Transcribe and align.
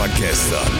war 0.00 0.08
gestern. 0.18 0.72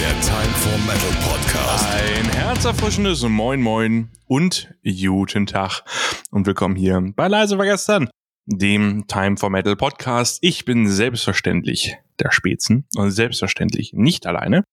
Der 0.00 0.18
Time 0.22 0.54
for 0.54 0.78
Metal 0.86 1.12
Podcast. 1.28 1.86
Ein 1.92 2.24
herzerfrischendes 2.32 3.22
Moin 3.24 3.60
Moin 3.60 4.08
und 4.28 4.72
guten 4.82 5.44
Tag 5.44 5.82
und 6.30 6.46
willkommen 6.46 6.74
hier 6.74 7.02
bei 7.14 7.28
Leise 7.28 7.58
war 7.58 7.66
gestern, 7.66 8.08
dem 8.46 9.06
Time 9.08 9.36
for 9.36 9.50
Metal 9.50 9.76
Podcast. 9.76 10.38
Ich 10.40 10.64
bin 10.64 10.88
selbstverständlich 10.88 11.98
der 12.18 12.32
Spätzen 12.32 12.86
und 12.96 13.10
selbstverständlich 13.10 13.92
nicht 13.92 14.26
alleine, 14.26 14.64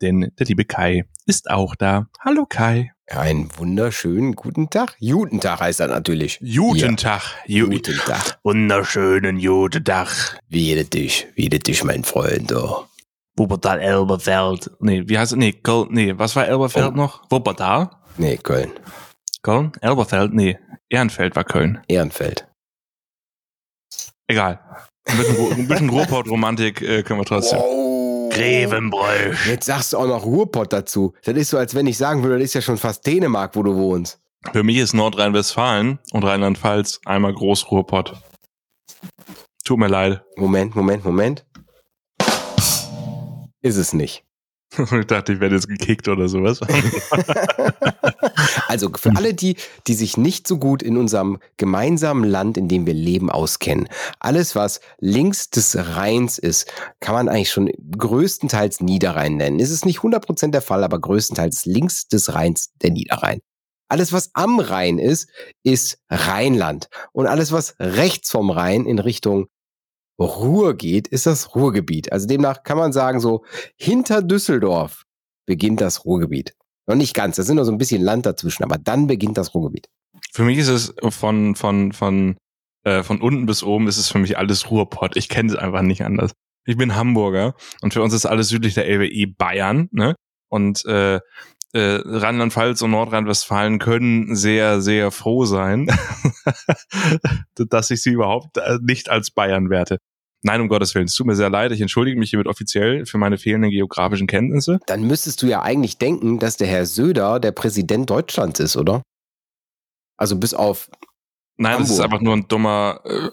denn 0.00 0.30
der 0.38 0.46
liebe 0.46 0.64
Kai 0.64 1.04
ist 1.26 1.50
auch 1.50 1.74
da. 1.74 2.06
Hallo 2.20 2.46
Kai. 2.46 2.92
Einen 3.08 3.48
wunderschönen 3.58 4.36
guten 4.36 4.70
Tag. 4.70 4.96
Guten 5.00 5.40
Tag 5.40 5.58
heißt 5.58 5.80
er 5.80 5.88
natürlich. 5.88 6.38
Guten 6.38 6.90
Ja. 6.90 6.92
Tag. 6.92 7.22
Ju 7.46 7.68
Guten 7.68 7.96
Tag. 7.96 8.38
Wunderschönen 8.44 9.40
guten 9.40 9.84
Tag. 9.84 10.38
Wie 10.48 10.72
geht 10.72 10.94
dich? 10.94 11.26
Wie 11.34 11.48
geht 11.48 11.66
dich, 11.66 11.82
mein 11.82 12.04
Freund? 12.04 12.52
Oh. 12.52 12.84
Wuppertal 13.38 13.80
Elberfeld. 13.80 14.70
Nee, 14.80 15.04
wie 15.06 15.18
heißt 15.18 15.32
es? 15.32 15.38
Nee, 15.38 15.52
Köln. 15.52 15.88
Nee, 15.90 16.14
was 16.18 16.34
war 16.36 16.46
Elberfeld 16.46 16.92
Oh. 16.92 16.96
noch? 16.96 17.30
Wuppertal? 17.30 17.90
Nee, 18.16 18.36
Köln. 18.36 18.72
Köln? 19.42 19.72
Elberfeld? 19.80 20.34
Nee, 20.34 20.58
Ehrenfeld 20.88 21.36
war 21.36 21.44
Köln. 21.44 21.80
Ehrenfeld. 21.88 22.46
Egal. 24.26 24.60
Ein 25.06 25.16
bisschen, 25.16 25.52
ein 25.52 25.68
bisschen 25.68 25.88
Ruhrpott-Romantik 25.90 26.82
äh, 26.82 27.02
können 27.02 27.20
wir 27.20 27.24
trotzdem. 27.24 27.58
Oh. 27.62 28.28
Grevenbräu. 28.30 29.32
Jetzt 29.46 29.66
sagst 29.66 29.92
du 29.92 29.98
auch 29.98 30.06
noch 30.06 30.24
Ruhrpott 30.24 30.72
dazu. 30.72 31.14
Das 31.24 31.34
ist 31.36 31.48
so, 31.50 31.56
als 31.58 31.74
wenn 31.74 31.86
ich 31.86 31.96
sagen 31.96 32.22
würde, 32.22 32.36
das 32.36 32.44
ist 32.46 32.54
ja 32.54 32.60
schon 32.60 32.76
fast 32.76 33.06
Dänemark, 33.06 33.56
wo 33.56 33.62
du 33.62 33.74
wohnst. 33.74 34.20
Für 34.52 34.62
mich 34.62 34.76
ist 34.76 34.92
Nordrhein-Westfalen 34.94 35.98
und 36.12 36.24
Rheinland-Pfalz 36.24 37.00
einmal 37.06 37.32
Groß-Ruhrpott. 37.32 38.14
Tut 39.64 39.78
mir 39.78 39.88
leid. 39.88 40.22
Moment, 40.36 40.76
Moment, 40.76 41.04
Moment. 41.04 41.44
Ist 43.62 43.76
es 43.76 43.92
nicht. 43.92 44.24
Ich 44.92 45.06
dachte, 45.06 45.32
ich 45.32 45.40
werde 45.40 45.54
jetzt 45.54 45.68
gekickt 45.68 46.08
oder 46.08 46.28
sowas. 46.28 46.60
Also 48.68 48.90
für 48.94 49.16
alle 49.16 49.34
die, 49.34 49.56
die 49.86 49.94
sich 49.94 50.16
nicht 50.16 50.46
so 50.46 50.58
gut 50.58 50.82
in 50.82 50.96
unserem 50.98 51.38
gemeinsamen 51.56 52.24
Land, 52.24 52.58
in 52.58 52.68
dem 52.68 52.86
wir 52.86 52.92
leben, 52.94 53.30
auskennen. 53.30 53.88
Alles, 54.20 54.54
was 54.54 54.80
links 54.98 55.48
des 55.50 55.74
Rheins 55.96 56.38
ist, 56.38 56.70
kann 57.00 57.14
man 57.14 57.28
eigentlich 57.28 57.50
schon 57.50 57.70
größtenteils 57.96 58.80
Niederrhein 58.80 59.36
nennen. 59.36 59.58
Es 59.58 59.70
ist 59.70 59.86
nicht 59.86 60.00
100% 60.00 60.50
der 60.50 60.60
Fall, 60.60 60.84
aber 60.84 61.00
größtenteils 61.00 61.64
links 61.64 62.08
des 62.08 62.34
Rheins 62.34 62.72
der 62.82 62.90
Niederrhein. 62.90 63.40
Alles, 63.88 64.12
was 64.12 64.30
am 64.34 64.60
Rhein 64.60 64.98
ist, 64.98 65.30
ist 65.62 65.98
Rheinland. 66.10 66.88
Und 67.12 67.26
alles, 67.26 67.52
was 67.52 67.74
rechts 67.80 68.30
vom 68.30 68.50
Rhein 68.50 68.84
in 68.84 68.98
Richtung 68.98 69.48
Ruhr 70.18 70.74
geht, 70.74 71.08
ist 71.08 71.26
das 71.26 71.54
Ruhrgebiet. 71.54 72.12
Also 72.12 72.26
demnach 72.26 72.62
kann 72.62 72.78
man 72.78 72.92
sagen, 72.92 73.20
so 73.20 73.44
hinter 73.76 74.22
Düsseldorf 74.22 75.04
beginnt 75.46 75.80
das 75.80 76.04
Ruhrgebiet. 76.04 76.54
Noch 76.86 76.96
nicht 76.96 77.14
ganz, 77.14 77.36
da 77.36 77.42
sind 77.42 77.56
noch 77.56 77.64
so 77.64 77.72
ein 77.72 77.78
bisschen 77.78 78.02
Land 78.02 78.26
dazwischen, 78.26 78.64
aber 78.64 78.78
dann 78.78 79.06
beginnt 79.06 79.38
das 79.38 79.54
Ruhrgebiet. 79.54 79.88
für 80.32 80.44
mich 80.44 80.58
ist 80.58 80.68
es 80.68 80.94
von, 81.10 81.54
von, 81.54 81.92
von, 81.92 82.36
äh, 82.84 83.02
von 83.02 83.20
unten 83.20 83.46
bis 83.46 83.62
oben 83.62 83.88
ist 83.88 83.98
es 83.98 84.08
für 84.08 84.18
mich 84.18 84.38
alles 84.38 84.70
Ruhrpott. 84.70 85.16
Ich 85.16 85.28
kenne 85.28 85.52
es 85.52 85.56
einfach 85.56 85.82
nicht 85.82 86.02
anders. 86.02 86.32
Ich 86.64 86.76
bin 86.76 86.96
Hamburger 86.96 87.54
und 87.80 87.94
für 87.94 88.02
uns 88.02 88.12
ist 88.12 88.26
alles 88.26 88.48
südlich 88.48 88.74
der 88.74 88.86
eh 88.88 89.26
Bayern, 89.26 89.88
ne? 89.90 90.14
Und 90.50 90.84
äh, 90.86 91.20
äh, 91.72 92.00
Rheinland-Pfalz 92.04 92.82
und 92.82 92.92
Nordrhein-Westfalen 92.92 93.78
können 93.78 94.34
sehr, 94.34 94.80
sehr 94.80 95.10
froh 95.10 95.44
sein, 95.44 95.86
dass 97.54 97.90
ich 97.90 98.02
sie 98.02 98.10
überhaupt 98.10 98.56
äh, 98.56 98.78
nicht 98.80 99.10
als 99.10 99.30
Bayern 99.30 99.70
werte. 99.70 99.98
Nein, 100.42 100.60
um 100.60 100.68
Gottes 100.68 100.94
Willen, 100.94 101.06
es 101.06 101.14
tut 101.14 101.26
mir 101.26 101.34
sehr 101.34 101.50
leid. 101.50 101.72
Ich 101.72 101.80
entschuldige 101.80 102.18
mich 102.18 102.30
hiermit 102.30 102.46
offiziell 102.46 103.06
für 103.06 103.18
meine 103.18 103.38
fehlenden 103.38 103.70
geografischen 103.70 104.28
Kenntnisse. 104.28 104.78
Dann 104.86 105.02
müsstest 105.02 105.42
du 105.42 105.46
ja 105.46 105.62
eigentlich 105.62 105.98
denken, 105.98 106.38
dass 106.38 106.56
der 106.56 106.68
Herr 106.68 106.86
Söder 106.86 107.40
der 107.40 107.50
Präsident 107.52 108.08
Deutschlands 108.08 108.60
ist, 108.60 108.76
oder? 108.76 109.02
Also 110.16 110.36
bis 110.36 110.54
auf. 110.54 110.90
Nein, 111.56 111.80
das 111.80 111.90
ist 111.90 111.98
Hamburg. 111.98 112.04
einfach 112.04 112.20
nur 112.22 112.36
ein 112.36 112.48
dummer. 112.48 113.00
Äh, 113.04 113.30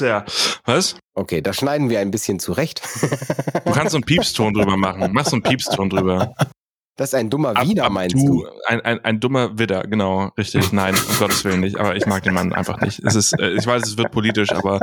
ja, 0.00 0.24
was? 0.64 0.96
Okay, 1.14 1.40
da 1.40 1.52
schneiden 1.52 1.88
wir 1.90 2.00
ein 2.00 2.10
bisschen 2.10 2.38
zurecht. 2.38 2.82
Du 3.64 3.72
kannst 3.72 3.92
so 3.92 3.96
einen 3.96 4.04
Piepston 4.04 4.52
drüber 4.54 4.76
machen. 4.76 5.10
Mach 5.12 5.24
so 5.24 5.32
einen 5.36 5.42
Piepston 5.42 5.88
drüber. 5.90 6.34
Das 6.96 7.10
ist 7.10 7.14
ein 7.14 7.28
dummer 7.28 7.50
Ab- 7.50 7.66
ab 7.78 7.92
meinst 7.92 8.16
du, 8.16 8.26
du? 8.42 8.46
Ein, 8.66 8.80
ein, 8.80 9.04
ein 9.04 9.20
dummer 9.20 9.58
Widder, 9.58 9.82
genau, 9.82 10.30
richtig. 10.38 10.72
Nein, 10.72 10.94
um 10.94 11.16
Gottes 11.18 11.44
Willen 11.44 11.60
nicht. 11.60 11.76
Aber 11.76 11.94
ich 11.96 12.06
mag 12.06 12.22
den 12.22 12.32
Mann 12.34 12.52
einfach 12.54 12.80
nicht. 12.80 13.00
Es 13.04 13.14
ist, 13.14 13.38
äh, 13.38 13.50
ich 13.52 13.66
weiß, 13.66 13.82
es 13.86 13.98
wird 13.98 14.10
politisch, 14.12 14.52
aber 14.52 14.80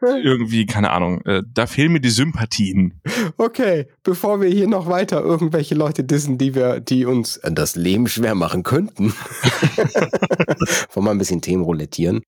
irgendwie, 0.00 0.64
keine 0.66 0.90
Ahnung, 0.90 1.20
äh, 1.26 1.42
da 1.52 1.66
fehlen 1.66 1.92
mir 1.92 2.00
die 2.00 2.10
Sympathien. 2.10 3.00
Okay, 3.36 3.86
bevor 4.02 4.40
wir 4.40 4.48
hier 4.48 4.66
noch 4.66 4.86
weiter 4.88 5.20
irgendwelche 5.20 5.74
Leute 5.74 6.04
dissen, 6.04 6.38
die 6.38 6.54
wir, 6.54 6.80
die 6.80 7.04
uns 7.06 7.40
das 7.44 7.76
Leben 7.76 8.08
schwer 8.08 8.34
machen 8.34 8.62
könnten. 8.62 9.12
Wollen 10.92 11.06
wir 11.06 11.10
ein 11.10 11.18
bisschen 11.18 11.42
Themen 11.42 11.62
roulettieren? 11.64 12.22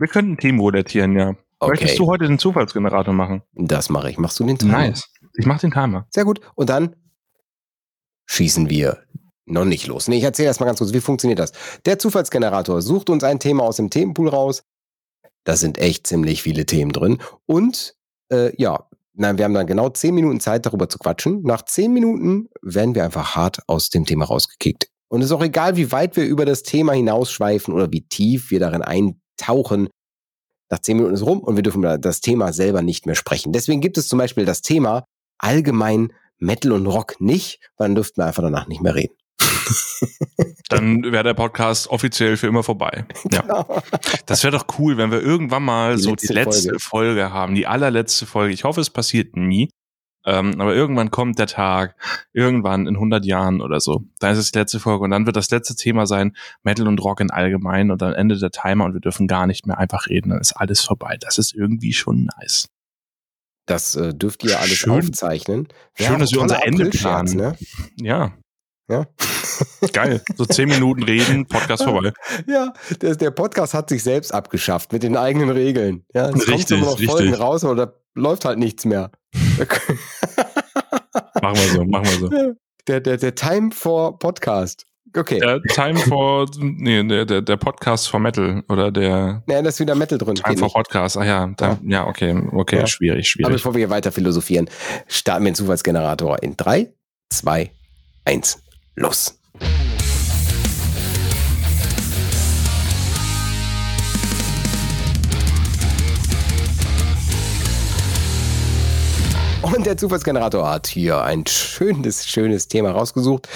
Wir 0.00 0.08
könnten 0.08 0.38
Themen 0.38 0.58
rouletieren, 0.60 1.14
ja. 1.14 1.36
Möchtest 1.60 1.92
Okay, 1.92 1.98
du 1.98 2.06
heute 2.06 2.26
den 2.26 2.38
Zufallsgenerator 2.38 3.12
machen? 3.12 3.42
das 3.52 3.90
mache 3.90 4.10
ich. 4.10 4.16
Machst 4.16 4.40
du 4.40 4.44
den 4.44 4.56
Timer? 4.56 4.94
Ich 5.34 5.44
mach 5.44 5.60
den 5.60 5.70
Timer. 5.72 6.06
Sehr 6.08 6.24
gut. 6.24 6.40
Und 6.54 6.70
dann 6.70 6.96
schießen 8.24 8.70
wir 8.70 9.02
noch 9.44 9.66
nicht 9.66 9.86
los. 9.86 10.08
Nee, 10.08 10.16
ich 10.16 10.24
erzähle 10.24 10.46
erstmal 10.46 10.68
ganz 10.68 10.78
kurz, 10.78 10.94
wie 10.94 11.00
funktioniert 11.00 11.38
das? 11.38 11.52
Der 11.84 11.98
Zufallsgenerator 11.98 12.80
sucht 12.80 13.10
uns 13.10 13.24
ein 13.24 13.40
Thema 13.40 13.64
aus 13.64 13.76
dem 13.76 13.90
Themenpool 13.90 14.28
raus. 14.28 14.62
Da 15.44 15.54
sind 15.56 15.76
echt 15.76 16.06
ziemlich 16.06 16.42
viele 16.42 16.64
Themen 16.64 16.92
drin. 16.92 17.18
Und 17.44 17.94
äh, 18.32 18.54
ja, 18.56 18.88
nein, 19.12 19.36
wir 19.36 19.44
haben 19.44 19.54
dann 19.54 19.66
genau 19.66 19.90
zehn 19.90 20.14
Minuten 20.14 20.40
Zeit, 20.40 20.64
darüber 20.64 20.88
zu 20.88 20.98
quatschen. 20.98 21.42
Nach 21.42 21.62
zehn 21.62 21.92
Minuten 21.92 22.48
werden 22.62 22.94
wir 22.94 23.04
einfach 23.04 23.36
hart 23.36 23.58
aus 23.66 23.90
dem 23.90 24.06
Thema 24.06 24.24
rausgekickt. 24.24 24.88
Und 25.08 25.20
es 25.20 25.26
ist 25.26 25.32
auch 25.32 25.42
egal, 25.42 25.76
wie 25.76 25.92
weit 25.92 26.16
wir 26.16 26.24
über 26.24 26.46
das 26.46 26.62
Thema 26.62 26.92
hinausschweifen 26.94 27.74
oder 27.74 27.92
wie 27.92 28.06
tief 28.08 28.50
wir 28.50 28.60
darin 28.60 28.82
eintauchen. 29.40 29.88
Nach 30.70 30.78
zehn 30.78 30.96
Minuten 30.96 31.14
ist 31.14 31.26
rum 31.26 31.40
und 31.40 31.56
wir 31.56 31.62
dürfen 31.62 31.82
das 31.82 32.20
Thema 32.20 32.52
selber 32.52 32.82
nicht 32.82 33.06
mehr 33.06 33.16
sprechen. 33.16 33.52
Deswegen 33.52 33.80
gibt 33.80 33.98
es 33.98 34.08
zum 34.08 34.18
Beispiel 34.18 34.44
das 34.44 34.62
Thema 34.62 35.04
allgemein 35.38 36.12
Metal 36.38 36.72
und 36.72 36.86
Rock 36.86 37.20
nicht, 37.20 37.58
weil 37.76 37.88
dann 37.88 37.96
dürften 37.96 38.20
wir 38.20 38.26
einfach 38.26 38.42
danach 38.42 38.68
nicht 38.68 38.80
mehr 38.80 38.94
reden. 38.94 39.14
Dann 40.68 41.02
wäre 41.04 41.24
der 41.24 41.34
Podcast 41.34 41.88
offiziell 41.88 42.36
für 42.36 42.46
immer 42.46 42.62
vorbei. 42.62 43.04
Ja. 43.32 43.66
Das 44.26 44.44
wäre 44.44 44.56
doch 44.56 44.66
cool, 44.78 44.96
wenn 44.96 45.10
wir 45.10 45.20
irgendwann 45.20 45.64
mal 45.64 45.96
Die 45.96 46.02
so 46.02 46.10
letzte 46.10 46.26
die 46.28 46.32
letzte 46.34 46.68
Folge. 46.78 46.80
Folge. 46.80 47.32
haben, 47.32 47.54
die 47.54 47.66
allerletzte 47.66 48.26
Folge. 48.26 48.54
Ich 48.54 48.64
hoffe, 48.64 48.80
es 48.80 48.90
passiert 48.90 49.36
nie. 49.36 49.68
Ähm, 50.30 50.60
aber 50.60 50.74
irgendwann 50.76 51.10
kommt 51.10 51.40
der 51.40 51.48
Tag, 51.48 51.96
irgendwann 52.32 52.86
in 52.86 52.94
100 52.94 53.24
Jahren 53.24 53.60
oder 53.60 53.80
so. 53.80 54.04
Da 54.20 54.30
ist 54.30 54.38
es 54.38 54.52
die 54.52 54.58
letzte 54.58 54.78
Folge 54.78 55.02
und 55.02 55.10
dann 55.10 55.26
wird 55.26 55.34
das 55.34 55.50
letzte 55.50 55.74
Thema 55.74 56.06
sein 56.06 56.36
Metal 56.62 56.86
und 56.86 57.02
Rock 57.02 57.20
in 57.20 57.30
allgemein 57.32 57.90
und 57.90 58.00
dann 58.00 58.12
endet 58.12 58.40
der 58.40 58.52
Timer 58.52 58.84
und 58.84 58.94
wir 58.94 59.00
dürfen 59.00 59.26
gar 59.26 59.48
nicht 59.48 59.66
mehr 59.66 59.78
einfach 59.78 60.06
reden. 60.06 60.30
Dann 60.30 60.40
ist 60.40 60.52
alles 60.52 60.82
vorbei. 60.82 61.16
Das 61.20 61.38
ist 61.38 61.52
irgendwie 61.52 61.92
schon 61.92 62.28
nice. 62.38 62.68
Das 63.66 63.96
äh, 63.96 64.14
dürft 64.14 64.44
ihr 64.44 64.60
alles 64.60 64.78
Schön. 64.78 64.92
aufzeichnen. 64.92 65.66
Schön, 65.94 66.14
auch 66.14 66.18
dass 66.18 66.32
wir 66.32 66.40
unser 66.40 66.64
Ende 66.64 66.90
planen. 66.90 67.36
Ne? 67.36 67.56
Ja, 68.00 68.32
Ja. 68.88 69.06
geil. 69.92 70.22
So 70.36 70.44
zehn 70.44 70.68
Minuten 70.68 71.02
reden, 71.02 71.46
Podcast 71.46 71.82
vorbei. 71.82 72.12
Ja, 72.46 72.72
der, 73.02 73.16
der 73.16 73.30
Podcast 73.32 73.74
hat 73.74 73.88
sich 73.88 74.02
selbst 74.04 74.32
abgeschafft 74.32 74.92
mit 74.92 75.02
den 75.02 75.16
eigenen 75.16 75.50
Regeln. 75.50 76.04
Ja, 76.14 76.26
es 76.26 76.32
kommt 76.32 76.48
Richtig, 76.48 76.78
immer 76.78 76.86
noch 76.86 76.98
richtig. 76.98 77.10
Folgen 77.10 77.34
raus, 77.34 77.64
aber 77.64 77.74
da 77.74 77.92
läuft 78.14 78.44
halt 78.44 78.58
nichts 78.58 78.84
mehr. 78.84 79.10
Machen 81.52 81.62
wir 81.62 81.68
so, 81.68 81.84
machen 81.84 82.04
wir 82.06 82.28
so. 82.28 82.52
Der, 82.88 82.98
der, 83.00 83.18
der 83.18 83.34
Time 83.34 83.70
for 83.72 84.18
Podcast. 84.18 84.86
Okay. 85.16 85.38
Der 85.38 85.60
Time 85.74 85.96
for, 85.98 86.46
nee, 86.58 87.04
der, 87.04 87.26
der, 87.26 87.42
der 87.42 87.56
Podcast 87.56 88.08
for 88.08 88.18
Metal 88.18 88.62
oder 88.68 88.90
der 88.90 89.42
Ja, 89.46 89.60
da 89.62 89.68
ist 89.68 89.78
wieder 89.80 89.94
Metal 89.94 90.16
drin. 90.18 90.34
Time 90.36 90.56
for 90.56 90.64
nicht. 90.66 90.74
Podcast. 90.74 91.16
Ah 91.18 91.24
ja, 91.24 91.46
da, 91.56 91.78
ja. 91.84 92.06
okay, 92.06 92.34
okay, 92.52 92.78
Ja. 92.78 92.86
schwierig, 92.86 93.18
Aber 93.18 93.24
schwierig. 93.24 93.52
bevor 93.52 93.74
wir 93.74 93.80
hier 93.80 93.90
weiter 93.90 94.10
philosophieren, 94.12 94.68
starten 95.08 95.44
wir 95.44 95.50
den 95.50 95.56
Zufallsgenerator 95.56 96.42
in 96.42 96.56
3, 96.56 96.90
2, 97.32 97.70
1, 98.24 98.62
los. 98.96 99.38
Und 109.74 109.86
der 109.86 109.96
Zufallsgenerator 109.96 110.68
hat 110.68 110.88
hier 110.88 111.22
ein 111.22 111.46
schönes, 111.46 112.26
schönes 112.26 112.66
Thema 112.66 112.90
rausgesucht, 112.90 113.48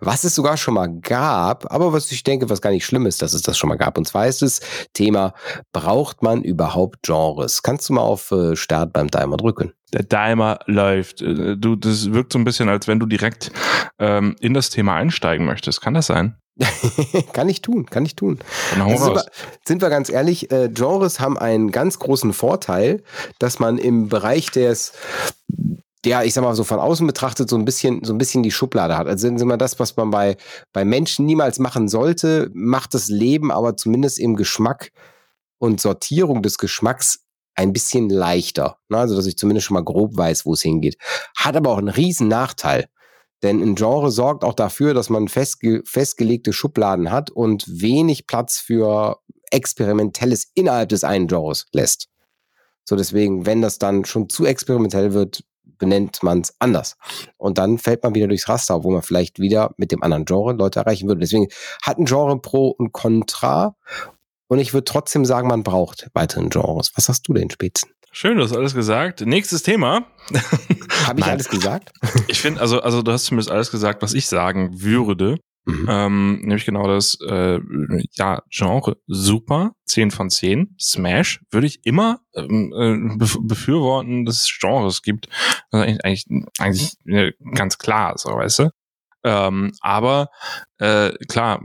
was 0.00 0.24
es 0.24 0.34
sogar 0.34 0.56
schon 0.56 0.74
mal 0.74 0.88
gab, 0.88 1.72
aber 1.72 1.92
was 1.92 2.12
ich 2.12 2.24
denke, 2.24 2.50
was 2.50 2.60
gar 2.60 2.70
nicht 2.70 2.84
schlimm 2.84 3.06
ist, 3.06 3.22
dass 3.22 3.32
es 3.32 3.42
das 3.42 3.56
schon 3.56 3.68
mal 3.68 3.76
gab. 3.76 3.96
Und 3.96 4.06
zwar 4.06 4.26
ist 4.26 4.42
es 4.42 4.60
Thema, 4.92 5.32
braucht 5.72 6.22
man 6.22 6.42
überhaupt 6.42 7.02
Genres? 7.02 7.62
Kannst 7.62 7.88
du 7.88 7.94
mal 7.94 8.02
auf 8.02 8.30
äh, 8.32 8.54
Start 8.54 8.92
beim 8.92 9.10
Timer 9.10 9.38
drücken? 9.38 9.72
Der 9.92 10.08
Timer 10.08 10.58
läuft. 10.66 11.22
Äh, 11.22 11.56
Du, 11.56 11.76
das 11.76 12.12
wirkt 12.12 12.32
so 12.32 12.38
ein 12.38 12.44
bisschen, 12.44 12.68
als 12.68 12.88
wenn 12.88 12.98
du 12.98 13.06
direkt 13.06 13.50
ähm, 13.98 14.36
in 14.40 14.54
das 14.54 14.70
Thema 14.70 14.96
einsteigen 14.96 15.46
möchtest. 15.46 15.80
Kann 15.80 15.94
das 15.94 16.06
sein? 16.06 16.36
kann 17.32 17.48
ich 17.48 17.62
tun, 17.62 17.86
kann 17.86 18.04
ich 18.04 18.14
tun. 18.14 18.38
Also 18.78 19.04
sind, 19.04 19.14
wir, 19.14 19.24
sind 19.66 19.82
wir 19.82 19.90
ganz 19.90 20.10
ehrlich, 20.10 20.50
äh, 20.50 20.68
Genres 20.68 21.20
haben 21.20 21.38
einen 21.38 21.70
ganz 21.70 21.98
großen 21.98 22.32
Vorteil, 22.32 23.02
dass 23.38 23.58
man 23.58 23.78
im 23.78 24.08
Bereich 24.08 24.50
des, 24.50 24.92
der, 26.04 26.24
ich 26.24 26.34
sag 26.34 26.44
mal 26.44 26.54
so 26.54 26.64
von 26.64 26.78
außen 26.78 27.06
betrachtet, 27.06 27.48
so 27.48 27.56
ein 27.56 27.64
bisschen, 27.64 28.04
so 28.04 28.12
ein 28.12 28.18
bisschen 28.18 28.42
die 28.42 28.50
Schublade 28.50 28.96
hat. 28.96 29.06
Also 29.06 29.22
sind 29.22 29.40
immer 29.40 29.56
das, 29.56 29.78
was 29.78 29.96
man 29.96 30.10
bei, 30.10 30.36
bei 30.72 30.84
Menschen 30.84 31.26
niemals 31.26 31.58
machen 31.58 31.88
sollte, 31.88 32.50
macht 32.52 32.94
das 32.94 33.08
Leben 33.08 33.50
aber 33.50 33.76
zumindest 33.76 34.18
im 34.18 34.36
Geschmack 34.36 34.90
und 35.58 35.80
Sortierung 35.80 36.42
des 36.42 36.58
Geschmacks 36.58 37.20
ein 37.54 37.72
bisschen 37.72 38.08
leichter. 38.08 38.78
Ne? 38.88 38.98
Also, 38.98 39.14
dass 39.14 39.26
ich 39.26 39.36
zumindest 39.36 39.66
schon 39.66 39.74
mal 39.74 39.84
grob 39.84 40.16
weiß, 40.16 40.46
wo 40.46 40.54
es 40.54 40.62
hingeht. 40.62 40.96
Hat 41.36 41.56
aber 41.56 41.70
auch 41.70 41.78
einen 41.78 41.88
riesen 41.88 42.28
Nachteil. 42.28 42.88
Denn 43.42 43.60
ein 43.60 43.74
Genre 43.74 44.10
sorgt 44.10 44.44
auch 44.44 44.54
dafür, 44.54 44.94
dass 44.94 45.10
man 45.10 45.28
festge 45.28 45.82
festgelegte 45.84 46.52
Schubladen 46.52 47.10
hat 47.10 47.30
und 47.30 47.64
wenig 47.68 48.26
Platz 48.26 48.58
für 48.58 49.18
Experimentelles 49.50 50.50
innerhalb 50.54 50.88
des 50.88 51.04
einen 51.04 51.26
Genres 51.26 51.66
lässt. 51.72 52.08
So 52.84 52.96
deswegen, 52.96 53.46
wenn 53.46 53.62
das 53.62 53.78
dann 53.78 54.04
schon 54.04 54.28
zu 54.28 54.44
experimentell 54.44 55.12
wird, 55.12 55.44
benennt 55.78 56.22
man 56.22 56.40
es 56.42 56.54
anders. 56.60 56.96
Und 57.36 57.58
dann 57.58 57.78
fällt 57.78 58.04
man 58.04 58.14
wieder 58.14 58.28
durchs 58.28 58.48
Raster, 58.48 58.84
wo 58.84 58.90
man 58.90 59.02
vielleicht 59.02 59.40
wieder 59.40 59.74
mit 59.76 59.90
dem 59.90 60.02
anderen 60.02 60.24
Genre 60.24 60.52
Leute 60.52 60.80
erreichen 60.80 61.08
würde. 61.08 61.20
Deswegen 61.20 61.48
hat 61.82 61.98
ein 61.98 62.04
Genre 62.04 62.40
Pro 62.40 62.68
und 62.68 62.92
Contra. 62.92 63.76
Und 64.46 64.60
ich 64.60 64.74
würde 64.74 64.84
trotzdem 64.84 65.24
sagen, 65.24 65.48
man 65.48 65.64
braucht 65.64 66.08
weiteren 66.14 66.50
Genres. 66.50 66.92
Was 66.94 67.08
hast 67.08 67.26
du 67.26 67.34
denn, 67.34 67.50
Spitzen? 67.50 67.90
Schön, 68.14 68.36
du 68.36 68.44
hast 68.44 68.54
alles 68.54 68.74
gesagt. 68.74 69.22
Nächstes 69.22 69.62
Thema. 69.62 70.06
Habe 71.06 71.20
ich 71.20 71.26
alles 71.26 71.48
gesagt? 71.48 71.92
Ich 72.28 72.40
finde, 72.40 72.60
also, 72.60 72.82
also 72.82 73.00
du 73.00 73.10
hast 73.10 73.24
zumindest 73.24 73.50
alles 73.50 73.70
gesagt, 73.70 74.02
was 74.02 74.12
ich 74.12 74.26
sagen 74.26 74.82
würde. 74.82 75.38
Mhm. 75.64 75.86
Ähm, 75.88 76.40
nämlich 76.42 76.66
genau 76.66 76.86
das, 76.86 77.16
äh, 77.26 77.58
ja, 78.12 78.42
Genre, 78.50 78.98
super, 79.06 79.72
10 79.86 80.10
von 80.10 80.28
10, 80.28 80.76
Smash, 80.78 81.40
würde 81.50 81.66
ich 81.66 81.86
immer 81.86 82.20
ähm, 82.34 82.74
äh, 82.76 83.16
bef 83.16 83.38
befürworten, 83.40 84.26
dass 84.26 84.42
es 84.42 84.58
Genres 84.60 85.00
gibt. 85.00 85.28
Also 85.70 85.86
eigentlich, 85.86 86.26
eigentlich, 86.28 86.50
eigentlich 86.58 86.92
äh, 87.06 87.32
ganz 87.54 87.78
klar, 87.78 88.18
so, 88.18 88.30
weißt 88.30 88.58
du? 88.58 88.70
Ähm, 89.24 89.72
aber 89.80 90.30
äh, 90.78 91.12
klar, 91.28 91.60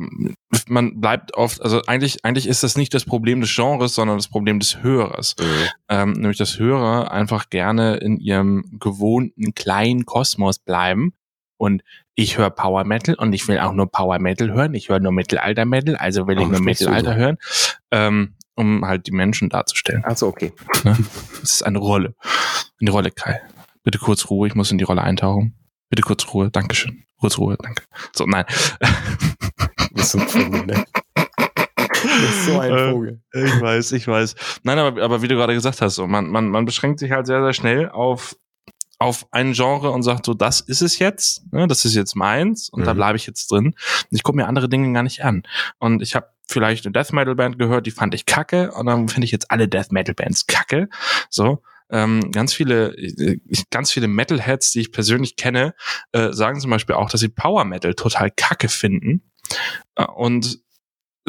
man 0.67 0.99
bleibt 1.01 1.35
oft, 1.35 1.61
also 1.61 1.81
eigentlich, 1.87 2.23
eigentlich 2.23 2.47
ist 2.47 2.63
das 2.63 2.77
nicht 2.77 2.93
das 2.93 3.05
Problem 3.05 3.41
des 3.41 3.55
Genres, 3.55 3.95
sondern 3.95 4.17
das 4.17 4.27
Problem 4.27 4.59
des 4.59 4.83
Hörers. 4.83 5.35
Ähm, 5.89 6.13
nämlich, 6.13 6.37
dass 6.37 6.59
Hörer 6.59 7.11
einfach 7.11 7.49
gerne 7.49 7.97
in 7.97 8.17
ihrem 8.17 8.77
gewohnten 8.79 9.55
kleinen 9.55 10.05
Kosmos 10.05 10.59
bleiben. 10.59 11.13
Und 11.59 11.81
ich 12.13 12.37
höre 12.37 12.51
Power 12.51 12.83
Metal 12.83 13.15
und 13.15 13.33
ich 13.33 13.47
will 13.47 13.57
auch 13.57 13.73
nur 13.73 13.91
Power 13.91 14.19
Metal 14.19 14.51
hören. 14.51 14.75
Ich 14.75 14.89
höre 14.89 14.99
nur 14.99 15.11
Mittelalter 15.11 15.65
Metal, 15.65 15.95
also 15.95 16.27
will 16.27 16.35
ich 16.35 16.41
Warum 16.41 16.51
nur 16.51 16.61
Mittelalter 16.61 17.13
so? 17.13 17.17
hören, 17.17 17.37
ähm, 17.91 18.35
um 18.55 18.85
halt 18.85 19.07
die 19.07 19.11
Menschen 19.11 19.49
darzustellen. 19.49 20.03
Achso, 20.05 20.27
okay. 20.27 20.53
Das 20.83 20.97
ist 21.41 21.65
eine 21.65 21.79
Rolle. 21.79 22.15
Eine 22.79 22.91
Rolle, 22.91 23.09
Kai. 23.09 23.41
Bitte 23.83 23.97
kurz 23.97 24.29
Ruhe, 24.29 24.47
ich 24.47 24.53
muss 24.53 24.71
in 24.71 24.77
die 24.77 24.83
Rolle 24.83 25.01
eintauchen. 25.01 25.55
Bitte 25.89 26.01
kurz 26.03 26.25
Ruhe, 26.33 26.49
Dankeschön. 26.51 27.03
Kurz 27.19 27.37
Ruhe, 27.37 27.57
danke. 27.61 27.83
So, 28.15 28.25
nein. 28.25 28.45
Du 28.79 29.93
bist 29.95 30.11
so 30.11 30.19
ein 30.19 30.27
Vogel, 30.27 30.65
ne? 30.65 30.85
Du 31.15 32.21
bist 32.21 32.45
so 32.45 32.59
ein 32.59 32.71
Äh, 32.71 32.91
Vogel. 32.91 33.21
Ich 33.33 33.61
weiß, 33.61 33.91
ich 33.93 34.07
weiß. 34.07 34.35
Nein, 34.63 34.77
aber, 34.79 35.01
aber 35.01 35.21
wie 35.21 35.27
du 35.27 35.35
gerade 35.35 35.53
gesagt 35.53 35.81
hast, 35.81 35.95
so, 35.95 36.05
man, 36.07 36.29
man, 36.29 36.49
man 36.49 36.65
beschränkt 36.65 36.99
sich 36.99 37.11
halt 37.11 37.25
sehr, 37.25 37.41
sehr 37.41 37.53
schnell 37.53 37.89
auf, 37.89 38.35
auf 38.99 39.25
ein 39.31 39.53
Genre 39.53 39.89
und 39.91 40.03
sagt 40.03 40.25
so, 40.25 40.33
das 40.33 40.59
ist 40.61 40.81
es 40.81 40.99
jetzt, 40.99 41.51
ne, 41.51 41.67
das 41.67 41.85
ist 41.85 41.95
jetzt 41.95 42.15
meins 42.15 42.69
und 42.69 42.85
da 42.85 42.93
Mhm. 42.93 42.97
bleibe 42.97 43.15
ich 43.17 43.25
jetzt 43.25 43.51
drin. 43.51 43.67
Und 43.67 43.75
ich 44.11 44.23
gucke 44.23 44.35
mir 44.37 44.47
andere 44.47 44.69
Dinge 44.69 44.91
gar 44.93 45.03
nicht 45.03 45.23
an. 45.23 45.43
Und 45.79 46.01
ich 46.03 46.15
habe 46.15 46.27
vielleicht 46.47 46.85
eine 46.85 46.93
Death 46.93 47.13
Metal 47.13 47.35
Band 47.35 47.57
gehört, 47.57 47.85
die 47.87 47.91
fand 47.91 48.13
ich 48.13 48.25
kacke 48.25 48.71
und 48.73 48.85
dann 48.85 49.07
finde 49.09 49.25
ich 49.25 49.31
jetzt 49.31 49.49
alle 49.51 49.67
Death 49.67 49.91
Metal 49.91 50.13
Bands 50.15 50.45
kacke. 50.47 50.89
So. 51.29 51.61
Ähm, 51.89 52.31
ganz 52.31 52.53
viele, 52.53 52.95
äh, 52.97 53.39
ganz 53.71 53.91
viele 53.91 54.07
Metalheads, 54.07 54.71
die 54.71 54.81
ich 54.81 54.91
persönlich 54.91 55.35
kenne, 55.35 55.73
äh, 56.11 56.33
sagen 56.33 56.59
zum 56.59 56.71
Beispiel 56.71 56.95
auch, 56.95 57.09
dass 57.09 57.21
sie 57.21 57.29
Power 57.29 57.65
Metal 57.65 57.93
total 57.93 58.31
kacke 58.31 58.69
finden. 58.69 59.21
Äh, 59.95 60.05
und 60.05 60.59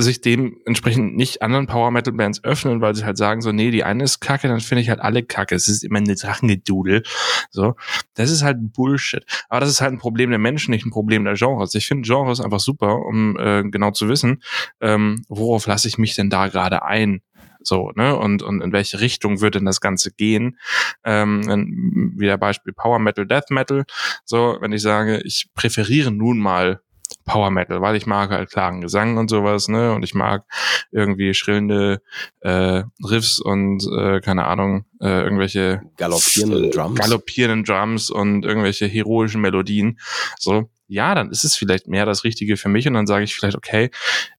sich 0.02 0.20
dementsprechend 0.20 1.16
nicht 1.16 1.42
anderen 1.42 1.66
Power 1.66 1.90
Metal 1.90 2.12
Bands 2.12 2.42
öffnen, 2.44 2.80
weil 2.80 2.94
sie 2.94 3.04
halt 3.04 3.16
sagen 3.16 3.40
so, 3.40 3.50
nee, 3.50 3.70
die 3.70 3.82
eine 3.82 4.04
ist 4.04 4.20
kacke, 4.20 4.46
dann 4.46 4.60
finde 4.60 4.82
ich 4.82 4.88
halt 4.88 5.00
alle 5.00 5.24
kacke. 5.24 5.54
Es 5.54 5.68
ist 5.68 5.82
immer 5.82 5.98
eine 5.98 6.14
Drachengedudel. 6.14 7.02
So. 7.50 7.74
Das 8.14 8.30
ist 8.30 8.42
halt 8.42 8.72
Bullshit. 8.72 9.24
Aber 9.48 9.60
das 9.60 9.70
ist 9.70 9.80
halt 9.80 9.92
ein 9.92 9.98
Problem 9.98 10.30
der 10.30 10.38
Menschen, 10.38 10.70
nicht 10.70 10.86
ein 10.86 10.90
Problem 10.90 11.24
der 11.24 11.34
Genres. 11.34 11.74
Ich 11.74 11.86
finde 11.86 12.06
Genres 12.06 12.40
einfach 12.40 12.60
super, 12.60 13.04
um 13.04 13.36
äh, 13.38 13.64
genau 13.64 13.90
zu 13.90 14.08
wissen, 14.08 14.42
ähm, 14.80 15.24
worauf 15.28 15.66
lasse 15.66 15.88
ich 15.88 15.98
mich 15.98 16.14
denn 16.14 16.30
da 16.30 16.46
gerade 16.46 16.84
ein? 16.84 17.20
So, 17.60 17.90
ne? 17.96 18.16
Und, 18.16 18.42
und 18.42 18.60
in 18.62 18.72
welche 18.72 19.00
Richtung 19.00 19.40
wird 19.40 19.56
denn 19.56 19.64
das 19.64 19.80
Ganze 19.80 20.12
gehen? 20.12 20.58
Ähm, 21.04 22.14
wieder 22.16 22.38
Beispiel 22.38 22.72
Power 22.72 23.00
Metal, 23.00 23.26
Death 23.26 23.50
Metal. 23.50 23.84
So, 24.24 24.58
wenn 24.60 24.72
ich 24.72 24.82
sage, 24.82 25.20
ich 25.24 25.48
präferiere 25.54 26.12
nun 26.12 26.38
mal 26.38 26.80
Power 27.24 27.50
Metal, 27.50 27.80
weil 27.80 27.96
ich 27.96 28.06
mag 28.06 28.30
halt 28.30 28.50
klaren 28.50 28.80
Gesang 28.80 29.18
und 29.18 29.28
sowas, 29.28 29.68
ne? 29.68 29.92
Und 29.92 30.02
ich 30.02 30.14
mag 30.14 30.44
irgendwie 30.90 31.34
schrillende 31.34 32.00
äh, 32.40 32.82
Riffs 33.04 33.38
und 33.40 33.86
äh, 33.96 34.20
keine 34.20 34.44
Ahnung, 34.46 34.84
äh, 35.00 35.22
irgendwelche 35.22 35.82
Galoppierende 35.96 36.70
Drums. 36.70 36.98
galoppierenden 36.98 37.64
Drums 37.64 38.10
und 38.10 38.44
irgendwelche 38.44 38.86
heroischen 38.86 39.40
Melodien. 39.40 39.98
So, 40.38 40.70
ja, 40.86 41.14
dann 41.14 41.30
ist 41.30 41.44
es 41.44 41.54
vielleicht 41.54 41.86
mehr 41.86 42.06
das 42.06 42.24
Richtige 42.24 42.56
für 42.56 42.70
mich 42.70 42.86
und 42.88 42.94
dann 42.94 43.06
sage 43.06 43.24
ich 43.24 43.34
vielleicht, 43.34 43.56
okay, 43.58 43.90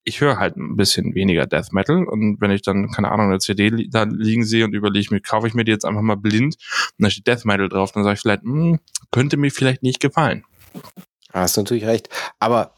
ich 0.03 0.19
höre 0.21 0.37
halt 0.39 0.57
ein 0.57 0.75
bisschen 0.75 1.13
weniger 1.13 1.45
Death 1.45 1.71
Metal 1.71 2.03
und 2.05 2.41
wenn 2.41 2.49
ich 2.49 2.63
dann, 2.63 2.89
keine 2.89 3.11
Ahnung, 3.11 3.27
eine 3.27 3.37
CD 3.37 3.69
li- 3.69 3.89
da 3.89 4.03
liegen 4.03 4.43
sehe 4.43 4.65
und 4.65 4.73
überlege 4.73 5.13
mir, 5.13 5.21
kaufe 5.21 5.47
ich 5.47 5.53
mir 5.53 5.63
die 5.63 5.71
jetzt 5.71 5.85
einfach 5.85 6.01
mal 6.01 6.15
blind 6.17 6.55
und 6.97 7.03
da 7.05 7.09
steht 7.11 7.27
Death 7.27 7.45
Metal 7.45 7.69
drauf, 7.69 7.91
dann 7.91 8.03
sage 8.03 8.15
ich 8.15 8.21
vielleicht, 8.21 8.41
hm, 8.41 8.79
könnte 9.11 9.37
mir 9.37 9.51
vielleicht 9.51 9.83
nicht 9.83 9.99
gefallen. 9.99 10.43
Hast 11.31 11.57
du 11.57 11.61
natürlich 11.61 11.85
recht. 11.85 12.09
Aber 12.39 12.73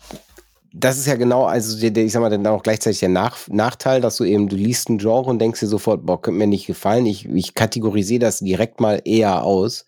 das 0.74 0.98
ist 0.98 1.08
ja 1.08 1.16
genau, 1.16 1.46
also 1.46 1.80
der, 1.80 1.92
der, 1.92 2.06
ich 2.06 2.14
sag 2.14 2.22
mal, 2.22 2.30
dann 2.30 2.48
auch 2.48 2.64
gleichzeitig 2.64 3.00
der 3.00 3.10
Nach 3.10 3.38
Nachteil, 3.50 4.02
dass 4.02 4.18
du 4.18 4.24
eben, 4.24 4.48
du 4.48 4.56
liest 4.56 4.90
ein 4.90 4.98
Genre 4.98 5.30
und 5.30 5.40
denkst 5.40 5.60
dir 5.60 5.68
sofort, 5.68 6.06
boah, 6.06 6.22
könnte 6.22 6.38
mir 6.38 6.48
nicht 6.48 6.68
gefallen. 6.68 7.06
Ich, 7.06 7.26
ich 7.28 7.56
kategorisiere 7.56 8.20
das 8.20 8.40
direkt 8.40 8.80
mal 8.80 9.02
eher 9.04 9.44
aus. 9.44 9.86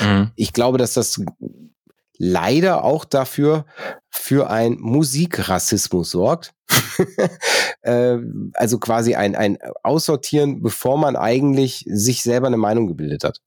Mhm. 0.00 0.30
Ich 0.36 0.52
glaube, 0.52 0.78
dass 0.78 0.94
das 0.94 1.20
leider 2.16 2.84
auch 2.84 3.04
dafür 3.04 3.66
für 4.08 4.48
ein 4.48 4.76
Musikrassismus 4.80 6.10
sorgt. 6.10 6.54
äh, 7.82 8.16
also 8.54 8.78
quasi 8.78 9.14
ein, 9.14 9.34
ein 9.34 9.58
Aussortieren, 9.82 10.62
bevor 10.62 10.96
man 10.96 11.16
eigentlich 11.16 11.84
sich 11.88 12.22
selber 12.22 12.46
eine 12.46 12.56
Meinung 12.56 12.86
gebildet 12.86 13.24
hat. 13.24 13.40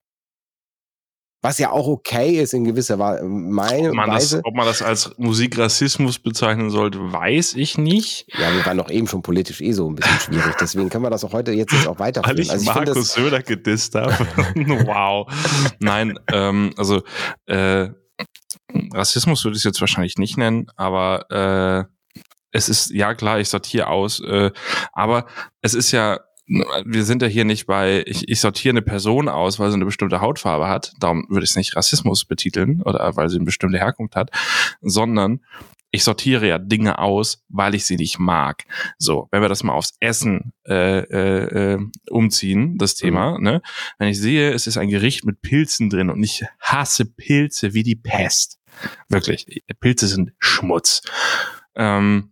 Was 1.48 1.60
ja 1.60 1.72
auch 1.72 1.88
okay 1.88 2.42
ist 2.42 2.54
in 2.54 2.66
gewisser 2.66 2.98
meine 2.98 3.92
Ob 3.92 3.96
man, 3.96 4.10
das, 4.10 4.16
Weise. 4.34 4.42
ob 4.44 4.54
man 4.54 4.66
das 4.66 4.82
als 4.82 5.14
Musikrassismus 5.16 6.20
bezeichnen 6.20 6.70
sollte, 6.70 7.00
weiß 7.00 7.54
ich 7.56 7.78
nicht. 7.78 8.26
Ja, 8.38 8.54
wir 8.54 8.66
waren 8.66 8.78
doch 8.78 8.90
eben 8.90 9.08
schon 9.08 9.22
politisch 9.22 9.62
eh 9.62 9.72
so 9.72 9.90
ein 9.90 9.96
bisschen 9.96 10.20
schwierig. 10.20 10.56
Deswegen 10.60 10.90
können 10.90 11.06
wir 11.06 11.10
das 11.10 11.24
auch 11.24 11.32
heute 11.32 11.54
jetzt, 11.54 11.72
jetzt 11.72 11.88
auch 11.88 12.00
Weil 12.00 12.08
weiterführen. 12.08 12.40
ich 12.42 12.52
Also 12.52 12.64
ich 12.64 12.76
Markus 12.76 12.96
das, 12.96 13.14
Söder 13.14 13.42
gedisst 13.42 13.96
habe. 13.96 14.12
wow. 14.88 15.26
Nein, 15.80 16.20
ähm, 16.34 16.74
also 16.76 17.02
äh, 17.46 17.92
Rassismus 18.94 19.46
würde 19.46 19.56
ich 19.56 19.62
es 19.62 19.64
jetzt 19.64 19.80
wahrscheinlich 19.80 20.18
nicht 20.18 20.38
nennen, 20.38 20.68
aber 20.76 21.88
äh, 21.88 22.20
es 22.52 22.68
ist, 22.68 22.92
ja 22.92 23.14
klar, 23.14 23.40
ich 23.40 23.48
sortiere 23.48 23.88
aus, 23.88 24.20
äh, 24.20 24.52
aber 24.92 25.28
es 25.62 25.74
ist 25.74 25.94
ja, 25.94 26.20
wir 26.48 27.04
sind 27.04 27.22
ja 27.22 27.28
hier 27.28 27.46
nicht 27.46 27.66
bei, 27.66 28.04
ich, 28.08 28.30
ich 28.30 28.40
sortiere 28.40 28.74
eine 28.74 28.82
Person 28.82 29.28
aus, 29.28 29.60
weil 29.60 29.70
sie 29.70 29.76
eine 29.76 29.86
bestimmte 29.86 30.22
Hautfarbe 30.22 30.68
hat, 30.68 30.94
darum 31.00 31.26
würde 31.30 31.44
ich 31.44 31.52
es 31.52 31.56
nicht 31.58 31.76
Rassismus 31.76 32.26
betiteln 32.26 32.82
oder 32.82 33.16
weil 33.16 33.30
sie 33.30 33.36
eine 33.36 33.46
bestimmte 33.46 33.78
Herkunft 33.78 34.16
hat, 34.16 34.32
sondern 34.82 35.42
ich 35.92 36.04
sortiere 36.04 36.48
ja 36.48 36.58
Dinge 36.58 37.00
aus, 37.00 37.44
weil 37.50 37.74
ich 37.74 37.86
sie 37.86 37.96
nicht 37.96 38.20
mag. 38.20 38.64
So, 38.98 39.28
wenn 39.32 39.42
wir 39.42 39.50
das 39.50 39.64
mal 39.64 39.74
aufs 39.74 39.96
Essen 40.00 40.54
äh, 40.68 41.00
äh, 41.00 41.74
äh, 41.74 41.80
umziehen, 42.10 42.78
das 42.78 42.96
Thema, 42.96 43.40
ne? 43.40 43.62
Wenn 43.98 44.10
ich 44.10 44.20
sehe, 44.20 44.52
es 44.52 44.68
ist 44.68 44.78
ein 44.78 44.90
Gericht 44.90 45.26
mit 45.26 45.42
Pilzen 45.42 45.90
drin 45.90 46.10
und 46.10 46.22
ich 46.22 46.46
hasse 46.60 47.06
Pilze 47.06 47.74
wie 47.74 47.84
die 47.84 47.96
Pest. 47.96 48.60
Wirklich, 49.08 49.64
Pilze 49.80 50.08
sind 50.08 50.34
Schmutz. 50.40 51.02
Ähm, 51.76 52.32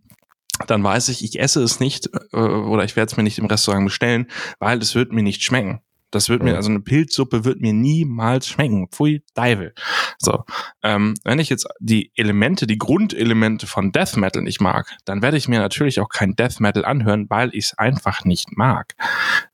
dann 0.66 0.82
weiß 0.82 1.08
ich, 1.10 1.24
ich 1.24 1.38
esse 1.40 1.62
es 1.62 1.80
nicht 1.80 2.10
äh, 2.32 2.36
oder 2.36 2.84
ich 2.84 2.96
werde 2.96 3.10
es 3.10 3.16
mir 3.16 3.22
nicht 3.22 3.38
im 3.38 3.46
Restaurant 3.46 3.84
bestellen, 3.86 4.26
weil 4.58 4.78
es 4.78 4.94
wird 4.94 5.12
mir 5.12 5.22
nicht 5.22 5.42
schmecken. 5.42 5.80
Das 6.12 6.28
wird 6.28 6.42
mir, 6.42 6.50
Ja. 6.50 6.56
also 6.56 6.70
eine 6.70 6.80
Pilzsuppe 6.80 7.44
wird 7.44 7.60
mir 7.60 7.72
niemals 7.72 8.46
schmecken. 8.46 8.88
Pfui, 8.90 9.22
Deivel. 9.34 9.74
So. 10.18 10.44
Ähm, 10.82 11.14
wenn 11.24 11.40
ich 11.40 11.50
jetzt 11.50 11.66
die 11.80 12.12
Elemente, 12.14 12.66
die 12.68 12.78
Grundelemente 12.78 13.66
von 13.66 13.90
Death 13.90 14.16
Metal 14.16 14.40
nicht 14.42 14.60
mag, 14.60 14.86
dann 15.04 15.20
werde 15.20 15.36
ich 15.36 15.48
mir 15.48 15.58
natürlich 15.58 16.00
auch 16.00 16.08
kein 16.08 16.36
Death 16.36 16.60
Metal 16.60 16.84
anhören, 16.84 17.26
weil 17.28 17.50
ich 17.52 17.66
es 17.66 17.78
einfach 17.78 18.24
nicht 18.24 18.56
mag. 18.56 18.94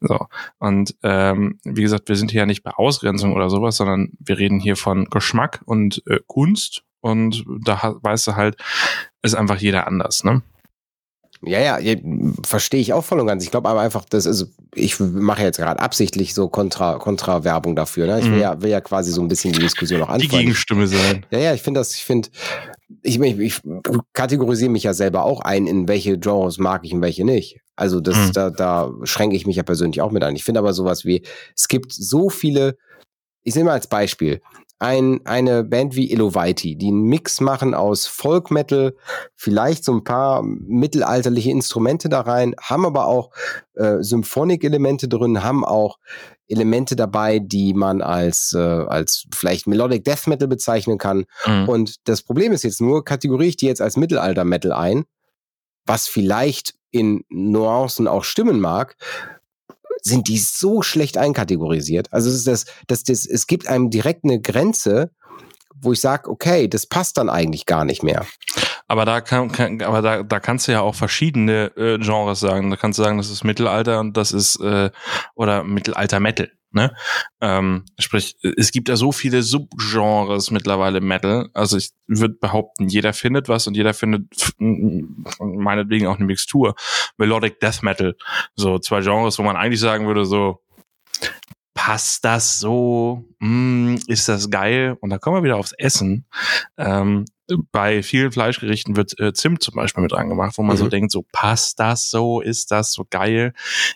So. 0.01 0.27
Und 0.59 0.95
ähm, 1.03 1.59
wie 1.65 1.83
gesagt, 1.83 2.09
wir 2.11 2.17
sind 2.17 2.31
hier 2.31 2.41
ja 2.41 2.47
nicht 2.47 2.63
bei 2.63 2.73
Ausgrenzung 2.73 3.33
oder 3.33 3.49
sowas, 3.49 3.79
sondern 3.79 4.11
wir 4.21 4.39
reden 4.39 4.61
hier 4.61 4.77
von 4.77 5.07
Geschmack 5.07 5.63
und 5.65 6.03
äh, 6.07 6.21
Kunst. 6.27 6.83
Und 7.01 7.45
da 7.65 7.97
weißt 8.03 8.27
du 8.29 8.37
halt, 8.37 8.57
ist 9.23 9.35
einfach 9.35 9.57
jeder 9.57 9.87
anders, 9.89 10.23
ne? 10.23 10.43
Ja, 11.45 11.79
ja, 11.79 11.97
verstehe 12.47 12.81
ich 12.81 12.93
auch 12.93 13.03
voll 13.03 13.19
und 13.19 13.27
ganz. 13.27 13.43
Ich 13.43 13.51
glaube 13.51 13.69
aber 13.69 13.81
einfach, 13.81 14.05
das 14.05 14.27
ist, 14.27 14.47
ich 14.75 15.01
mache 15.01 15.43
jetzt 15.43 15.59
gerade 15.59 15.81
absichtlich 15.81 16.35
so 16.35 16.49
Kontra, 16.49 16.99
Kontra-Werbung 16.99 17.75
dafür. 17.75 18.07
Ne? 18.07 18.21
Ich 18.21 18.27
will, 18.27 18.35
mhm. 18.35 18.41
ja, 18.41 18.63
will 18.63 18.71
ja 18.71 18.81
quasi 18.81 19.11
so 19.11 19.21
ein 19.21 19.29
bisschen 19.29 19.53
die 19.53 19.59
Diskussion 19.59 20.03
auch 20.03 20.09
anfangen. 20.09 20.31
Die 20.31 20.37
Gegenstimme 20.37 20.87
sein. 20.87 21.27
Ja, 21.33 21.39
ja, 21.41 21.55
ich 21.55 21.63
finde 21.63 21.81
das, 21.81 21.97
ich 21.97 22.05
finde, 22.05 22.29
ich, 23.03 23.21
ich, 23.21 23.41
ich 23.41 23.61
kategorisiere 24.13 24.71
mich 24.71 24.85
ja 24.85 24.95
selber 24.95 25.25
auch 25.25 25.41
ein, 25.41 25.67
in 25.67 25.89
welche 25.89 26.17
Genres 26.17 26.59
mag 26.59 26.83
ich 26.85 26.95
und 26.95 27.03
welche 27.03 27.25
nicht. 27.25 27.59
Also 27.75 28.01
das, 28.01 28.17
mhm. 28.17 28.33
da, 28.35 28.51
da 28.51 28.93
schränke 29.03 29.35
ich 29.35 29.45
mich 29.45 29.57
ja 29.57 29.65
persönlich 29.65 30.01
auch 30.01 30.13
mit 30.13 30.23
ein. 30.23 30.37
Ich 30.37 30.45
finde 30.45 30.61
aber 30.61 30.73
sowas 30.73 31.05
wie, 31.05 31.23
es 31.57 31.67
gibt 31.67 31.93
so 31.93 32.31
viele, 32.31 32.77
ich 33.43 33.57
nehme 33.57 33.71
mal 33.71 33.73
als 33.73 33.89
Beispiel, 33.89 34.41
ein, 34.83 35.25
eine 35.25 35.63
Band 35.63 35.95
wie 35.95 36.11
Elovaiti, 36.11 36.75
die 36.77 36.89
einen 36.89 37.05
Mix 37.05 37.41
machen 37.41 37.73
aus 37.73 38.09
Folk 38.09 38.51
Metal, 38.51 38.97
vielleicht 39.37 39.85
so 39.85 39.93
ein 39.93 40.03
paar 40.03 40.43
mittelalterliche 40.43 41.53
Instrumente 41.53 42.09
da 42.09 42.23
rein, 42.23 42.57
haben 42.61 42.85
aber 42.85 43.07
auch 43.07 43.31
äh, 43.75 43.99
Symphonik-Elemente 44.01 45.07
drin, 45.07 45.45
haben 45.45 45.65
auch 45.65 45.99
Elemente 46.49 46.97
dabei, 46.97 47.39
die 47.39 47.75
man 47.75 48.03
als, 48.03 48.55
äh, 48.55 48.59
als 48.59 49.27
vielleicht 49.33 49.69
Melodic 49.69 50.03
Death 50.03 50.27
Metal 50.27 50.49
bezeichnen 50.49 50.99
kann. 50.99 51.27
Mhm. 51.47 51.69
Und 51.69 52.09
das 52.09 52.23
Problem 52.23 52.53
ist 52.53 52.65
jetzt 52.65 52.81
nur, 52.81 53.05
kategoriere 53.05 53.51
ich 53.51 53.57
die 53.57 53.67
jetzt 53.67 53.81
als 53.81 53.97
Mittelalter-Metal 53.97 54.73
ein, 54.73 55.05
was 55.87 56.09
vielleicht 56.09 56.75
in 56.91 57.25
Nuancen 57.31 58.09
auch 58.09 58.25
stimmen 58.25 58.59
mag, 58.59 58.97
sind 60.03 60.29
die 60.29 60.39
so 60.39 60.83
schlecht 60.83 61.17
einkategorisiert. 61.17 62.13
Also 62.13 62.29
es 62.29 62.37
ist 62.37 62.47
das, 62.47 62.67
das, 62.89 63.05
das, 63.05 63.25
es 63.25 63.47
gibt 63.47 63.69
einem 63.69 63.91
direkt 63.91 64.25
eine 64.25 64.41
Grenze, 64.41 65.11
wo 65.75 65.93
ich 65.93 66.01
sage, 66.01 66.29
okay, 66.29 66.69
das 66.69 66.87
passt 66.87 67.19
dann 67.19 67.29
eigentlich 67.29 67.67
gar 67.67 67.85
nicht 67.85 68.03
mehr. 68.03 68.27
Aber 68.89 69.05
da 69.05 69.21
kann, 69.21 69.51
kann 69.51 69.81
aber 69.83 70.03
da, 70.03 70.23
da 70.23 70.41
kannst 70.41 70.69
du 70.69 70.73
ja 70.73 70.81
auch 70.81 70.95
verschiedene 70.95 71.73
äh, 71.77 71.99
Genres 71.99 72.41
sagen. 72.41 72.71
Da 72.71 72.77
kannst 72.77 72.99
du 72.99 73.03
sagen, 73.03 73.19
das 73.19 73.31
ist 73.31 73.45
Mittelalter 73.45 74.01
und 74.01 74.17
das 74.17 74.33
ist 74.33 74.61
äh, 74.61 74.91
oder 75.35 75.65
Mittelalter 75.65 76.21
Metal. 76.21 76.51
Ne? 76.75 76.95
Ähm, 77.41 77.85
sprich, 77.99 78.37
es 78.57 78.73
gibt 78.73 78.89
ja 78.89 78.97
so 78.97 79.13
viele 79.13 79.43
Subgenres 79.43 80.51
mittlerweile 80.51 81.01
Metal. 81.01 81.49
Also 81.55 81.77
ich 81.77 81.91
würde 82.07 82.35
behaupten, 82.35 82.89
jeder 82.89 83.13
findet 83.13 83.49
was 83.49 83.67
und 83.67 83.77
jeder 83.77 83.95
findet 83.95 84.55
meinetwegen 84.59 86.07
auch 86.07 86.17
eine 86.17 86.27
Mixtur. 86.27 86.75
Melodic 87.17 87.61
Death 87.61 87.83
Metal. 87.83 88.17
So 88.55 88.79
zwei 88.79 89.01
Genres, 89.01 89.39
wo 89.39 89.43
man 89.43 89.57
eigentlich 89.57 89.81
sagen 89.81 90.07
würde, 90.07 90.25
so 90.25 90.63
passt 91.75 92.25
das 92.25 92.59
so? 92.59 93.25
Mm, 93.41 93.97
ist 94.07 94.29
das 94.29 94.51
geil? 94.51 94.97
Und 95.01 95.11
da 95.11 95.19
kommen 95.19 95.37
wir 95.37 95.43
wieder 95.43 95.57
aufs 95.57 95.73
Essen. 95.73 96.27
Ähm, 96.77 97.25
bei 97.71 98.03
vielen 98.03 98.33
Fleischgerichten 98.33 98.97
wird 98.97 99.19
äh, 99.19 99.33
Zimt 99.33 99.63
zum 99.63 99.75
Beispiel 99.75 100.03
mit 100.03 100.13
reingemacht, 100.13 100.59
wo 100.59 100.63
man 100.63 100.77
mhm. 100.77 100.81
so 100.81 100.89
denkt, 100.89 101.13
so 101.13 101.25
passt 101.33 101.81
das 101.81 102.11
so, 102.11 102.41
ist 102.41 102.71
das 102.71 102.93
so 102.93 103.07
geil? 103.09 103.55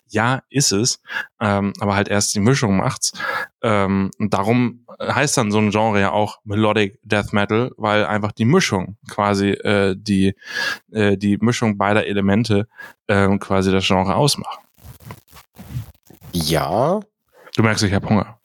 Ja, 0.08 0.42
ist 0.50 0.72
es, 0.72 1.00
ähm, 1.40 1.72
aber 1.80 1.94
halt 1.94 2.08
erst 2.08 2.34
die 2.34 2.40
Mischung 2.40 2.76
macht's. 2.76 3.12
Ähm, 3.62 4.10
darum 4.18 4.86
heißt 5.00 5.36
dann 5.36 5.50
so 5.50 5.58
ein 5.58 5.70
Genre 5.70 6.00
ja 6.00 6.10
auch 6.12 6.38
Melodic 6.44 6.98
Death 7.02 7.32
Metal, 7.32 7.70
weil 7.76 8.04
einfach 8.06 8.32
die 8.32 8.44
Mischung 8.44 8.96
quasi 9.08 9.50
äh, 9.50 9.94
die 9.96 10.34
äh, 10.92 11.16
die 11.16 11.38
Mischung 11.38 11.76
beider 11.76 12.06
Elemente 12.06 12.68
äh, 13.06 13.36
quasi 13.38 13.72
das 13.72 13.86
Genre 13.86 14.14
ausmacht. 14.14 14.60
Ja. 16.32 17.00
Du 17.54 17.62
merkst, 17.62 17.84
ich 17.84 17.92
habe 17.92 18.08
Hunger. 18.08 18.38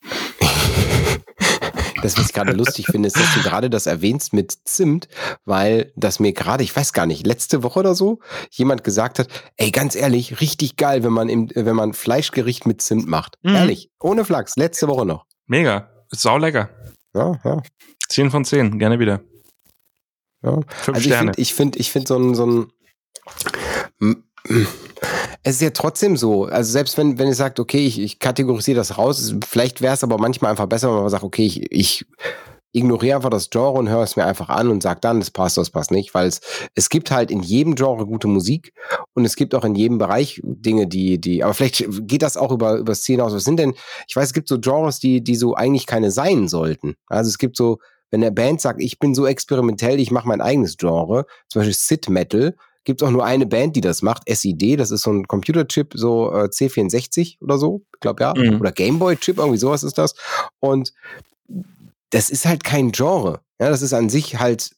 Das, 2.01 2.17
was 2.17 2.27
ich 2.27 2.34
gerade 2.34 2.53
lustig 2.53 2.88
finde, 2.88 3.08
ist, 3.08 3.17
dass 3.17 3.34
du 3.34 3.41
gerade 3.41 3.70
das 3.70 3.86
erwähnst 3.86 4.34
mit 4.34 4.58
Zimt, 4.65 5.08
weil 5.46 5.91
das 5.96 6.20
mir 6.20 6.34
gerade, 6.34 6.63
ich 6.63 6.75
weiß 6.75 6.93
gar 6.93 7.05
nicht, 7.05 7.25
letzte 7.25 7.63
Woche 7.63 7.79
oder 7.79 7.96
so, 7.96 8.20
jemand 8.50 8.84
gesagt 8.84 9.20
hat, 9.20 9.27
ey, 9.58 9.72
ganz 9.72 9.96
ehrlich, 9.96 10.41
richtig 10.41 10.75
geil, 10.75 11.03
wenn 11.03 11.13
man 11.13 11.29
im, 11.29 11.50
wenn 11.53 11.75
man 11.75 11.93
Fleischgericht 11.93 12.65
mit 12.65 12.81
Zimt 12.81 13.08
macht. 13.08 13.38
Mhm. 13.43 13.55
Ehrlich, 13.55 13.89
ohne 14.00 14.25
Flachs, 14.25 14.55
letzte 14.55 14.88
Woche 14.88 15.05
noch. 15.05 15.25
Mega, 15.48 15.89
ist 16.10 16.22
sau 16.22 16.38
lecker. 16.38 16.70
Ja, 17.13 17.39
ja. 17.43 17.62
Zehn 18.10 18.31
von 18.31 18.46
zehn, 18.46 18.79
gerne 18.79 19.00
wieder. 19.00 19.22
Ja. 20.43 20.60
Fünf 20.67 20.98
also 20.98 21.10
Sterne. 21.10 21.31
Ich 21.38 21.53
finde, 21.53 21.79
ich 21.79 21.79
finde, 21.79 21.79
ich 21.79 21.91
finde 21.91 22.08
so 22.08 22.17
ein, 22.17 22.36
so 22.36 22.46
ein 24.00 24.24
es 25.43 25.55
ist 25.55 25.62
ja 25.62 25.69
trotzdem 25.71 26.17
so, 26.17 26.45
also 26.45 26.71
selbst 26.71 26.98
wenn, 26.98 27.17
wenn 27.17 27.27
ihr 27.27 27.36
sagt, 27.36 27.60
okay, 27.60 27.86
ich, 27.86 28.00
ich 28.00 28.19
kategorisiere 28.19 28.77
das 28.77 28.98
raus, 28.98 29.33
vielleicht 29.48 29.81
wäre 29.81 29.93
es 29.93 30.03
aber 30.03 30.17
manchmal 30.17 30.51
einfach 30.51 30.67
besser, 30.67 30.89
wenn 30.89 31.01
man 31.01 31.10
sagt, 31.10 31.24
okay, 31.24 31.45
ich, 31.45 31.71
ich 31.71 32.05
ignoriere 32.74 33.17
einfach 33.17 33.29
das 33.29 33.50
Genre 33.50 33.77
und 33.77 33.89
höre 33.89 34.03
es 34.03 34.15
mir 34.15 34.25
einfach 34.25 34.50
an 34.50 34.69
und 34.69 34.81
sage 34.81 35.00
dann, 35.01 35.19
das 35.19 35.31
passt, 35.31 35.57
das 35.57 35.71
passt 35.71 35.91
nicht, 35.91 36.13
weil 36.13 36.27
es, 36.27 36.39
es 36.74 36.89
gibt 36.89 37.12
halt 37.12 37.29
in 37.31 37.41
jedem 37.41 37.75
Genre 37.75 38.05
gute 38.05 38.27
Musik 38.27 38.74
und 39.13 39.25
es 39.25 39.36
gibt 39.36 39.53
auch 39.55 39.65
in 39.65 39.75
jedem 39.75 39.98
Bereich 39.98 40.39
Dinge, 40.43 40.88
die, 40.88 41.19
die, 41.19 41.43
aber 41.43 41.53
vielleicht 41.53 41.86
geht 42.07 42.21
das 42.21 42.38
auch 42.38 42.51
über, 42.51 42.77
über 42.77 42.95
Szenen 42.95 43.21
aus. 43.21 43.33
Was 43.33 43.43
sind 43.43 43.57
denn, 43.57 43.74
ich 44.07 44.15
weiß, 44.15 44.27
es 44.27 44.33
gibt 44.33 44.48
so 44.48 44.60
Genres, 44.60 45.00
die, 45.00 45.21
die 45.21 45.36
so 45.36 45.55
eigentlich 45.55 45.86
keine 45.86 46.12
sein 46.12 46.48
sollten. 46.48 46.95
Also 47.07 47.29
es 47.29 47.38
gibt 47.38 47.57
so, 47.57 47.79
wenn 48.10 48.21
der 48.21 48.31
Band 48.31 48.62
sagt, 48.62 48.81
ich 48.81 49.00
bin 49.00 49.15
so 49.15 49.25
experimentell, 49.25 50.00
ich 50.00 50.12
mache 50.12 50.27
mein 50.27 50.41
eigenes 50.41 50.77
Genre, 50.77 51.25
zum 51.48 51.62
Beispiel 51.62 51.75
Sid 51.75 52.10
Metal, 52.10 52.55
gibt 52.83 53.01
es 53.01 53.07
auch 53.07 53.11
nur 53.11 53.25
eine 53.25 53.45
Band, 53.45 53.75
die 53.75 53.81
das 53.81 54.01
macht, 54.01 54.23
SID, 54.27 54.79
das 54.79 54.91
ist 54.91 55.03
so 55.03 55.11
ein 55.11 55.27
Computerchip, 55.27 55.93
so 55.95 56.31
äh, 56.31 56.45
C64 56.45 57.41
oder 57.41 57.57
so, 57.57 57.83
ich 57.93 58.00
glaube 58.00 58.23
ja, 58.23 58.33
mhm. 58.35 58.59
oder 58.59 58.71
Gameboy-Chip, 58.71 59.38
irgendwie 59.38 59.57
sowas 59.57 59.83
ist 59.83 59.97
das. 59.97 60.15
Und 60.59 60.93
das 62.09 62.29
ist 62.29 62.45
halt 62.45 62.63
kein 62.63 62.91
Genre. 62.91 63.41
Ja, 63.59 63.69
das 63.69 63.81
ist 63.81 63.93
an 63.93 64.09
sich 64.09 64.39
halt 64.39 64.71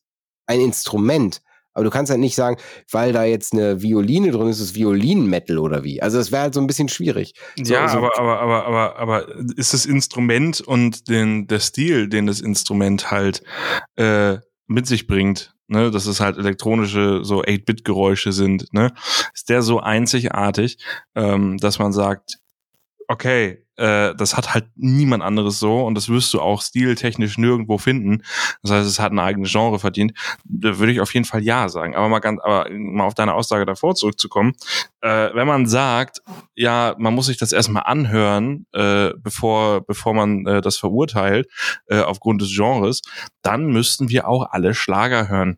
ein 0.45 0.59
Instrument. 0.59 1.41
Aber 1.73 1.85
du 1.85 1.89
kannst 1.89 2.11
halt 2.11 2.19
nicht 2.19 2.35
sagen, 2.35 2.57
weil 2.91 3.13
da 3.13 3.23
jetzt 3.23 3.53
eine 3.53 3.81
Violine 3.81 4.31
drin 4.31 4.47
ist, 4.47 4.59
ist 4.59 4.75
Violinen-Metal 4.75 5.57
oder 5.57 5.83
wie. 5.83 6.01
Also 6.01 6.19
das 6.19 6.31
wäre 6.31 6.43
halt 6.43 6.53
so 6.53 6.59
ein 6.59 6.67
bisschen 6.67 6.87
schwierig. 6.87 7.33
So, 7.61 7.73
ja, 7.73 7.89
so 7.89 7.97
aber, 7.97 8.11
aber, 8.19 8.39
aber, 8.39 8.65
aber, 8.67 8.99
aber 8.99 9.35
ist 9.57 9.73
das 9.73 9.87
Instrument 9.87 10.61
und 10.61 11.09
den, 11.09 11.47
der 11.47 11.59
Stil, 11.59 12.09
den 12.09 12.27
das 12.27 12.41
Instrument 12.41 13.09
halt 13.09 13.41
äh, 13.95 14.37
mit 14.67 14.87
sich 14.87 15.07
bringt, 15.07 15.55
ne, 15.67 15.91
dass 15.91 16.05
es 16.05 16.19
halt 16.19 16.37
elektronische 16.37 17.23
so 17.23 17.41
8-Bit-Geräusche 17.41 18.31
sind, 18.31 18.73
ne, 18.73 18.93
ist 19.33 19.49
der 19.49 19.61
so 19.61 19.79
einzigartig, 19.79 20.77
ähm, 21.15 21.57
dass 21.57 21.79
man 21.79 21.93
sagt, 21.93 22.39
okay, 23.07 23.62
äh, 23.77 24.13
das 24.15 24.37
hat 24.37 24.53
halt 24.53 24.65
niemand 24.75 25.23
anderes 25.23 25.59
so 25.59 25.85
und 25.85 25.95
das 25.95 26.09
wirst 26.09 26.33
du 26.33 26.41
auch 26.41 26.61
stiltechnisch 26.61 27.37
nirgendwo 27.37 27.77
finden. 27.77 28.23
Das 28.61 28.71
heißt, 28.71 28.87
es 28.87 28.99
hat 28.99 29.11
ein 29.11 29.19
eigenes 29.19 29.51
Genre 29.51 29.79
verdient. 29.79 30.13
Da 30.43 30.77
würde 30.79 30.91
ich 30.91 31.01
auf 31.01 31.13
jeden 31.13 31.25
Fall 31.25 31.43
ja 31.43 31.69
sagen. 31.69 31.95
Aber 31.95 32.09
mal 32.09 32.19
ganz, 32.19 32.39
aber 32.41 32.69
mal 32.71 33.05
auf 33.05 33.15
deine 33.15 33.33
Aussage 33.33 33.65
davor 33.65 33.95
zurückzukommen. 33.95 34.53
Äh, 35.01 35.29
wenn 35.33 35.47
man 35.47 35.65
sagt, 35.65 36.21
ja, 36.55 36.95
man 36.97 37.13
muss 37.13 37.27
sich 37.27 37.37
das 37.37 37.51
erstmal 37.51 37.83
anhören, 37.83 38.65
äh, 38.73 39.11
bevor, 39.17 39.81
bevor 39.81 40.13
man 40.13 40.45
äh, 40.45 40.61
das 40.61 40.77
verurteilt, 40.77 41.47
äh, 41.87 42.01
aufgrund 42.01 42.41
des 42.41 42.55
Genres, 42.55 43.01
dann 43.41 43.67
müssten 43.67 44.09
wir 44.09 44.27
auch 44.27 44.47
alle 44.51 44.73
Schlager 44.73 45.27
hören. 45.27 45.57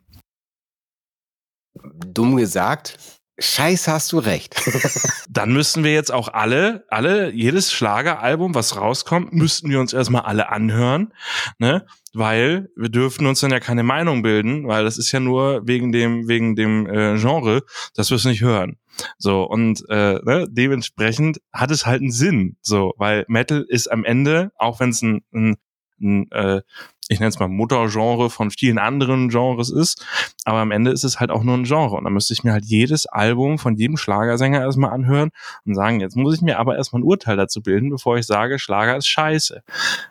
Dumm 2.08 2.38
gesagt, 2.38 2.98
Scheiß 3.38 3.88
hast 3.90 4.14
du 4.14 4.20
recht. 4.20 4.56
Dann 5.30 5.52
müssten 5.52 5.84
wir 5.84 5.94
jetzt 5.94 6.12
auch 6.12 6.30
alle, 6.30 6.86
alle, 6.90 7.32
jedes 7.32 7.72
Schlageralbum, 7.72 8.56
was 8.56 8.78
rauskommt, 8.78 9.34
müssten 9.34 9.70
wir 9.70 9.80
uns 9.80 9.92
erstmal 9.92 10.22
alle 10.22 10.50
anhören, 10.50 11.14
ne? 11.60 11.86
Weil 12.14 12.70
wir 12.78 12.88
dürfen 12.88 13.26
uns 13.28 13.42
dann 13.42 13.52
ja 13.52 13.60
keine 13.60 13.84
Meinung 13.84 14.22
bilden, 14.22 14.70
weil 14.70 14.86
das 14.86 14.98
ist 14.98 15.12
ja 15.12 15.20
nur 15.20 15.68
wegen 15.68 15.92
dem, 15.92 16.30
wegen 16.30 16.56
dem 16.56 16.88
äh, 16.88 17.18
Genre, 17.18 17.64
dass 17.94 18.10
wir 18.10 18.16
es 18.16 18.24
nicht 18.24 18.42
hören. 18.42 18.78
So, 19.18 19.44
und 19.44 19.84
äh, 19.90 20.20
ne, 20.24 20.48
dementsprechend 20.50 21.42
hat 21.52 21.72
es 21.72 21.86
halt 21.86 22.00
einen 22.00 22.12
Sinn, 22.12 22.56
so, 22.62 22.94
weil 22.98 23.26
Metal 23.28 23.66
ist 23.68 23.92
am 23.92 24.06
Ende, 24.06 24.54
auch 24.58 24.80
wenn 24.80 24.92
es 24.92 25.02
ein, 25.02 25.26
ein, 25.34 25.58
ein 26.00 26.32
äh, 26.32 26.62
ich 27.08 27.20
nenne 27.20 27.30
es 27.30 27.40
mal 27.40 27.48
Muttergenre 27.48 28.30
von 28.30 28.50
vielen 28.50 28.80
anderen 28.80 29.30
Genres 29.30 29.70
ist, 29.70 30.06
aber 30.44 30.60
am 30.60 30.72
Ende 30.72 30.92
ist 30.92 31.04
es 31.04 31.20
halt 31.20 31.32
auch 31.32 31.44
nur 31.44 31.56
ein 31.56 31.64
Genre 31.64 31.96
und 31.96 32.04
da 32.04 32.10
müsste 32.10 32.34
ich 32.34 32.44
mir 32.44 32.52
halt 32.52 32.66
jedes 32.66 33.06
Album 33.06 33.60
von 33.60 33.76
jedem 33.76 33.98
Schlagersänger 33.98 34.62
erstmal 34.62 34.92
anhören 34.92 35.30
und 35.66 35.76
sagen, 35.76 36.00
jetzt 36.00 36.16
muss 36.16 36.36
ich 36.36 36.42
mir 36.42 36.60
aber 36.60 36.76
erstmal 36.76 37.02
ein 37.02 37.06
Urteil 37.06 37.38
dazu 37.38 37.62
bilden, 37.62 37.90
bevor 37.90 38.18
ich 38.18 38.26
sage, 38.26 38.58
Schlager 38.60 38.98
ist 38.98 39.08
scheiße. 39.08 39.62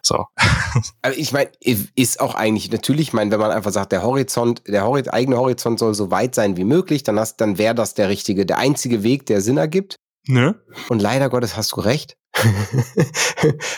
So. 0.03 0.27
Aber 1.03 1.17
ich 1.17 1.33
meine, 1.33 1.51
ist 1.95 2.21
auch 2.21 2.35
eigentlich 2.35 2.71
natürlich, 2.71 3.09
ich 3.09 3.13
meine, 3.13 3.31
wenn 3.31 3.41
man 3.41 3.51
einfach 3.51 3.73
sagt, 3.73 3.93
der 3.93 4.03
Horizont, 4.03 4.63
der 4.67 4.87
Hori 4.87 5.09
eigene 5.09 5.37
Horizont 5.37 5.79
soll 5.79 5.95
so 5.95 6.11
weit 6.11 6.35
sein 6.35 6.57
wie 6.57 6.65
möglich, 6.65 7.03
dann 7.03 7.21
dann 7.37 7.59
wäre 7.59 7.75
das 7.75 7.95
der 7.95 8.09
richtige, 8.09 8.47
der 8.47 8.59
einzige 8.59 9.03
Weg, 9.03 9.27
der 9.27 9.41
Sinn 9.41 9.57
ergibt. 9.57 9.99
Ne? 10.26 10.61
Und 10.88 11.00
leider 11.00 11.28
Gottes 11.28 11.57
hast 11.57 11.73
du 11.73 11.81
recht. 11.81 12.16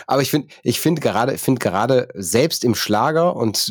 Aber 0.06 0.22
ich 0.22 0.30
finde, 0.30 0.48
ich 0.62 0.80
finde 0.80 1.00
gerade, 1.00 1.38
finde 1.38 1.58
gerade 1.58 2.08
selbst 2.14 2.64
im 2.64 2.74
Schlager 2.74 3.36
und 3.36 3.70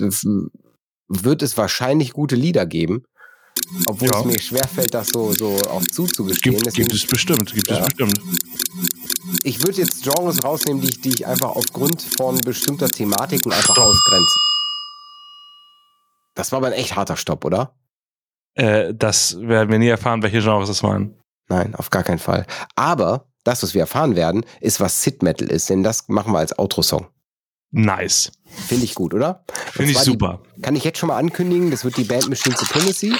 wird 1.07 1.41
es 1.41 1.57
wahrscheinlich 1.57 2.13
gute 2.13 2.35
Lieder 2.35 2.65
geben. 2.65 3.03
Obwohl 3.87 4.09
ja. 4.11 4.19
es 4.19 4.25
mir 4.25 4.39
schwerfällt, 4.39 4.93
das 4.93 5.07
so, 5.07 5.31
so 5.31 5.57
auch 5.69 5.81
zuzugestehen. 5.83 6.57
Gibt, 6.57 6.75
gibt 6.75 6.93
es 6.93 7.07
bestimmt, 7.07 7.53
gibt 7.53 7.69
ja. 7.69 7.79
es 7.79 7.85
bestimmt. 7.85 8.19
Ich 9.43 9.65
würde 9.65 9.81
jetzt 9.81 10.03
Genres 10.03 10.43
rausnehmen, 10.43 10.81
die 10.81 10.89
ich, 10.89 11.01
die 11.01 11.09
ich 11.09 11.25
einfach 11.25 11.55
aufgrund 11.55 12.01
von 12.17 12.37
bestimmter 12.39 12.89
Thematiken 12.89 13.51
einfach 13.51 13.73
Stopp. 13.73 13.85
ausgrenze. 13.85 14.35
Das 16.35 16.51
war 16.51 16.57
aber 16.57 16.67
ein 16.67 16.73
echt 16.73 16.95
harter 16.95 17.15
Stopp, 17.15 17.45
oder? 17.45 17.73
Äh, 18.55 18.93
das 18.93 19.39
werden 19.39 19.71
wir 19.71 19.79
nie 19.79 19.87
erfahren, 19.87 20.21
welche 20.21 20.41
Genres 20.41 20.69
es 20.69 20.83
waren. 20.83 21.15
Nein, 21.47 21.75
auf 21.75 21.89
gar 21.89 22.03
keinen 22.03 22.19
Fall. 22.19 22.45
Aber 22.75 23.27
das, 23.43 23.63
was 23.63 23.73
wir 23.73 23.81
erfahren 23.81 24.15
werden, 24.15 24.45
ist, 24.59 24.79
was 24.79 25.03
Sid 25.03 25.23
Metal 25.23 25.47
ist, 25.47 25.69
denn 25.69 25.83
das 25.83 26.07
machen 26.07 26.33
wir 26.33 26.39
als 26.39 26.57
Outro-Song. 26.57 27.07
Nice. 27.71 28.31
Finde 28.45 28.85
ich 28.85 28.95
gut, 28.95 29.13
oder? 29.13 29.43
Finde 29.71 29.91
ich 29.91 29.99
super. 29.99 30.41
Die, 30.55 30.61
kann 30.61 30.75
ich 30.75 30.83
jetzt 30.83 30.97
schon 30.97 31.07
mal 31.07 31.17
ankündigen, 31.17 31.71
das 31.71 31.83
wird 31.83 31.97
die 31.97 32.05
Band 32.05 32.29
Machine 32.29 32.55
Supremacy. 32.55 33.13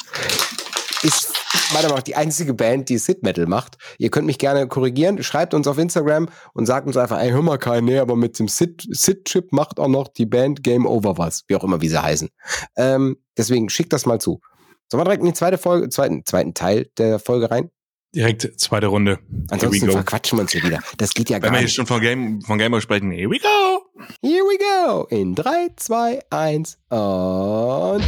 Ist 1.03 1.33
meiner 1.73 1.83
Meinung 1.83 1.97
nach 1.97 2.03
die 2.03 2.15
einzige 2.15 2.53
Band, 2.53 2.89
die 2.89 2.97
Sid 2.97 3.23
Metal 3.23 3.45
macht. 3.47 3.77
Ihr 3.97 4.09
könnt 4.09 4.25
mich 4.25 4.37
gerne 4.37 4.67
korrigieren. 4.67 5.21
Schreibt 5.23 5.53
uns 5.53 5.67
auf 5.67 5.77
Instagram 5.77 6.29
und 6.53 6.65
sagt 6.65 6.87
uns 6.87 6.97
einfach, 6.97 7.19
ey, 7.19 7.31
hör 7.31 7.41
mal 7.41 7.57
keinen, 7.57 7.85
nee, 7.85 7.99
aber 7.99 8.15
mit 8.15 8.39
dem 8.39 8.47
Sid-Chip 8.47 9.51
macht 9.51 9.79
auch 9.79 9.87
noch 9.87 10.07
die 10.07 10.25
Band 10.25 10.63
Game 10.63 10.85
Over 10.85 11.17
was. 11.17 11.43
Wie 11.47 11.55
auch 11.55 11.63
immer, 11.63 11.81
wie 11.81 11.89
sie 11.89 12.01
heißen. 12.01 12.29
Ähm, 12.77 13.17
deswegen 13.37 13.69
schickt 13.69 13.93
das 13.93 14.05
mal 14.05 14.19
zu. 14.19 14.41
Sollen 14.89 15.01
wir 15.01 15.05
direkt 15.05 15.21
in 15.21 15.27
die 15.27 15.33
zweite 15.33 15.57
Folge, 15.57 15.89
zweiten, 15.89 16.25
zweiten 16.25 16.53
Teil 16.53 16.89
der 16.97 17.19
Folge 17.19 17.49
rein? 17.49 17.71
Direkt 18.15 18.49
zweite 18.61 18.87
Runde. 18.87 19.19
Ansonsten 19.49 19.91
verquatschen 19.91 20.37
wir 20.37 20.43
uns 20.43 20.53
hier 20.53 20.63
wieder. 20.63 20.79
Das 20.97 21.13
geht 21.13 21.29
ja 21.29 21.37
gar 21.37 21.49
nicht. 21.49 21.51
Wenn 21.51 21.59
wir 21.59 21.67
hier 21.67 21.69
schon 21.69 21.85
von 21.85 21.99
Game, 21.99 22.41
von 22.41 22.57
Gamer 22.57 22.79
sprechen, 22.79 23.11
here 23.11 23.29
we 23.29 23.39
go! 23.39 23.85
Here 24.21 24.41
we 24.41 24.57
go! 24.57 25.03
In 25.09 25.35
3, 25.35 25.71
2, 25.75 26.21
1 26.29 26.77
und... 26.89 28.03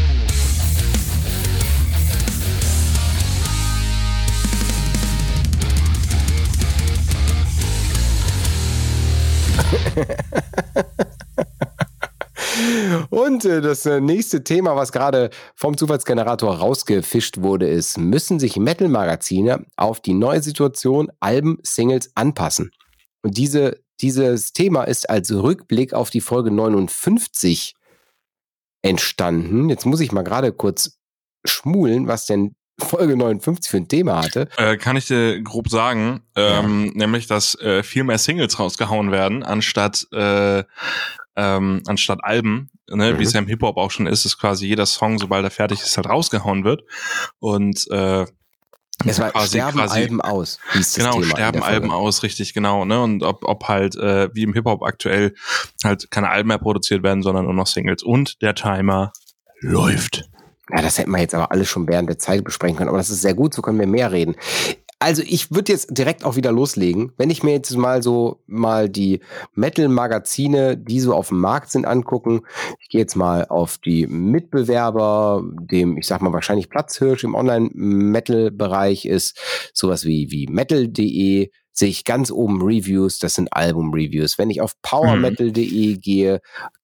Und 13.10 13.46
äh, 13.46 13.62
das 13.62 13.86
äh, 13.86 14.00
nächste 14.00 14.44
Thema, 14.44 14.76
was 14.76 14.92
gerade 14.92 15.30
vom 15.56 15.78
Zufallsgenerator 15.78 16.58
rausgefischt 16.58 17.40
wurde, 17.40 17.68
ist, 17.68 17.98
müssen 17.98 18.40
sich 18.40 18.58
Metal-Magazine 18.58 19.66
auf 19.76 20.00
die 20.00 20.14
neue 20.14 20.42
Situation 20.42 21.12
Alben, 21.20 21.58
Singles 21.64 22.12
anpassen? 22.16 22.72
Und 23.24 23.38
diese, 23.38 23.80
dieses 24.02 24.54
Thema 24.54 24.84
ist 24.84 25.10
als 25.10 25.32
Rückblick 25.32 25.94
auf 25.94 26.10
die 26.10 26.22
Folge 26.22 26.52
59 26.52 27.74
entstanden. 28.82 29.70
Jetzt 29.70 29.86
muss 29.86 30.00
ich 30.00 30.12
mal 30.12 30.24
gerade 30.24 30.52
kurz 30.52 31.00
schmulen, 31.46 32.08
was 32.08 32.26
denn 32.26 32.56
Folge 32.80 33.18
59 33.18 33.72
für 33.72 33.78
ein 33.78 33.88
Thema 33.88 34.22
hatte. 34.22 34.50
Äh, 34.58 34.78
kann 34.78 34.98
ich 34.98 35.08
dir 35.08 35.42
grob 35.42 35.70
sagen, 35.70 36.22
ähm, 36.36 36.86
ja. 36.86 36.92
nämlich, 36.94 37.26
dass 37.26 37.56
äh, 37.60 37.82
viel 37.82 38.04
mehr 38.04 38.20
Singles 38.20 38.60
rausgehauen 38.60 39.12
werden, 39.12 39.44
anstatt, 39.44 40.06
äh, 40.12 40.64
ähm, 41.38 41.84
anstatt 41.86 42.24
Alben, 42.24 42.70
ne? 42.90 43.14
Mhm. 43.14 43.20
wie 43.20 43.24
es 43.24 43.34
ja 43.34 43.40
im 43.40 43.48
Hip-Hop 43.48 43.78
auch 43.78 43.92
schon 43.92 44.08
ist, 44.08 44.26
ist 44.26 44.40
quasi 44.40 44.66
jeder 44.66 44.86
Song, 44.86 45.20
sobald 45.20 45.44
er 45.46 45.52
fertig 45.52 45.82
ist, 45.82 45.96
halt 45.96 46.10
rausgehauen 46.10 46.64
wird. 46.66 46.84
Und 47.40 47.86
äh, 47.92 48.26
es 49.06 49.20
war 49.20 49.32
quasi, 49.32 49.50
sterben 49.50 49.78
quasi, 49.78 50.00
Alben 50.00 50.22
aus. 50.22 50.60
genau, 50.96 51.12
Thema 51.22 51.26
sterben 51.26 51.62
Alben 51.62 51.92
aus, 51.92 52.24
richtig 52.24 52.56
genau. 52.56 52.84
Ne? 52.84 53.00
Und 53.02 53.22
ob, 53.22 53.44
ob 53.44 53.68
halt 53.68 53.96
äh, 53.96 54.34
wie 54.34 54.42
im 54.42 54.54
Hip-Hop 54.54 54.82
aktuell 54.82 55.36
halt 55.84 56.10
keine 56.10 56.30
Alben 56.30 56.48
mehr 56.48 56.58
produziert 56.58 57.04
werden, 57.04 57.22
sondern 57.22 57.46
nur 57.46 57.54
noch 57.54 57.68
Singles. 57.68 58.02
Und 58.02 58.42
der 58.42 58.56
Timer 58.56 59.14
läuft. 59.62 60.28
Ja, 60.72 60.82
das 60.82 60.98
hätten 60.98 61.12
wir 61.12 61.20
jetzt 61.20 61.36
aber 61.36 61.52
alles 61.52 61.70
schon 61.70 61.88
während 61.88 62.10
der 62.10 62.18
Zeit 62.18 62.44
besprechen 62.44 62.76
können, 62.76 62.90
aber 62.90 62.98
das 62.98 63.12
ist 63.12 63.22
sehr 63.22 63.36
gut, 63.36 63.54
so 63.54 63.62
können 63.62 63.80
wir 63.80 63.88
mehr 63.88 64.12
reden. 64.12 64.36
Also 65.00 65.22
ich 65.22 65.52
würde 65.52 65.72
jetzt 65.72 65.96
direkt 65.96 66.24
auch 66.26 66.36
wieder 66.38 66.52
loslegen. 66.52 67.12
Wenn 67.18 67.30
ich 67.30 67.44
mir 67.44 67.52
jetzt 67.52 67.76
mal 67.76 68.02
so 68.02 68.42
mal 68.48 68.90
die 68.90 69.20
Metal-Magazine, 69.54 70.76
die 70.76 71.00
so 71.00 71.14
auf 71.14 71.30
dem 71.30 71.40
Markt 71.40 71.70
sind, 71.70 71.86
angucken. 71.86 72.42
Ich 72.80 72.90
gehe 72.90 73.02
jetzt 73.02 73.16
mal 73.16 73.46
auf 73.46 73.78
die 73.78 74.08
Mitbewerber, 74.08 75.44
dem, 75.62 75.98
ich 75.98 76.08
sag 76.08 76.22
mal, 76.22 76.34
wahrscheinlich 76.34 76.70
Platzhirsch 76.70 77.24
im 77.24 77.36
Online-Metal-Bereich 77.36 79.06
ist 79.06 79.40
sowas 79.72 80.04
wie, 80.04 80.32
wie 80.32 80.48
metal.de, 80.48 81.52
sehe 81.74 81.90
ich 81.90 82.04
ganz 82.04 82.32
oben 82.32 82.60
Reviews, 82.64 83.20
das 83.20 83.36
sind 83.36 83.54
Album-Reviews. 83.54 84.40
Wenn 84.40 84.50
ich 84.50 84.62
auf 84.62 84.74
powermetal.de 84.82 85.96
mhm. 85.96 86.00
gehe, 86.00 86.42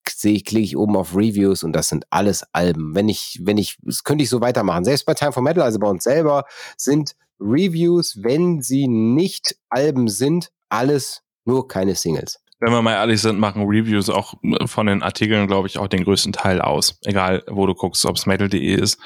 sehe 0.07 0.33
ich, 0.33 0.45
klicke 0.45 0.65
ich 0.65 0.77
oben 0.77 0.95
auf 0.95 1.15
Reviews 1.15 1.63
und 1.63 1.73
das 1.73 1.89
sind 1.89 2.05
alles 2.11 2.45
Alben. 2.51 2.93
Wenn 2.93 3.09
ich, 3.09 3.39
wenn 3.41 3.57
ich, 3.57 3.77
das 3.81 4.03
könnte 4.03 4.23
ich 4.23 4.29
so 4.29 4.39
weitermachen. 4.39 4.85
Selbst 4.85 5.07
bei 5.07 5.15
Time 5.15 5.31
for 5.31 5.41
Metal, 5.41 5.63
also 5.63 5.79
bei 5.79 5.88
uns 5.88 6.03
selber, 6.03 6.45
sind 6.77 7.15
Reviews, 7.43 8.17
wenn 8.21 8.62
sie 8.62 8.88
nicht 8.88 9.56
Alben 9.69 10.08
sind, 10.08 10.49
alles 10.69 11.21
nur 11.45 11.67
keine 11.67 11.95
Singles 11.95 12.43
wenn 12.63 12.71
wir 12.71 12.82
mal 12.82 12.93
ehrlich 12.93 13.21
sind, 13.21 13.39
machen 13.39 13.63
Reviews 13.65 14.10
auch 14.10 14.36
von 14.65 14.88
den 14.88 15.03
Artikeln, 15.03 15.47
glaube 15.47 15.67
ich, 15.67 15.77
auch 15.77 15.88
den 15.88 16.06
größten 16.06 16.32
Teil 16.32 16.62
aus. 16.62 16.97
Egal, 17.03 17.43
wo 17.47 17.67
du 17.67 17.73
guckst, 17.73 18.06
ob 18.06 18.15
es 18.15 18.25
metal.de 18.25 18.73
ist, 18.73 18.97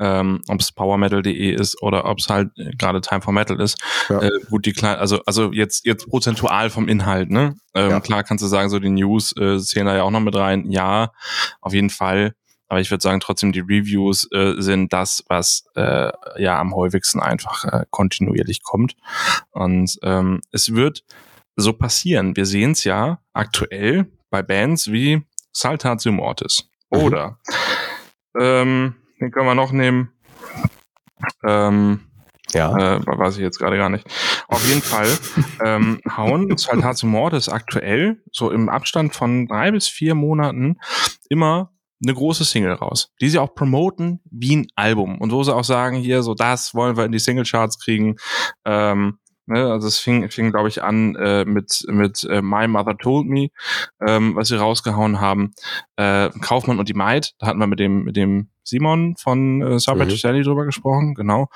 ähm, 0.00 0.40
ob 0.48 0.60
es 0.60 0.72
powermetal.de 0.72 1.52
ist 1.52 1.82
oder 1.82 2.06
ob 2.06 2.20
es 2.20 2.28
halt 2.30 2.48
gerade 2.78 3.02
Time 3.02 3.20
for 3.20 3.34
Metal 3.34 3.60
ist. 3.60 3.76
Ja. 4.08 4.22
Äh, 4.22 4.30
gut, 4.48 4.64
die 4.64 4.72
kleinen, 4.72 4.98
also, 4.98 5.20
also 5.26 5.52
jetzt, 5.52 5.84
jetzt 5.84 6.08
prozentual 6.08 6.70
vom 6.70 6.88
Inhalt, 6.88 7.30
ne? 7.30 7.54
Ähm, 7.74 7.90
ja. 7.90 8.00
Klar 8.00 8.24
kannst 8.24 8.42
du 8.42 8.48
sagen, 8.48 8.70
so 8.70 8.78
die 8.78 8.88
News 8.88 9.36
äh, 9.36 9.58
zählen 9.58 9.86
da 9.86 9.94
ja 9.94 10.04
auch 10.04 10.10
noch 10.10 10.20
mit 10.20 10.34
rein. 10.34 10.70
Ja, 10.70 11.12
auf 11.60 11.74
jeden 11.74 11.90
Fall. 11.90 12.32
Aber 12.72 12.80
ich 12.80 12.90
würde 12.90 13.02
sagen, 13.02 13.20
trotzdem 13.20 13.52
die 13.52 13.60
Reviews 13.60 14.26
äh, 14.32 14.54
sind 14.56 14.94
das, 14.94 15.22
was 15.28 15.66
äh, 15.74 16.10
ja 16.38 16.58
am 16.58 16.74
häufigsten 16.74 17.20
einfach 17.20 17.66
äh, 17.66 17.84
kontinuierlich 17.90 18.62
kommt. 18.62 18.96
Und 19.50 19.98
ähm, 20.02 20.40
es 20.52 20.72
wird 20.72 21.04
so 21.54 21.74
passieren. 21.74 22.34
Wir 22.34 22.46
sehen 22.46 22.70
es 22.70 22.84
ja 22.84 23.18
aktuell 23.34 24.10
bei 24.30 24.40
Bands 24.40 24.90
wie 24.90 25.20
Saltatio 25.52 26.12
Mortis. 26.12 26.70
Mhm. 26.90 26.98
Oder 26.98 27.38
ähm, 28.40 28.94
den 29.20 29.30
können 29.30 29.48
wir 29.48 29.54
noch 29.54 29.72
nehmen. 29.72 30.10
Ähm, 31.46 32.00
ja. 32.54 32.74
Äh, 32.74 33.06
weiß 33.06 33.36
ich 33.36 33.42
jetzt 33.42 33.58
gerade 33.58 33.76
gar 33.76 33.90
nicht. 33.90 34.06
Auf 34.48 34.66
jeden 34.66 34.80
Fall 34.80 35.08
ähm, 35.62 36.00
hauen 36.16 36.56
Saltatio 36.56 37.06
Mortis 37.06 37.50
aktuell 37.50 38.22
so 38.32 38.50
im 38.50 38.70
Abstand 38.70 39.14
von 39.14 39.46
drei 39.46 39.72
bis 39.72 39.88
vier 39.88 40.14
Monaten 40.14 40.78
immer 41.28 41.68
eine 42.02 42.14
große 42.14 42.44
Single 42.44 42.72
raus, 42.72 43.10
die 43.20 43.28
sie 43.28 43.38
auch 43.38 43.54
promoten 43.54 44.20
wie 44.30 44.56
ein 44.56 44.66
Album 44.74 45.20
und 45.20 45.32
wo 45.32 45.42
sie 45.42 45.54
auch 45.54 45.64
sagen, 45.64 45.96
hier, 45.96 46.22
so 46.22 46.34
das 46.34 46.74
wollen 46.74 46.96
wir 46.96 47.04
in 47.04 47.12
die 47.12 47.18
Single-Charts 47.18 47.78
kriegen. 47.78 48.16
Ähm, 48.64 49.18
Ne, 49.46 49.70
also 49.70 49.88
es 49.88 49.98
fing, 49.98 50.30
fing 50.30 50.52
glaube 50.52 50.68
ich, 50.68 50.84
an 50.84 51.16
äh, 51.16 51.44
mit, 51.44 51.84
mit 51.88 52.22
äh, 52.24 52.40
My 52.40 52.68
Mother 52.68 52.96
Told 52.96 53.26
Me, 53.26 53.48
ähm, 54.06 54.36
was 54.36 54.48
sie 54.48 54.58
rausgehauen 54.58 55.20
haben. 55.20 55.52
Äh, 55.96 56.30
Kaufmann 56.40 56.78
und 56.78 56.88
die 56.88 56.94
Maid, 56.94 57.32
da 57.38 57.48
hatten 57.48 57.58
wir 57.58 57.66
mit 57.66 57.80
dem, 57.80 58.04
mit 58.04 58.16
dem 58.16 58.50
Simon 58.62 59.16
von 59.16 59.60
äh, 59.60 59.78
Subway 59.80 60.04
mhm. 60.04 60.16
Sally 60.16 60.42
drüber 60.42 60.64
gesprochen, 60.64 61.14
genau. 61.14 61.48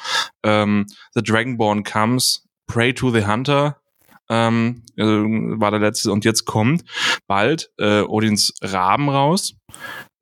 Ähm, 0.42 0.87
the 1.14 1.22
Dragonborn 1.22 1.85
Comes, 1.85 2.44
Pray 2.66 2.92
to 2.92 3.11
the 3.11 3.24
Hunter, 3.24 3.80
ähm, 4.28 4.82
äh, 4.96 5.04
war 5.04 5.70
der 5.70 5.80
letzte 5.80 6.12
und 6.12 6.24
jetzt 6.24 6.44
kommt 6.44 6.84
bald 7.26 7.70
äh, 7.78 8.00
Odins 8.02 8.54
Raben 8.62 9.08
raus 9.08 9.54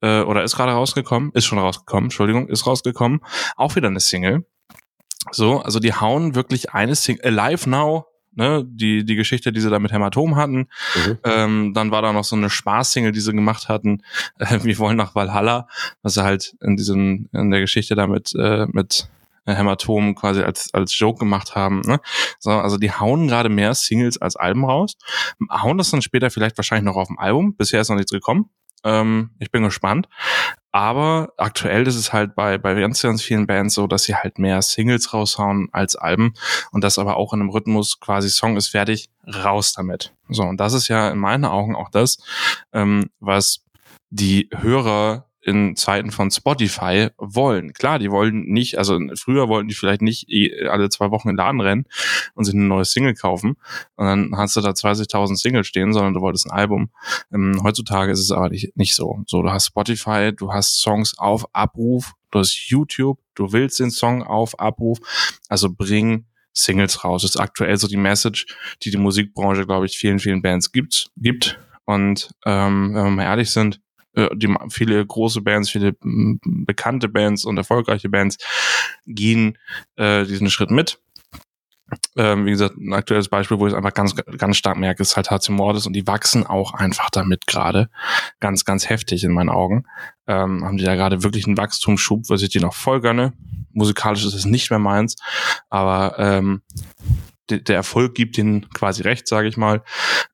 äh, 0.01 0.21
oder 0.21 0.43
ist 0.43 0.55
gerade 0.55 0.73
rausgekommen, 0.73 1.31
ist 1.33 1.45
schon 1.45 1.59
rausgekommen, 1.59 2.05
Entschuldigung, 2.05 2.47
ist 2.47 2.67
rausgekommen, 2.67 3.21
auch 3.55 3.75
wieder 3.75 3.87
eine 3.87 3.99
Single. 3.99 4.45
So, 5.31 5.59
also 5.61 5.79
die 5.79 5.93
hauen 5.93 6.35
wirklich 6.35 6.73
eine 6.73 6.95
Single, 6.95 7.39
Alive 7.39 7.69
Now, 7.69 8.05
ne, 8.35 8.63
die, 8.67 9.05
die 9.05 9.15
Geschichte, 9.15 9.51
die 9.51 9.61
sie 9.61 9.69
da 9.69 9.79
mit 9.79 9.91
Hämatom 9.91 10.35
hatten. 10.35 10.67
Mhm. 10.95 11.17
Ähm, 11.23 11.73
dann 11.73 11.91
war 11.91 12.01
da 12.01 12.13
noch 12.13 12.23
so 12.23 12.35
eine 12.35 12.49
Spaßsingle, 12.49 13.11
die 13.11 13.19
sie 13.19 13.33
gemacht 13.33 13.69
hatten, 13.69 14.03
äh, 14.37 14.59
Wir 14.63 14.77
wollen 14.77 14.97
nach 14.97 15.15
Valhalla, 15.15 15.67
was 16.03 16.13
sie 16.13 16.23
halt 16.23 16.55
in 16.61 16.75
diesen, 16.75 17.29
in 17.33 17.51
der 17.51 17.61
Geschichte 17.61 17.95
damit, 17.95 18.33
äh, 18.37 18.67
mit 18.71 19.09
Hämatom 19.45 20.15
quasi 20.15 20.41
als, 20.41 20.73
als 20.73 20.97
Joke 20.97 21.19
gemacht 21.19 21.55
haben. 21.55 21.81
Ne? 21.81 21.99
So, 22.39 22.51
also 22.51 22.77
die 22.77 22.91
hauen 22.91 23.27
gerade 23.27 23.49
mehr 23.49 23.73
Singles 23.73 24.17
als 24.17 24.35
Alben 24.35 24.65
raus, 24.65 24.95
hauen 25.51 25.77
das 25.77 25.91
dann 25.91 26.01
später 26.01 26.29
vielleicht 26.31 26.57
wahrscheinlich 26.57 26.85
noch 26.85 26.99
auf 26.99 27.07
dem 27.07 27.19
Album. 27.19 27.55
Bisher 27.55 27.81
ist 27.81 27.89
noch 27.89 27.95
nichts 27.95 28.11
gekommen. 28.11 28.49
Ähm, 28.83 29.31
ich 29.39 29.51
bin 29.51 29.63
gespannt. 29.63 30.07
Aber 30.71 31.33
aktuell 31.37 31.87
ist 31.87 31.95
es 31.95 32.11
halt 32.13 32.35
bei, 32.35 32.57
bei 32.57 32.75
ganz, 32.75 33.01
ganz 33.01 33.21
vielen 33.21 33.47
Bands 33.47 33.75
so, 33.75 33.87
dass 33.87 34.03
sie 34.03 34.15
halt 34.15 34.39
mehr 34.39 34.61
Singles 34.61 35.13
raushauen 35.13 35.69
als 35.71 35.95
Alben 35.95 36.33
und 36.71 36.83
das 36.83 36.99
aber 36.99 37.17
auch 37.17 37.33
in 37.33 37.39
einem 37.39 37.49
Rhythmus 37.49 37.99
quasi 37.99 38.29
Song 38.29 38.57
ist 38.57 38.67
fertig, 38.67 39.09
raus 39.25 39.73
damit. 39.73 40.13
So, 40.29 40.43
und 40.43 40.57
das 40.59 40.73
ist 40.73 40.89
ja 40.89 41.09
in 41.09 41.17
meinen 41.17 41.45
Augen 41.45 41.75
auch 41.75 41.89
das, 41.89 42.17
ähm, 42.73 43.09
was 43.19 43.63
die 44.09 44.49
Hörer 44.53 45.24
in 45.45 45.75
Zeiten 45.75 46.11
von 46.11 46.31
Spotify 46.31 47.09
wollen. 47.17 47.71
Klar, 47.73 47.99
die 47.99 48.09
wollen 48.09 48.45
nicht, 48.45 48.79
also 48.79 48.99
früher 49.15 49.47
wollten 49.47 49.67
die 49.67 49.75
vielleicht 49.75 50.01
nicht 50.01 50.27
alle 50.67 50.89
zwei 50.89 51.11
Wochen 51.11 51.29
in 51.29 51.35
den 51.35 51.37
Laden 51.37 51.61
rennen 51.61 51.85
und 52.33 52.45
sich 52.45 52.55
eine 52.55 52.63
neue 52.63 52.83
Single 52.83 53.13
kaufen 53.13 53.55
und 53.95 54.05
dann 54.05 54.31
hast 54.35 54.55
du 54.55 54.61
da 54.61 54.71
20.000 54.71 55.35
Singles 55.35 55.67
stehen, 55.67 55.93
sondern 55.93 56.15
du 56.15 56.21
wolltest 56.21 56.47
ein 56.47 56.51
Album. 56.51 56.89
Ähm, 57.31 57.61
heutzutage 57.63 58.11
ist 58.11 58.21
es 58.21 58.31
aber 58.31 58.49
nicht, 58.49 58.75
nicht 58.75 58.95
so. 58.95 59.23
So, 59.27 59.43
du 59.43 59.51
hast 59.51 59.67
Spotify, 59.67 60.31
du 60.35 60.51
hast 60.51 60.81
Songs 60.81 61.15
auf 61.19 61.45
Abruf, 61.53 62.13
du 62.31 62.39
hast 62.39 62.69
YouTube, 62.69 63.19
du 63.35 63.53
willst 63.53 63.79
den 63.79 63.91
Song 63.91 64.23
auf 64.23 64.59
Abruf, 64.59 64.97
also 65.47 65.69
bring 65.71 66.25
Singles 66.53 67.03
raus. 67.03 67.21
Das 67.21 67.35
ist 67.35 67.39
aktuell 67.39 67.77
so 67.77 67.87
die 67.87 67.97
Message, 67.97 68.47
die 68.81 68.89
die 68.89 68.97
Musikbranche, 68.97 69.67
glaube 69.67 69.85
ich, 69.85 69.97
vielen, 69.97 70.17
vielen 70.17 70.41
Bands 70.41 70.71
gibt. 70.71 71.11
gibt. 71.17 71.59
Und 71.85 72.31
ähm, 72.45 72.95
wenn 72.95 73.03
wir 73.03 73.11
mal 73.11 73.23
ehrlich 73.23 73.51
sind, 73.51 73.79
die, 74.35 74.53
viele 74.69 75.05
große 75.05 75.41
Bands, 75.41 75.69
viele 75.69 75.95
bekannte 76.01 77.09
Bands 77.09 77.45
und 77.45 77.57
erfolgreiche 77.57 78.09
Bands 78.09 78.37
gehen 79.05 79.57
äh, 79.95 80.25
diesen 80.25 80.49
Schritt 80.49 80.71
mit. 80.71 80.99
Ähm, 82.17 82.45
wie 82.45 82.51
gesagt, 82.51 82.77
ein 82.77 82.93
aktuelles 82.93 83.29
Beispiel, 83.29 83.59
wo 83.59 83.67
ich 83.67 83.73
es 83.73 83.77
einfach 83.77 83.93
ganz, 83.93 84.15
ganz 84.15 84.57
stark 84.57 84.77
merke, 84.77 85.03
ist 85.03 85.15
halt 85.15 85.29
HC 85.29 85.51
Mordes 85.51 85.85
und 85.85 85.93
die 85.93 86.07
wachsen 86.07 86.45
auch 86.45 86.73
einfach 86.73 87.09
damit 87.11 87.45
gerade. 87.45 87.89
Ganz, 88.39 88.65
ganz 88.65 88.89
heftig 88.89 89.23
in 89.23 89.31
meinen 89.31 89.49
Augen. 89.49 89.85
Ähm, 90.27 90.65
haben 90.65 90.77
die 90.77 90.83
da 90.83 90.95
gerade 90.95 91.23
wirklich 91.23 91.45
einen 91.45 91.57
Wachstumsschub, 91.57 92.29
was 92.29 92.41
ich 92.41 92.49
die 92.49 92.59
noch 92.59 92.73
voll 92.73 93.01
gönne. 93.01 93.33
Musikalisch 93.71 94.25
ist 94.25 94.33
es 94.33 94.45
nicht 94.45 94.71
mehr 94.71 94.79
meins, 94.79 95.15
aber 95.69 96.15
ähm, 96.17 96.61
de, 97.49 97.61
der 97.61 97.75
Erfolg 97.75 98.15
gibt 98.15 98.37
ihnen 98.37 98.69
quasi 98.69 99.03
recht, 99.03 99.27
sage 99.27 99.47
ich 99.47 99.57
mal. 99.57 99.83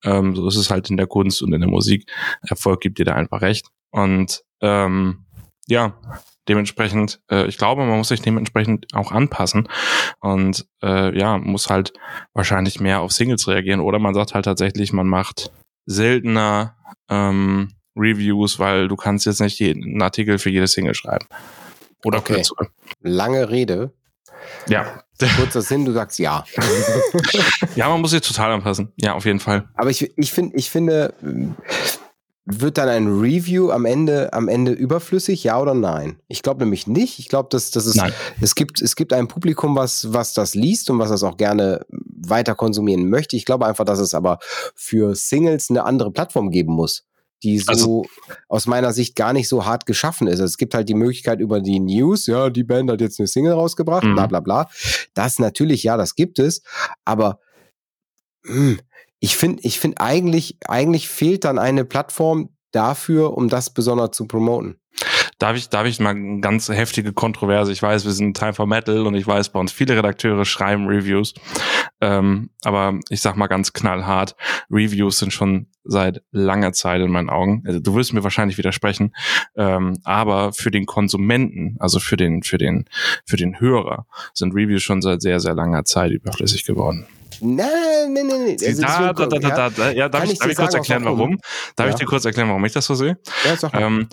Ähm, 0.04 0.36
so 0.36 0.47
ist 0.47 0.56
es 0.56 0.69
halt 0.69 0.89
in 0.89 0.97
der 0.97 1.08
Kunst 1.08 1.41
und 1.41 1.54
in 1.54 1.62
der 1.62 1.69
Musik. 1.69 2.12
Erfolg 2.41 2.82
gibt 2.82 3.00
dir 3.00 3.06
da 3.06 3.13
einfach 3.13 3.41
recht. 3.41 3.67
Und 3.91 4.43
ähm, 4.62 5.26
ja, 5.67 6.00
dementsprechend, 6.47 7.21
äh, 7.30 7.45
ich 7.47 7.58
glaube, 7.58 7.86
man 7.86 7.97
muss 7.97 8.10
sich 8.10 8.21
dementsprechend 8.21 8.88
auch 8.93 9.12
anpassen 9.12 9.69
und 10.19 10.65
äh, 10.84 11.17
ja, 11.17 11.38
muss 11.38 11.69
halt 11.69 11.93
wahrscheinlich 12.34 12.80
mehr 12.80 13.02
auf 13.02 13.12
Singles 13.12 13.47
reagieren 13.47 13.80
oder 13.80 14.00
man 14.00 14.13
sagt 14.13 14.34
halt 14.34 14.45
tatsächlich, 14.45 14.91
man 14.93 15.08
macht 15.08 15.52
seltener 15.86 16.76
ähm, 17.10 17.74
Reviews, 17.95 18.60
weil 18.60 18.88
du 18.88 18.95
kannst 18.95 19.26
jetzt 19.26 19.41
nicht 19.41 19.60
jeden, 19.60 20.02
Artikel 20.02 20.39
für 20.39 20.50
jede 20.50 20.67
Single 20.67 20.95
schreiben. 20.95 21.28
Oder 22.04 22.19
Okay. 22.19 22.43
Lange 23.02 23.50
Rede, 23.50 23.93
Ja. 24.67 25.04
kurzer 25.38 25.62
Sinn, 25.62 25.86
du 25.86 25.91
sagst 25.91 26.19
ja. 26.19 26.43
ja, 27.75 27.89
man 27.89 28.01
muss 28.01 28.12
sich 28.12 28.21
total 28.21 28.51
anpassen. 28.51 28.91
Ja, 28.97 29.13
auf 29.13 29.25
jeden 29.25 29.39
Fall. 29.39 29.69
Aber 29.75 29.89
ich, 29.89 30.12
ich, 30.17 30.32
find, 30.32 30.54
ich 30.56 30.69
finde, 30.69 31.13
wird 32.45 32.77
dann 32.77 32.89
ein 32.89 33.08
Review 33.08 33.71
am 33.71 33.86
Ende, 33.86 34.34
am 34.34 34.47
Ende 34.47 34.71
überflüssig, 34.71 35.43
ja 35.43 35.60
oder 35.60 35.73
nein? 35.73 36.19
Ich 36.27 36.41
glaube 36.41 36.62
nämlich 36.62 36.88
nicht. 36.88 37.19
Ich 37.19 37.30
glaube, 37.30 37.49
dass, 37.51 37.71
dass 37.71 37.86
es, 37.86 37.95
Nein. 37.95 38.13
es, 38.41 38.56
gibt, 38.56 38.82
es 38.82 38.95
gibt 38.95 39.13
ein 39.13 39.27
Publikum, 39.27 39.75
was, 39.75 40.12
was 40.12 40.34
das 40.34 40.56
liest 40.56 40.89
und 40.89 40.99
was 40.99 41.10
das 41.10 41.23
auch 41.23 41.38
gerne 41.38 41.86
weiter 41.89 42.56
konsumieren 42.56 43.10
möchte. 43.10 43.36
Ich 43.36 43.45
glaube 43.45 43.65
einfach, 43.67 43.86
dass 43.86 43.99
es 43.99 44.13
aber 44.13 44.39
für 44.75 45.15
Singles 45.15 45.69
eine 45.69 45.86
andere 45.86 46.12
Plattform 46.12 46.49
geben 46.49 46.73
muss, 46.73 47.06
die 47.43 47.60
so 47.60 47.71
Also- 47.71 48.06
aus 48.47 48.67
meiner 48.67 48.93
Sicht 48.93 49.15
gar 49.15 49.34
nicht 49.34 49.47
so 49.47 49.65
hart 49.65 49.86
geschaffen 49.86 50.27
ist. 50.27 50.34
Also 50.39 50.45
es 50.45 50.58
gibt 50.58 50.73
halt 50.73 50.89
die 50.89 50.93
Möglichkeit 50.93 51.39
über 51.39 51.60
die 51.62 51.80
News, 51.80 52.27
ja, 52.27 52.49
die 52.49 52.63
Band 52.63 52.89
hat 52.91 53.01
jetzt 53.01 53.19
eine 53.19 53.27
Single 53.27 53.54
rausgebracht, 53.54 54.04
Mhm. 54.04 54.13
bla 54.15 54.27
bla 54.27 54.39
bla. 54.39 54.69
Das 55.13 55.39
natürlich, 55.39 55.84
ja, 55.84 55.97
das 55.97 56.15
gibt 56.15 56.39
es, 56.39 56.62
aber 57.06 57.39
hm, 58.45 58.80
ich 59.19 59.38
finde, 59.38 59.62
ich 59.63 59.80
finde 59.80 59.99
eigentlich, 60.01 60.58
eigentlich 60.67 61.08
fehlt 61.08 61.43
dann 61.43 61.60
eine 61.60 61.86
Plattform 61.86 62.49
dafür, 62.71 63.38
um 63.38 63.49
das 63.49 63.71
besonders 63.71 64.12
zu 64.12 64.25
promoten. 64.27 64.81
Darf 65.41 65.58
ich, 65.58 65.69
darf 65.69 65.88
ich 65.88 65.99
mal 65.99 66.12
eine 66.12 66.39
ganz 66.39 66.69
heftige 66.69 67.13
Kontroverse? 67.13 67.71
Ich 67.71 67.82
weiß, 67.82 68.06
wir 68.06 68.12
sind 68.12 68.38
Time 68.38 68.54
for 68.54 68.67
Metal 68.67 69.08
und 69.08 69.15
ich 69.15 69.25
weiß, 69.25 69.49
bei 69.49 69.60
uns 69.60 69.71
viele 69.71 69.97
Redakteure 69.97 70.45
schreiben 70.45 70.86
Reviews. 70.86 71.34
Ähm, 71.99 72.51
aber 72.63 72.99
ich 73.10 73.21
sag 73.21 73.38
mal 73.38 73.47
ganz 73.47 73.73
knallhart, 73.73 74.36
Reviews 74.69 75.17
sind 75.17 75.34
schon 75.34 75.65
seit 75.84 76.21
langer 76.32 76.73
Zeit 76.73 77.01
in 77.01 77.10
meinen 77.10 77.32
Augen. 77.32 77.63
Also, 77.65 77.80
du 77.80 77.95
wirst 77.95 78.13
mir 78.13 78.23
wahrscheinlich 78.23 78.60
widersprechen. 78.60 79.15
Ähm, 79.56 79.97
aber 80.04 80.54
für 80.54 80.69
den 80.69 80.86
Konsumenten, 80.86 81.75
also 81.80 81.99
für 81.99 82.17
den, 82.17 82.43
für 82.43 82.60
den, 82.60 82.86
für 83.25 83.38
den 83.38 83.60
Hörer, 83.60 84.06
sind 84.36 84.54
Reviews 84.54 84.84
schon 84.84 85.01
seit 85.01 85.23
sehr, 85.23 85.39
sehr 85.39 85.56
langer 85.56 85.86
Zeit 85.86 86.12
überflüssig 86.12 86.65
geworden. 86.65 87.08
Nein, 87.39 87.67
nein, 88.13 88.28
nein, 88.28 88.28
nein. 88.28 88.58
Also 88.65 88.82
da, 88.82 89.13
da, 89.13 89.26
da, 89.26 89.39
da, 89.39 89.70
da, 89.70 89.91
ja, 89.91 90.10
darf 90.10 90.22
Kann 90.24 90.32
ich, 90.32 90.39
darf 90.39 90.48
dir 90.48 90.52
ich 90.52 90.58
kurz 90.58 90.74
erklären, 90.74 91.06
warum? 91.06 91.39
Darf 91.76 91.88
Ja. 91.88 91.94
ich 91.94 91.96
dir 92.00 92.06
kurz 92.06 92.26
erklären, 92.26 92.50
warum 92.50 92.65
ich 92.65 92.74
das 92.74 92.86
so 92.86 92.96
sehe? 92.96 93.17
ja, 93.46 93.56
sag 93.56 93.74
mal. 93.74 93.82
Ähm, 93.82 94.10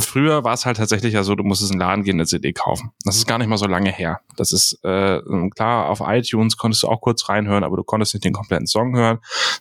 früher 0.00 0.42
war 0.44 0.54
es 0.54 0.64
halt 0.64 0.78
tatsächlich 0.78 1.12
ja 1.12 1.22
so, 1.22 1.34
du 1.34 1.44
musstest 1.44 1.72
in 1.72 1.78
den 1.78 1.86
Laden 1.86 2.02
gehen, 2.04 2.16
eine 2.16 2.24
CD 2.26 2.52
kaufen. 2.52 2.92
Das 3.04 3.16
ist 3.16 3.26
gar 3.26 3.36
nicht 3.38 3.48
mal 3.48 3.58
so 3.58 3.66
lange 3.66 3.90
her. 3.90 4.20
Das 4.36 4.52
ist 4.52 4.78
äh, 4.84 5.20
klar, 5.54 5.88
auf 5.90 6.00
iTunes 6.04 6.56
konntest 6.56 6.82
du 6.82 6.88
auch 6.88 7.00
kurz 7.00 7.28
reinhören, 7.28 7.62
aber 7.64 7.76
du 7.76 7.82
konntest 7.84 8.14
nicht 8.14 8.24
den 8.24 8.32
kompletten 8.32 8.66
Song 8.66 8.96
hören, 8.96 9.18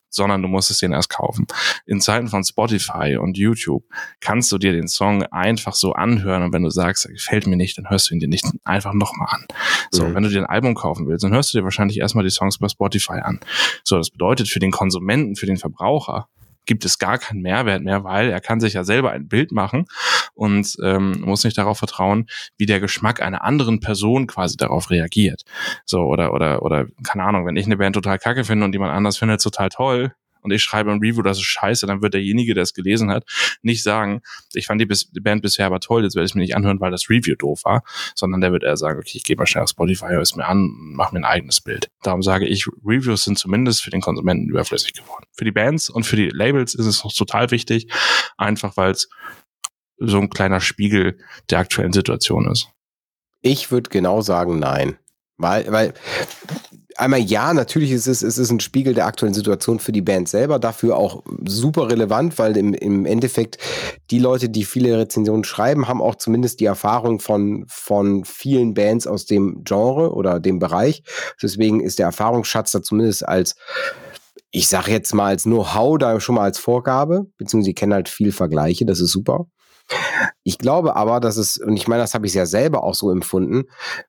sondern 0.10 0.42
du 0.42 0.48
musstest 0.48 0.82
den 0.82 0.94
erst 0.94 1.10
kaufen. 1.10 1.48
In 1.86 2.00
Zeiten 2.00 2.30
von 2.30 2.44
Spotify 2.46 3.18
und 3.20 3.38
YouTube 3.38 3.84
kannst 4.22 4.52
du 4.54 4.58
dir 4.58 4.72
den 4.72 4.88
Song 4.88 5.24
einfach 5.24 5.74
so 5.74 5.92
anhören 5.94 6.44
und 6.44 6.54
wenn 6.54 6.64
du 6.64 6.70
sagst, 6.70 7.06
er 7.06 7.12
gefällt 7.12 7.46
mir 7.48 7.58
nicht, 7.58 7.78
dann 7.78 7.90
hörst 7.90 8.10
du 8.10 8.14
ihn 8.14 8.20
dir 8.22 8.30
nicht 8.30 8.46
einfach 8.64 8.94
nochmal 8.94 9.28
an. 9.32 9.46
So, 9.92 10.06
Mhm. 10.06 10.16
wenn 10.16 10.24
du 10.24 10.30
dir 10.30 10.40
ein 10.40 10.46
Album 10.46 10.76
kaufen 10.76 11.08
willst, 11.08 11.24
dann 11.26 11.34
hörst 11.34 11.54
du 11.54 11.58
dir 11.58 11.64
wahrscheinlich 11.66 12.00
erstmal 12.00 12.24
die 12.24 12.30
Songs 12.30 12.58
bei 12.58 12.70
Spotify 12.76 13.20
an. 13.22 13.40
So, 13.84 13.98
das 13.98 14.10
bedeutet 14.10 14.48
für 14.48 14.60
den 14.60 14.72
Konsumenten, 14.72 15.36
für 15.36 15.46
den 15.46 15.58
Verbraucher, 15.58 16.28
gibt 16.66 16.86
es 16.86 16.98
gar 16.98 17.18
keinen 17.18 17.42
Mehrwert 17.42 17.84
mehr, 17.84 18.04
weil 18.04 18.30
er 18.30 18.42
kann 18.42 18.60
sich 18.60 18.74
ja 18.74 18.84
selber 18.84 19.12
ein 19.12 19.28
Bild 19.28 19.52
machen 19.52 19.86
und 20.34 20.76
ähm, 20.84 21.22
muss 21.22 21.44
nicht 21.44 21.58
darauf 21.58 21.78
vertrauen, 21.78 22.28
wie 22.58 22.66
der 22.66 22.80
Geschmack 22.80 23.22
einer 23.22 23.44
anderen 23.44 23.80
Person 23.80 24.28
quasi 24.28 24.58
darauf 24.58 24.90
reagiert. 24.90 25.44
So, 25.86 26.02
oder, 26.02 26.34
oder, 26.34 26.64
oder, 26.64 26.86
keine 27.04 27.24
Ahnung, 27.24 27.46
wenn 27.46 27.56
ich 27.56 27.66
eine 27.66 27.78
Band 27.78 27.96
total 27.96 28.20
kacke 28.20 28.44
finde 28.44 28.66
und 28.66 28.74
jemand 28.74 28.94
anders 28.94 29.18
findet 29.18 29.42
total 29.42 29.70
toll 29.70 30.14
und 30.46 30.52
ich 30.52 30.62
schreibe 30.62 30.92
ein 30.92 31.00
Review, 31.00 31.24
das 31.24 31.38
ist 31.38 31.46
scheiße, 31.46 31.88
dann 31.88 32.04
wird 32.04 32.14
derjenige, 32.14 32.54
der 32.54 32.64
es 32.64 32.74
gelesen 32.74 33.10
hat, 33.10 33.26
nicht 33.64 33.82
sagen, 33.82 34.22
ich 34.54 34.68
fand 34.68 34.80
die, 34.80 34.86
bis, 34.86 35.10
die 35.10 35.20
Band 35.20 35.42
bisher 35.42 35.66
aber 35.66 35.80
toll, 35.80 36.04
jetzt 36.04 36.16
werde 36.16 36.26
ich 36.26 36.32
es 36.32 36.36
mir 36.36 36.42
nicht 36.42 36.56
anhören, 36.56 36.80
weil 36.80 36.92
das 36.92 37.10
Review 37.10 37.36
doof 37.36 37.62
war, 37.66 37.84
sondern 38.14 38.42
der 38.42 38.52
wird 38.52 38.64
eher 38.64 38.78
sagen, 38.78 39.00
okay, 39.00 39.18
ich 39.18 39.24
gehe 39.24 39.36
mal 39.36 39.48
schnell 39.48 39.64
auf 39.64 39.72
Spotify, 39.72 40.10
höre 40.10 40.22
es 40.22 40.36
mir 40.36 40.46
an, 40.46 40.70
mach 40.72 41.12
mir 41.12 41.20
ein 41.20 41.26
eigenes 41.26 41.62
Bild. 41.62 41.90
Darum 42.04 42.22
sage 42.22 42.46
ich, 42.46 42.68
Reviews 42.86 43.24
sind 43.24 43.40
zumindest 43.40 43.82
für 43.82 43.90
den 43.90 44.02
Konsumenten 44.02 44.48
überflüssig 44.48 44.94
geworden. 44.94 45.26
Für 45.34 45.46
die 45.46 45.52
Bands 45.52 45.90
und 45.90 46.06
für 46.06 46.16
die 46.16 46.30
Labels 46.30 46.76
ist 46.76 46.86
es 46.86 47.04
noch 47.04 47.12
total 47.12 47.50
wichtig, 47.50 47.92
einfach 48.38 48.78
weil 48.78 48.92
es 48.92 49.10
so 49.98 50.20
ein 50.20 50.30
kleiner 50.30 50.62
Spiegel 50.62 51.18
der 51.50 51.60
aktuellen 51.60 51.94
Situation 51.94 52.52
ist. 52.52 52.70
Ich 53.42 53.72
würde 53.72 53.90
genau 53.90 54.22
sagen, 54.22 54.60
nein. 54.60 54.98
Weil, 55.38 55.72
weil 55.72 55.94
einmal 56.96 57.20
ja, 57.20 57.54
natürlich 57.54 57.92
ist 57.92 58.08
es, 58.08 58.22
es 58.22 58.38
ist 58.38 58.52
ein 58.52 58.60
Spiegel 58.60 58.94
der 58.94 59.06
aktuellen 59.06 59.34
Situation 59.34 59.80
für 59.80 59.92
die 59.92 60.02
Band 60.02 60.30
selber, 60.30 60.60
dafür 60.60 60.98
auch 60.98 61.24
super 61.46 61.90
relevant, 61.90 62.38
weil 62.40 62.56
im, 62.58 62.74
im 62.74 63.06
Endeffekt 63.06 63.58
die 64.12 64.20
Leute, 64.20 64.50
die 64.50 64.66
viele 64.66 64.98
Rezensionen 64.98 65.44
schreiben, 65.44 65.88
haben 65.88 66.02
auch 66.02 66.16
zumindest 66.16 66.60
die 66.60 66.66
Erfahrung 66.66 67.20
von, 67.20 67.66
von 67.68 68.26
vielen 68.26 68.74
Bands 68.74 69.08
aus 69.08 69.26
dem 69.26 69.64
Genre 69.64 70.14
oder 70.14 70.40
dem 70.40 70.60
Bereich. 70.60 71.04
Deswegen 71.42 71.82
ist 71.82 72.00
der 72.00 72.08
Erfahrungsschatz 72.08 72.72
da 72.72 72.82
zumindest 72.82 73.28
als 73.28 73.56
ich 74.52 74.70
sage 74.70 74.92
jetzt 74.92 75.14
mal 75.14 75.26
als 75.26 75.44
Know-how 75.44 75.98
da 75.98 76.18
schon 76.22 76.36
mal 76.36 76.44
als 76.44 76.60
Vorgabe, 76.60 77.26
beziehungsweise 77.38 77.72
die 77.72 77.76
kennen 77.76 77.94
halt 77.94 78.08
viel 78.08 78.32
Vergleiche, 78.32 78.86
das 78.86 79.02
ist 79.02 79.12
super. 79.12 79.48
Ich 80.44 80.58
glaube 80.58 80.96
aber, 80.96 81.20
dass 81.20 81.38
es, 81.38 81.58
und 81.58 81.76
ich 81.76 81.88
meine, 81.88 82.02
das 82.02 82.14
habe 82.14 82.26
ich 82.26 82.34
ja 82.34 82.46
selber 82.46 82.84
auch 82.84 82.96
so 82.96 83.12
empfunden, 83.12 83.66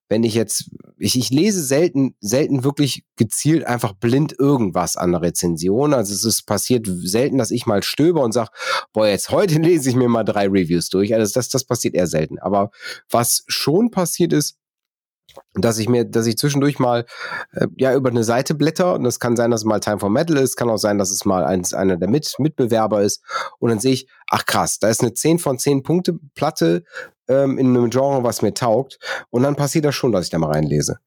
wenn 0.08 0.22
ich 0.22 0.34
jetzt, 0.34 0.70
ich, 0.98 1.18
ich 1.18 1.30
lese 1.30 1.62
selten, 1.62 2.14
selten 2.20 2.64
wirklich 2.64 3.04
gezielt 3.16 3.64
einfach 3.64 3.92
blind 3.92 4.34
irgendwas 4.38 4.96
an 4.96 5.12
der 5.12 5.22
Rezension. 5.22 5.92
Also 5.92 6.14
es 6.14 6.24
ist 6.24 6.46
passiert 6.46 6.86
selten, 6.86 7.38
dass 7.38 7.50
ich 7.50 7.66
mal 7.66 7.82
stöber 7.82 8.22
und 8.22 8.32
sage, 8.32 8.50
boah, 8.92 9.06
jetzt 9.06 9.30
heute 9.30 9.58
lese 9.58 9.90
ich 9.90 9.96
mir 9.96 10.08
mal 10.08 10.24
drei 10.24 10.46
Reviews 10.46 10.88
durch. 10.88 11.14
Also 11.14 11.32
das, 11.34 11.48
das 11.48 11.64
passiert 11.64 11.94
eher 11.94 12.06
selten. 12.06 12.38
Aber 12.38 12.70
was 13.10 13.44
schon 13.46 13.90
passiert 13.90 14.32
ist, 14.32 14.58
dass 15.54 15.78
ich 15.78 15.88
mir, 15.88 16.04
dass 16.04 16.26
ich 16.26 16.36
zwischendurch 16.38 16.78
mal 16.78 17.04
äh, 17.52 17.66
ja 17.76 17.94
über 17.94 18.10
eine 18.10 18.24
Seite 18.24 18.54
blätter. 18.54 18.94
Und 18.94 19.04
das 19.04 19.20
kann 19.20 19.36
sein, 19.36 19.50
dass 19.50 19.60
es 19.60 19.64
mal 19.64 19.80
Time 19.80 19.98
for 19.98 20.10
Metal 20.10 20.36
ist, 20.36 20.56
kann 20.56 20.70
auch 20.70 20.78
sein, 20.78 20.98
dass 20.98 21.10
es 21.10 21.24
mal 21.24 21.44
eins, 21.44 21.74
einer 21.74 21.96
der 21.96 22.08
Mit 22.08 22.34
Mitbewerber 22.38 23.02
ist. 23.02 23.22
Und 23.58 23.70
dann 23.70 23.78
sehe 23.78 23.92
ich, 23.92 24.08
ach 24.30 24.46
krass, 24.46 24.78
da 24.78 24.88
ist 24.88 25.02
eine 25.02 25.12
10 25.12 25.38
von 25.38 25.58
10 25.58 25.82
Punkte 25.82 26.18
Platte 26.34 26.84
ähm, 27.28 27.58
in 27.58 27.68
einem 27.68 27.90
Genre, 27.90 28.22
was 28.22 28.42
mir 28.42 28.54
taugt. 28.54 28.98
Und 29.30 29.42
dann 29.42 29.56
passiert 29.56 29.84
das 29.84 29.94
schon, 29.94 30.12
dass 30.12 30.24
ich 30.24 30.30
da 30.30 30.38
mal 30.38 30.52
reinlese. 30.52 30.98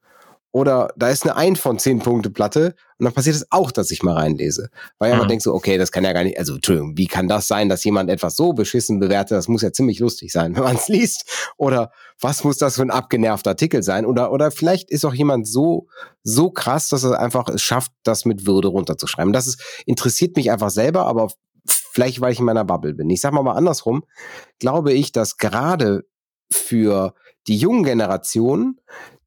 Oder 0.51 0.91
da 0.97 1.09
ist 1.09 1.23
eine 1.23 1.35
1 1.35 1.59
von 1.59 1.77
10 1.77 1.99
Punkte 1.99 2.31
Platte 2.31 2.73
und 2.97 3.05
dann 3.05 3.13
passiert 3.13 3.35
es 3.35 3.45
auch, 3.51 3.71
dass 3.71 3.91
ich 3.91 4.01
mal 4.01 4.15
reinlese. 4.15 4.69
Weil 4.97 5.09
ich 5.09 5.13
Mhm. 5.13 5.19
einfach 5.19 5.27
denke 5.27 5.43
so, 5.43 5.53
okay, 5.53 5.77
das 5.77 5.91
kann 5.91 6.03
ja 6.03 6.11
gar 6.11 6.23
nicht, 6.23 6.39
also 6.39 6.55
Entschuldigung, 6.55 6.97
wie 6.97 7.05
kann 7.05 7.27
das 7.27 7.47
sein, 7.47 7.69
dass 7.69 7.83
jemand 7.83 8.09
etwas 8.09 8.35
so 8.35 8.53
beschissen 8.53 8.99
bewertet? 8.99 9.37
Das 9.37 9.47
muss 9.47 9.61
ja 9.61 9.71
ziemlich 9.71 9.99
lustig 9.99 10.31
sein, 10.31 10.55
wenn 10.55 10.63
man 10.63 10.75
es 10.75 10.87
liest. 10.87 11.51
Oder 11.57 11.91
was 12.19 12.43
muss 12.43 12.57
das 12.57 12.75
für 12.75 12.81
ein 12.81 12.89
abgenervter 12.91 13.51
Artikel 13.51 13.83
sein? 13.83 14.05
Oder, 14.05 14.31
oder 14.31 14.49
vielleicht 14.49 14.89
ist 14.89 15.05
auch 15.05 15.13
jemand 15.13 15.47
so, 15.47 15.87
so 16.23 16.49
krass, 16.49 16.89
dass 16.89 17.03
er 17.03 17.19
einfach 17.19 17.47
es 17.49 17.61
schafft, 17.61 17.91
das 18.03 18.25
mit 18.25 18.47
Würde 18.47 18.69
runterzuschreiben. 18.69 19.33
Das 19.33 19.45
ist, 19.45 19.61
interessiert 19.85 20.35
mich 20.35 20.49
einfach 20.51 20.71
selber, 20.71 21.05
aber 21.05 21.31
vielleicht, 21.65 22.21
weil 22.21 22.33
ich 22.33 22.39
in 22.39 22.45
meiner 22.45 22.65
Bubble 22.65 22.95
bin. 22.95 23.09
Ich 23.11 23.21
sag 23.21 23.33
mal 23.33 23.43
mal 23.43 23.53
andersrum, 23.53 24.03
glaube 24.59 24.93
ich, 24.93 25.11
dass 25.11 25.37
gerade 25.37 26.05
für 26.51 27.13
die 27.47 27.57
jungen 27.57 27.83
Generationen, 27.83 28.79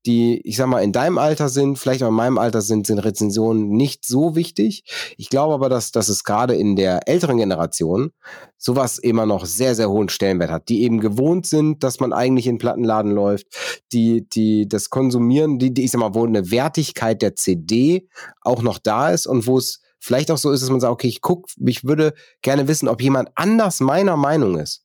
die, 0.06 0.40
ich 0.46 0.56
sag 0.56 0.66
mal, 0.66 0.80
in 0.82 0.92
deinem 0.92 1.18
Alter 1.18 1.48
sind, 1.48 1.78
vielleicht 1.78 2.02
auch 2.02 2.08
in 2.08 2.14
meinem 2.14 2.38
Alter 2.38 2.60
sind, 2.60 2.86
sind 2.86 2.98
Rezensionen 2.98 3.68
nicht 3.68 4.04
so 4.04 4.34
wichtig. 4.34 4.84
Ich 5.16 5.28
glaube 5.28 5.54
aber, 5.54 5.68
dass, 5.68 5.92
dass 5.92 6.08
es 6.08 6.24
gerade 6.24 6.54
in 6.54 6.76
der 6.76 7.08
älteren 7.08 7.36
Generation 7.36 8.10
sowas 8.58 8.98
immer 8.98 9.26
noch 9.26 9.46
sehr, 9.46 9.74
sehr 9.74 9.90
hohen 9.90 10.08
Stellenwert 10.08 10.50
hat, 10.50 10.68
die 10.68 10.82
eben 10.82 11.00
gewohnt 11.00 11.46
sind, 11.46 11.84
dass 11.84 12.00
man 12.00 12.12
eigentlich 12.12 12.46
in 12.46 12.54
den 12.54 12.58
Plattenladen 12.58 13.12
läuft, 13.12 13.46
die, 13.92 14.28
die 14.28 14.68
das 14.68 14.90
Konsumieren, 14.90 15.58
die, 15.58 15.72
die, 15.72 15.84
ich 15.84 15.90
sag 15.90 16.00
mal, 16.00 16.14
wo 16.14 16.24
eine 16.24 16.50
Wertigkeit 16.50 17.22
der 17.22 17.36
CD 17.36 18.08
auch 18.40 18.62
noch 18.62 18.78
da 18.78 19.10
ist 19.10 19.26
und 19.26 19.46
wo 19.46 19.58
es 19.58 19.80
vielleicht 20.00 20.30
auch 20.32 20.38
so 20.38 20.50
ist, 20.50 20.62
dass 20.62 20.70
man 20.70 20.80
sagt, 20.80 20.92
okay, 20.92 21.08
ich 21.08 21.20
guck, 21.20 21.46
ich 21.64 21.84
würde 21.84 22.14
gerne 22.42 22.66
wissen, 22.66 22.88
ob 22.88 23.00
jemand 23.00 23.30
anders 23.36 23.80
meiner 23.80 24.16
Meinung 24.16 24.58
ist. 24.58 24.84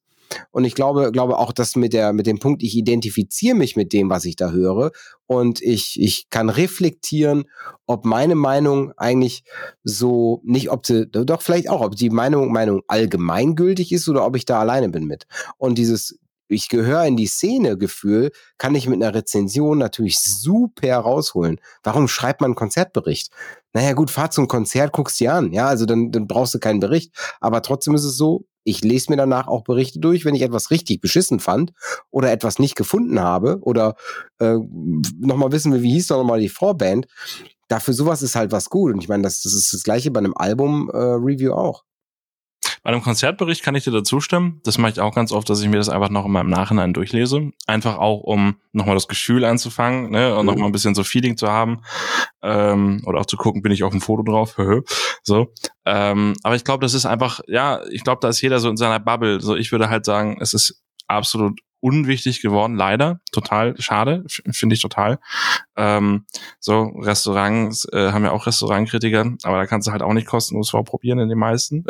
Und 0.51 0.65
ich 0.65 0.75
glaube, 0.75 1.11
glaube 1.11 1.37
auch, 1.37 1.51
dass 1.51 1.75
mit 1.75 1.93
der, 1.93 2.13
mit 2.13 2.27
dem 2.27 2.39
Punkt, 2.39 2.63
ich 2.63 2.75
identifiziere 2.75 3.55
mich 3.55 3.75
mit 3.75 3.93
dem, 3.93 4.09
was 4.09 4.25
ich 4.25 4.35
da 4.35 4.51
höre 4.51 4.91
und 5.25 5.61
ich, 5.61 5.99
ich 5.99 6.29
kann 6.29 6.49
reflektieren, 6.49 7.45
ob 7.85 8.05
meine 8.05 8.35
Meinung 8.35 8.91
eigentlich 8.97 9.43
so, 9.83 10.41
nicht 10.43 10.71
ob 10.71 10.85
sie, 10.85 11.07
doch 11.07 11.41
vielleicht 11.41 11.69
auch, 11.69 11.81
ob 11.81 11.95
die 11.95 12.09
Meinung, 12.09 12.51
Meinung 12.51 12.81
allgemeingültig 12.87 13.91
ist 13.91 14.07
oder 14.09 14.25
ob 14.25 14.35
ich 14.35 14.45
da 14.45 14.59
alleine 14.59 14.89
bin 14.89 15.05
mit. 15.05 15.25
Und 15.57 15.77
dieses, 15.77 16.17
ich 16.49 16.69
gehöre 16.69 17.05
in 17.05 17.17
die 17.17 17.27
Szene 17.27 17.77
Gefühl, 17.77 18.31
kann 18.57 18.75
ich 18.75 18.87
mit 18.87 19.01
einer 19.01 19.13
Rezension 19.13 19.77
natürlich 19.77 20.19
super 20.19 20.97
rausholen. 20.97 21.59
Warum 21.83 22.07
schreibt 22.07 22.41
man 22.41 22.49
einen 22.49 22.55
Konzertbericht? 22.55 23.31
Naja, 23.73 23.93
gut, 23.93 24.09
fahr 24.09 24.31
zum 24.31 24.47
Konzert, 24.47 24.93
guckst 24.93 25.19
dir 25.19 25.33
an. 25.33 25.51
Ja, 25.51 25.67
also 25.67 25.85
dann, 25.85 26.11
dann 26.11 26.27
brauchst 26.27 26.53
du 26.53 26.59
keinen 26.59 26.79
Bericht. 26.79 27.13
Aber 27.41 27.61
trotzdem 27.61 27.95
ist 27.95 28.05
es 28.05 28.17
so, 28.17 28.45
ich 28.67 28.83
lese 28.83 29.09
mir 29.09 29.15
danach 29.17 29.47
auch 29.47 29.63
Berichte 29.63 29.99
durch, 29.99 30.25
wenn 30.25 30.35
ich 30.35 30.41
etwas 30.41 30.71
richtig 30.71 30.99
beschissen 30.99 31.39
fand 31.39 31.71
oder 32.11 32.31
etwas 32.31 32.59
nicht 32.59 32.75
gefunden 32.75 33.21
habe 33.21 33.59
oder 33.61 33.95
äh, 34.39 34.57
nochmal 35.19 35.53
wissen 35.53 35.71
wir, 35.71 35.81
wie 35.81 35.93
hieß 35.93 36.07
doch 36.07 36.17
nochmal 36.17 36.41
die 36.41 36.49
Vorband. 36.49 37.07
Dafür 37.69 37.93
sowas 37.93 38.21
ist 38.21 38.35
halt 38.35 38.51
was 38.51 38.69
gut. 38.69 38.93
Und 38.93 39.01
ich 39.01 39.07
meine, 39.07 39.23
das, 39.23 39.41
das 39.41 39.53
ist 39.53 39.73
das 39.73 39.83
gleiche 39.83 40.11
bei 40.11 40.19
einem 40.19 40.33
Album-Review 40.35 41.51
äh, 41.51 41.53
auch. 41.53 41.83
Bei 42.87 42.93
einem 42.93 43.01
Konzertbericht 43.01 43.63
kann 43.63 43.75
ich 43.75 43.83
dir 43.83 43.91
dazu 43.91 44.21
stimmen. 44.21 44.61
Das 44.63 44.77
mache 44.77 44.93
ich 44.93 45.01
auch 45.01 45.13
ganz 45.13 45.33
oft, 45.33 45.49
dass 45.49 45.61
ich 45.61 45.67
mir 45.67 45.75
das 45.75 45.89
einfach 45.89 46.07
noch 46.07 46.25
in 46.25 46.31
meinem 46.31 46.49
Nachhinein 46.49 46.93
durchlese. 46.93 47.51
Einfach 47.65 47.97
auch, 47.97 48.21
um 48.21 48.61
nochmal 48.71 48.95
das 48.95 49.09
Gefühl 49.09 49.43
anzufangen 49.43 50.09
ne, 50.09 50.33
und 50.33 50.45
mhm. 50.45 50.45
nochmal 50.45 50.69
ein 50.69 50.71
bisschen 50.71 50.95
so 50.95 51.03
Feeling 51.03 51.35
zu 51.35 51.49
haben. 51.49 51.81
Ähm, 52.41 53.01
oder 53.05 53.19
auch 53.19 53.25
zu 53.25 53.35
gucken, 53.35 53.61
bin 53.61 53.73
ich 53.73 53.83
auf 53.83 53.91
dem 53.91 53.99
Foto 53.99 54.23
drauf. 54.23 54.55
so. 55.21 55.53
Ähm, 55.85 56.33
aber 56.43 56.55
ich 56.55 56.63
glaube, 56.63 56.81
das 56.81 56.93
ist 56.93 57.05
einfach, 57.05 57.41
ja, 57.47 57.81
ich 57.91 58.05
glaube, 58.05 58.19
da 58.21 58.29
ist 58.29 58.39
jeder 58.39 58.61
so 58.61 58.69
in 58.69 58.77
seiner 58.77 59.01
Bubble. 59.01 59.41
So, 59.41 59.57
ich 59.57 59.73
würde 59.73 59.89
halt 59.89 60.05
sagen, 60.05 60.37
es 60.39 60.53
ist 60.53 60.81
absolut 61.07 61.59
unwichtig 61.79 62.41
geworden, 62.41 62.75
leider. 62.75 63.19
Total 63.31 63.79
schade, 63.79 64.23
finde 64.51 64.75
ich 64.75 64.81
total. 64.81 65.19
Ähm, 65.75 66.25
so, 66.59 66.83
Restaurants 66.99 67.87
äh, 67.91 68.11
haben 68.11 68.23
ja 68.23 68.31
auch 68.31 68.47
Restaurantkritiker, 68.47 69.33
aber 69.43 69.57
da 69.57 69.65
kannst 69.65 69.87
du 69.87 69.91
halt 69.91 70.01
auch 70.01 70.13
nicht 70.13 70.27
kostenlos 70.27 70.69
vorprobieren 70.69 71.19
in 71.19 71.29
den 71.29 71.39
meisten. 71.39 71.85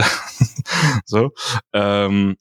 so. 1.05 1.31
Ähm, 1.73 2.37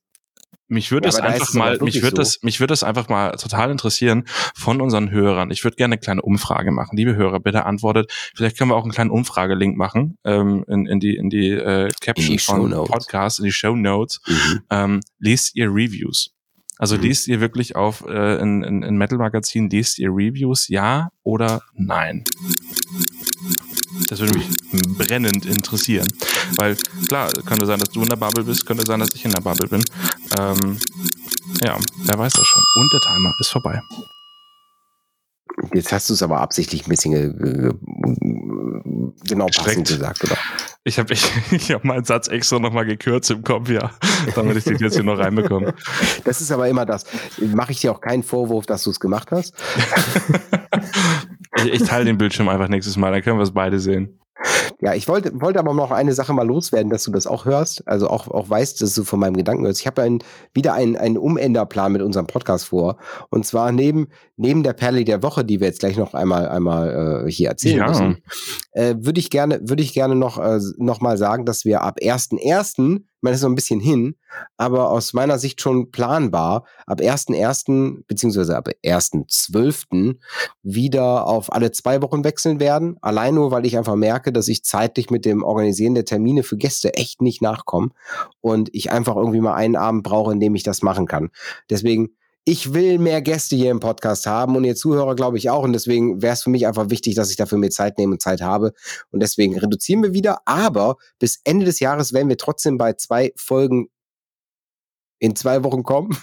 mich 0.68 0.90
würde 0.90 1.06
ja, 1.06 1.10
es 1.10 1.20
einfach 1.20 1.54
mal, 1.54 1.78
mich 1.80 2.02
würde 2.02 2.16
so. 2.16 2.22
das, 2.22 2.42
mich 2.42 2.58
würde 2.58 2.72
das 2.72 2.82
einfach 2.82 3.08
mal 3.08 3.32
total 3.36 3.70
interessieren 3.70 4.24
von 4.54 4.80
unseren 4.80 5.10
Hörern. 5.10 5.50
Ich 5.52 5.62
würde 5.62 5.76
gerne 5.76 5.94
eine 5.94 6.00
kleine 6.00 6.22
Umfrage 6.22 6.72
machen. 6.72 6.96
Liebe 6.96 7.14
Hörer, 7.14 7.38
bitte 7.38 7.64
antwortet. 7.66 8.12
Vielleicht 8.34 8.58
können 8.58 8.70
wir 8.70 8.74
auch 8.76 8.82
einen 8.82 8.92
kleinen 8.92 9.10
Umfragelink 9.10 9.76
machen 9.76 10.18
ähm, 10.24 10.64
in, 10.66 10.86
in 10.86 10.98
die 10.98 11.16
in 11.16 11.30
die 11.30 11.50
äh, 11.50 11.88
Caption 12.00 12.38
von 12.38 12.70
Podcast, 12.86 13.38
in 13.38 13.44
die 13.44 13.52
Show 13.52 13.76
Notes. 13.76 14.20
Mhm. 14.26 14.62
Ähm, 14.70 15.00
lest 15.20 15.54
ihr 15.54 15.68
Reviews? 15.68 16.35
Also 16.78 16.96
mhm. 16.96 17.02
lest 17.02 17.28
ihr 17.28 17.40
wirklich 17.40 17.76
auf 17.76 18.04
äh, 18.06 18.40
in, 18.40 18.62
in, 18.62 18.82
in 18.82 18.96
Metal 18.96 19.18
Magazin, 19.18 19.70
lest 19.70 19.98
ihr 19.98 20.10
Reviews, 20.10 20.68
ja 20.68 21.08
oder 21.22 21.62
nein? 21.74 22.24
Das 24.08 24.20
würde 24.20 24.38
mich 24.38 24.48
brennend 24.98 25.46
interessieren. 25.46 26.06
Weil 26.58 26.76
klar, 27.08 27.30
könnte 27.46 27.66
sein, 27.66 27.78
dass 27.78 27.88
du 27.90 28.02
in 28.02 28.08
der 28.08 28.16
Bubble 28.16 28.44
bist, 28.44 28.66
könnte 28.66 28.84
sein, 28.86 29.00
dass 29.00 29.14
ich 29.14 29.24
in 29.24 29.32
der 29.32 29.40
Bubble 29.40 29.68
bin. 29.68 29.84
Ähm, 30.38 30.78
ja, 31.64 31.78
wer 32.04 32.18
weiß 32.18 32.32
das 32.32 32.46
schon. 32.46 32.62
Und 32.76 32.92
der 32.92 33.00
Timer 33.00 33.34
ist 33.40 33.50
vorbei. 33.50 33.82
Jetzt 35.72 35.92
hast 35.92 36.10
du 36.10 36.14
es 36.14 36.22
aber 36.22 36.40
absichtlich 36.40 36.86
ein 36.86 36.90
bisschen 36.90 37.12
genau 39.26 39.46
passend 39.46 39.88
gesagt, 39.88 40.24
oder? 40.24 40.36
Ich 40.84 40.98
habe 40.98 41.12
ich, 41.14 41.30
ich 41.50 41.72
hab 41.72 41.84
meinen 41.84 42.04
Satz 42.04 42.28
extra 42.28 42.58
nochmal 42.58 42.86
gekürzt 42.86 43.30
im 43.30 43.42
Kopf, 43.42 43.68
ja, 43.68 43.90
damit 44.34 44.56
ich 44.56 44.64
den 44.64 44.76
jetzt 44.76 44.94
hier 44.94 45.02
noch 45.02 45.18
reinbekomme. 45.18 45.74
Das 46.24 46.40
ist 46.40 46.52
aber 46.52 46.68
immer 46.68 46.86
das. 46.86 47.04
Mache 47.38 47.72
ich 47.72 47.80
dir 47.80 47.92
auch 47.92 48.00
keinen 48.00 48.22
Vorwurf, 48.22 48.66
dass 48.66 48.84
du 48.84 48.90
es 48.90 49.00
gemacht 49.00 49.30
hast. 49.30 49.54
ich, 51.56 51.66
ich 51.66 51.82
teile 51.82 52.04
den 52.04 52.18
Bildschirm 52.18 52.48
einfach 52.48 52.68
nächstes 52.68 52.96
Mal, 52.96 53.12
dann 53.12 53.22
können 53.22 53.38
wir 53.38 53.44
es 53.44 53.52
beide 53.52 53.78
sehen. 53.78 54.18
Ja, 54.82 54.94
ich 54.94 55.08
wollte, 55.08 55.40
wollte 55.40 55.58
aber 55.58 55.72
noch 55.72 55.90
eine 55.90 56.12
Sache 56.12 56.34
mal 56.34 56.46
loswerden, 56.46 56.90
dass 56.90 57.04
du 57.04 57.10
das 57.10 57.26
auch 57.26 57.46
hörst, 57.46 57.86
also 57.88 58.08
auch, 58.08 58.28
auch 58.28 58.50
weißt, 58.50 58.82
dass 58.82 58.94
du 58.94 59.04
von 59.04 59.18
meinem 59.18 59.34
Gedanken 59.36 59.64
hörst. 59.64 59.80
Ich 59.80 59.86
habe 59.86 60.02
ein, 60.02 60.18
wieder 60.52 60.74
einen, 60.74 60.96
einen 60.96 61.16
Umänderplan 61.16 61.92
mit 61.92 62.02
unserem 62.02 62.26
Podcast 62.26 62.66
vor. 62.66 62.98
Und 63.30 63.46
zwar 63.46 63.72
neben, 63.72 64.08
neben 64.36 64.62
der 64.62 64.74
Perle 64.74 65.04
der 65.04 65.22
Woche, 65.22 65.46
die 65.46 65.60
wir 65.60 65.68
jetzt 65.68 65.80
gleich 65.80 65.96
noch 65.96 66.12
einmal, 66.12 66.48
einmal 66.48 67.24
äh, 67.26 67.30
hier 67.30 67.48
erzählen 67.48 67.78
ja. 67.78 67.88
müssen, 67.88 68.22
äh, 68.72 68.94
würde 68.98 69.18
ich 69.18 69.30
gerne, 69.30 69.60
würde 69.62 69.82
ich 69.82 69.94
gerne 69.94 70.14
noch, 70.14 70.38
äh, 70.38 70.60
noch 70.76 71.00
mal 71.00 71.16
sagen, 71.16 71.46
dass 71.46 71.64
wir 71.64 71.80
ab 71.80 71.96
1.1., 71.98 73.00
das 73.22 73.36
ist 73.36 73.42
noch 73.42 73.50
ein 73.50 73.56
bisschen 73.56 73.80
hin, 73.80 74.16
aber 74.56 74.90
aus 74.90 75.12
meiner 75.12 75.38
Sicht 75.38 75.60
schon 75.60 75.90
planbar, 75.90 76.64
ab 76.86 77.00
1.1. 77.00 78.04
beziehungsweise 78.06 78.56
ab 78.56 78.68
1.12. 78.84 80.16
wieder 80.62 81.26
auf 81.26 81.52
alle 81.52 81.72
zwei 81.72 82.02
Wochen 82.02 82.24
wechseln 82.24 82.60
werden. 82.60 82.96
Allein 83.00 83.34
nur, 83.34 83.50
weil 83.50 83.66
ich 83.66 83.76
einfach 83.76 83.96
merke, 83.96 84.32
dass 84.32 84.48
ich 84.48 84.64
zeitlich 84.64 85.10
mit 85.10 85.24
dem 85.24 85.42
Organisieren 85.42 85.94
der 85.94 86.04
Termine 86.04 86.42
für 86.42 86.56
Gäste 86.56 86.94
echt 86.94 87.22
nicht 87.22 87.42
nachkomme 87.42 87.90
und 88.40 88.68
ich 88.72 88.90
einfach 88.90 89.16
irgendwie 89.16 89.40
mal 89.40 89.54
einen 89.54 89.76
Abend 89.76 90.02
brauche, 90.02 90.32
in 90.32 90.40
dem 90.40 90.54
ich 90.54 90.62
das 90.62 90.82
machen 90.82 91.06
kann. 91.06 91.30
Deswegen 91.70 92.10
ich 92.48 92.74
will 92.74 93.00
mehr 93.00 93.22
Gäste 93.22 93.56
hier 93.56 93.72
im 93.72 93.80
Podcast 93.80 94.24
haben 94.26 94.54
und 94.54 94.62
ihr 94.62 94.76
Zuhörer 94.76 95.16
glaube 95.16 95.36
ich 95.36 95.50
auch. 95.50 95.64
Und 95.64 95.72
deswegen 95.72 96.22
wäre 96.22 96.34
es 96.34 96.44
für 96.44 96.50
mich 96.50 96.68
einfach 96.68 96.90
wichtig, 96.90 97.16
dass 97.16 97.28
ich 97.28 97.36
dafür 97.36 97.58
mehr 97.58 97.70
Zeit 97.70 97.98
nehme 97.98 98.12
und 98.12 98.22
Zeit 98.22 98.40
habe. 98.40 98.72
Und 99.10 99.20
deswegen 99.20 99.58
reduzieren 99.58 100.04
wir 100.04 100.14
wieder. 100.14 100.38
Aber 100.44 100.94
bis 101.18 101.40
Ende 101.42 101.66
des 101.66 101.80
Jahres 101.80 102.12
werden 102.12 102.28
wir 102.28 102.38
trotzdem 102.38 102.78
bei 102.78 102.92
zwei 102.92 103.32
Folgen 103.34 103.88
in 105.18 105.34
zwei 105.34 105.64
Wochen 105.64 105.82
kommen. 105.82 106.16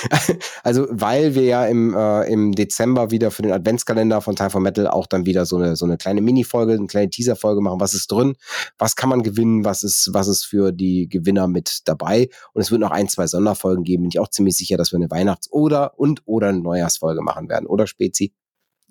also, 0.62 0.86
weil 0.90 1.34
wir 1.34 1.44
ja 1.44 1.66
im, 1.66 1.94
äh, 1.94 2.30
im 2.32 2.52
Dezember 2.52 3.10
wieder 3.10 3.30
für 3.30 3.42
den 3.42 3.52
Adventskalender 3.52 4.20
von 4.20 4.36
Time 4.36 4.50
for 4.50 4.60
Metal 4.60 4.86
auch 4.86 5.06
dann 5.06 5.26
wieder 5.26 5.44
so 5.46 5.56
eine, 5.56 5.76
so 5.76 5.84
eine 5.84 5.98
kleine 5.98 6.20
Mini-Folge, 6.22 6.72
eine 6.72 6.86
kleine 6.86 7.10
Teaser-Folge 7.10 7.60
machen. 7.60 7.80
Was 7.80 7.94
ist 7.94 8.10
drin? 8.10 8.36
Was 8.78 8.96
kann 8.96 9.10
man 9.10 9.22
gewinnen? 9.22 9.64
Was 9.64 9.82
ist, 9.82 10.10
was 10.12 10.28
ist 10.28 10.44
für 10.44 10.72
die 10.72 11.08
Gewinner 11.08 11.48
mit 11.48 11.80
dabei? 11.84 12.28
Und 12.52 12.62
es 12.62 12.70
wird 12.70 12.80
noch 12.80 12.90
ein, 12.90 13.08
zwei 13.08 13.26
Sonderfolgen 13.26 13.84
geben. 13.84 14.04
Bin 14.04 14.10
ich 14.10 14.18
auch 14.18 14.28
ziemlich 14.28 14.56
sicher, 14.56 14.76
dass 14.76 14.92
wir 14.92 14.96
eine 14.96 15.10
Weihnachts- 15.10 15.50
oder 15.52 15.98
und 15.98 16.22
oder 16.24 16.48
eine 16.48 16.60
Neujahrsfolge 16.60 17.22
machen 17.22 17.48
werden. 17.48 17.66
Oder 17.66 17.86
Spezi? 17.86 18.32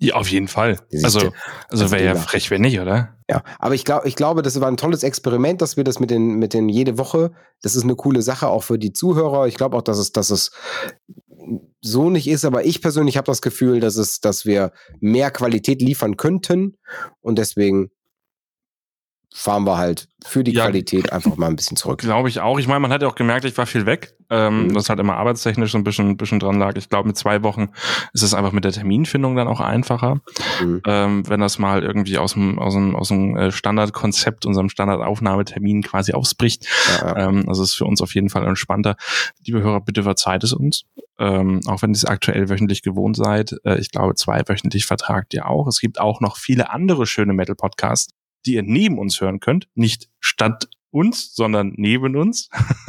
Ja, 0.02 0.14
auf 0.14 0.28
jeden 0.30 0.48
Fall. 0.48 0.78
Also, 1.02 1.30
also 1.68 1.90
wäre 1.90 2.02
ja 2.02 2.14
frech, 2.14 2.50
wenn 2.50 2.62
nicht, 2.62 2.80
oder? 2.80 3.18
Ja, 3.28 3.42
aber 3.58 3.74
ich 3.74 3.84
glaube, 3.84 4.08
ich 4.08 4.16
glaube, 4.16 4.40
das 4.40 4.58
war 4.58 4.68
ein 4.68 4.78
tolles 4.78 5.02
Experiment, 5.02 5.60
dass 5.60 5.76
wir 5.76 5.84
das 5.84 6.00
mit 6.00 6.10
den, 6.10 6.38
mit 6.38 6.54
den 6.54 6.70
jede 6.70 6.96
Woche, 6.96 7.32
das 7.60 7.76
ist 7.76 7.84
eine 7.84 7.96
coole 7.96 8.22
Sache 8.22 8.48
auch 8.48 8.62
für 8.62 8.78
die 8.78 8.94
Zuhörer. 8.94 9.46
Ich 9.46 9.56
glaube 9.56 9.76
auch, 9.76 9.82
dass 9.82 9.98
es, 9.98 10.12
dass 10.12 10.30
es 10.30 10.52
so 11.82 12.08
nicht 12.08 12.28
ist, 12.28 12.46
aber 12.46 12.64
ich 12.64 12.80
persönlich 12.80 13.18
habe 13.18 13.26
das 13.26 13.42
Gefühl, 13.42 13.80
dass 13.80 13.96
es, 13.96 14.20
dass 14.20 14.46
wir 14.46 14.72
mehr 15.00 15.30
Qualität 15.30 15.82
liefern 15.82 16.16
könnten 16.16 16.78
und 17.20 17.38
deswegen 17.38 17.90
fahren 19.32 19.64
wir 19.64 19.78
halt 19.78 20.08
für 20.26 20.44
die 20.44 20.52
ja, 20.52 20.64
Qualität 20.64 21.12
einfach 21.12 21.36
mal 21.36 21.46
ein 21.46 21.56
bisschen 21.56 21.76
zurück. 21.76 22.00
Glaube 22.00 22.28
ich 22.28 22.40
auch. 22.40 22.58
Ich 22.58 22.66
meine, 22.66 22.80
man 22.80 22.92
hat 22.92 23.00
ja 23.00 23.08
auch 23.08 23.14
gemerkt, 23.14 23.44
ich 23.44 23.56
war 23.56 23.66
viel 23.66 23.86
weg. 23.86 24.14
Ähm, 24.28 24.64
mhm. 24.64 24.74
Das 24.74 24.88
halt 24.88 25.00
immer 25.00 25.16
arbeitstechnisch 25.16 25.72
so 25.72 25.78
ein 25.78 25.84
bisschen, 25.84 26.16
bisschen 26.16 26.40
dran 26.40 26.58
lag. 26.58 26.76
Ich 26.76 26.88
glaube, 26.88 27.06
mit 27.06 27.16
zwei 27.16 27.42
Wochen 27.42 27.70
ist 28.12 28.22
es 28.22 28.34
einfach 28.34 28.52
mit 28.52 28.64
der 28.64 28.72
Terminfindung 28.72 29.36
dann 29.36 29.48
auch 29.48 29.60
einfacher. 29.60 30.20
Mhm. 30.60 30.82
Ähm, 30.86 31.28
wenn 31.28 31.40
das 31.40 31.58
mal 31.58 31.82
irgendwie 31.82 32.18
aus 32.18 32.34
dem, 32.34 32.58
aus 32.58 32.74
dem, 32.74 32.96
aus 32.96 33.08
dem 33.08 33.36
äh, 33.36 33.52
Standardkonzept, 33.52 34.46
unserem 34.46 34.68
Standardaufnahmetermin 34.68 35.82
quasi 35.82 36.12
ausbricht. 36.12 36.66
Ja, 37.00 37.06
ja. 37.06 37.28
Ähm, 37.28 37.48
also 37.48 37.62
ist 37.62 37.74
für 37.74 37.84
uns 37.84 38.02
auf 38.02 38.14
jeden 38.14 38.30
Fall 38.30 38.46
entspannter. 38.46 38.96
Liebe 39.44 39.62
Hörer, 39.62 39.80
bitte 39.80 40.02
verzeiht 40.02 40.44
es 40.44 40.52
uns. 40.52 40.84
Ähm, 41.18 41.60
auch 41.66 41.82
wenn 41.82 41.90
ihr 41.90 41.96
es 41.96 42.04
aktuell 42.04 42.48
wöchentlich 42.48 42.82
gewohnt 42.82 43.16
seid. 43.16 43.54
Äh, 43.64 43.78
ich 43.78 43.90
glaube, 43.90 44.16
zwei 44.16 44.42
wöchentlich 44.46 44.86
vertragt 44.86 45.34
ihr 45.34 45.48
auch. 45.48 45.66
Es 45.66 45.80
gibt 45.80 46.00
auch 46.00 46.20
noch 46.20 46.36
viele 46.36 46.70
andere 46.70 47.06
schöne 47.06 47.32
Metal-Podcasts 47.32 48.12
die 48.46 48.54
ihr 48.54 48.62
neben 48.62 48.98
uns 48.98 49.20
hören 49.20 49.40
könnt, 49.40 49.68
nicht 49.74 50.08
statt 50.20 50.68
uns, 50.90 51.34
sondern 51.34 51.72
neben 51.76 52.16
uns. 52.16 52.48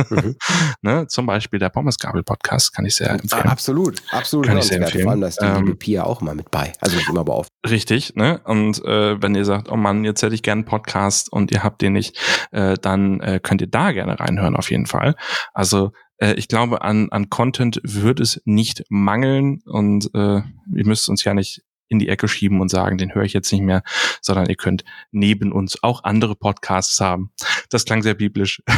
Mhm. 0.10 0.36
ne, 0.82 1.08
zum 1.08 1.26
Beispiel 1.26 1.60
der 1.60 1.70
Pommesgabel-Podcast 1.70 2.74
kann 2.74 2.86
ich 2.86 2.96
sehr 2.96 3.12
empfehlen. 3.12 3.44
Absolut, 3.44 4.02
absolut. 4.12 4.48
Kann 4.48 4.58
ich 4.58 4.66
sehr 4.66 4.82
empfehlen. 4.82 5.04
Vor 5.04 5.12
allem, 5.12 5.22
da 5.22 5.28
ist 5.28 5.42
die 5.42 5.46
ähm, 5.46 5.78
Pia 5.78 6.04
auch 6.04 6.22
immer 6.22 6.34
mit 6.34 6.50
bei. 6.52 6.74
Also 6.82 6.98
nicht 6.98 7.10
immer 7.10 7.22
aber 7.22 7.38
oft. 7.38 7.50
Richtig, 7.70 8.16
ne? 8.16 8.42
Und 8.44 8.84
äh, 8.84 9.22
wenn 9.22 9.36
ihr 9.36 9.46
sagt, 9.46 9.72
oh 9.72 9.76
Mann, 9.76 10.04
jetzt 10.04 10.22
hätte 10.24 10.36
ich 10.36 10.44
gerne 10.44 10.62
einen 10.62 10.66
Podcast 10.66 11.32
und 11.32 11.52
ihr 11.52 11.64
habt 11.64 11.82
den 11.82 11.94
nicht, 11.94 12.18
äh, 12.52 12.76
dann 12.82 13.20
äh, 13.22 13.40
könnt 13.42 13.62
ihr 13.62 13.68
da 13.68 13.92
gerne 13.92 14.20
reinhören 14.20 14.56
auf 14.56 14.72
jeden 14.72 14.88
Fall. 14.88 15.16
Also 15.54 15.92
äh, 16.18 16.34
ich 16.34 16.48
glaube, 16.48 16.82
an, 16.82 17.10
an 17.12 17.30
Content 17.30 17.80
wird 17.84 18.20
es 18.20 18.42
nicht 18.46 18.84
mangeln 18.90 19.62
und 19.66 20.10
äh, 20.14 20.42
ihr 20.76 20.86
müsst 20.86 21.10
uns 21.10 21.24
ja 21.24 21.34
nicht 21.34 21.62
in 21.92 22.00
die 22.00 22.10
Ecke 22.10 22.28
schieben 22.28 22.62
und 22.62 22.70
sagen, 22.70 22.98
den 22.98 23.14
höre 23.14 23.24
ich 23.24 23.34
jetzt 23.34 23.52
nicht 23.52 23.62
mehr, 23.62 23.84
sondern 24.22 24.48
ihr 24.48 24.56
könnt 24.56 24.84
neben 25.12 25.52
uns 25.52 25.84
auch 25.84 26.04
andere 26.06 26.36
Podcasts 26.36 27.00
haben. 27.02 27.32
Das 27.70 27.86
klang 27.86 28.02
sehr 28.02 28.14
biblisch. 28.14 28.64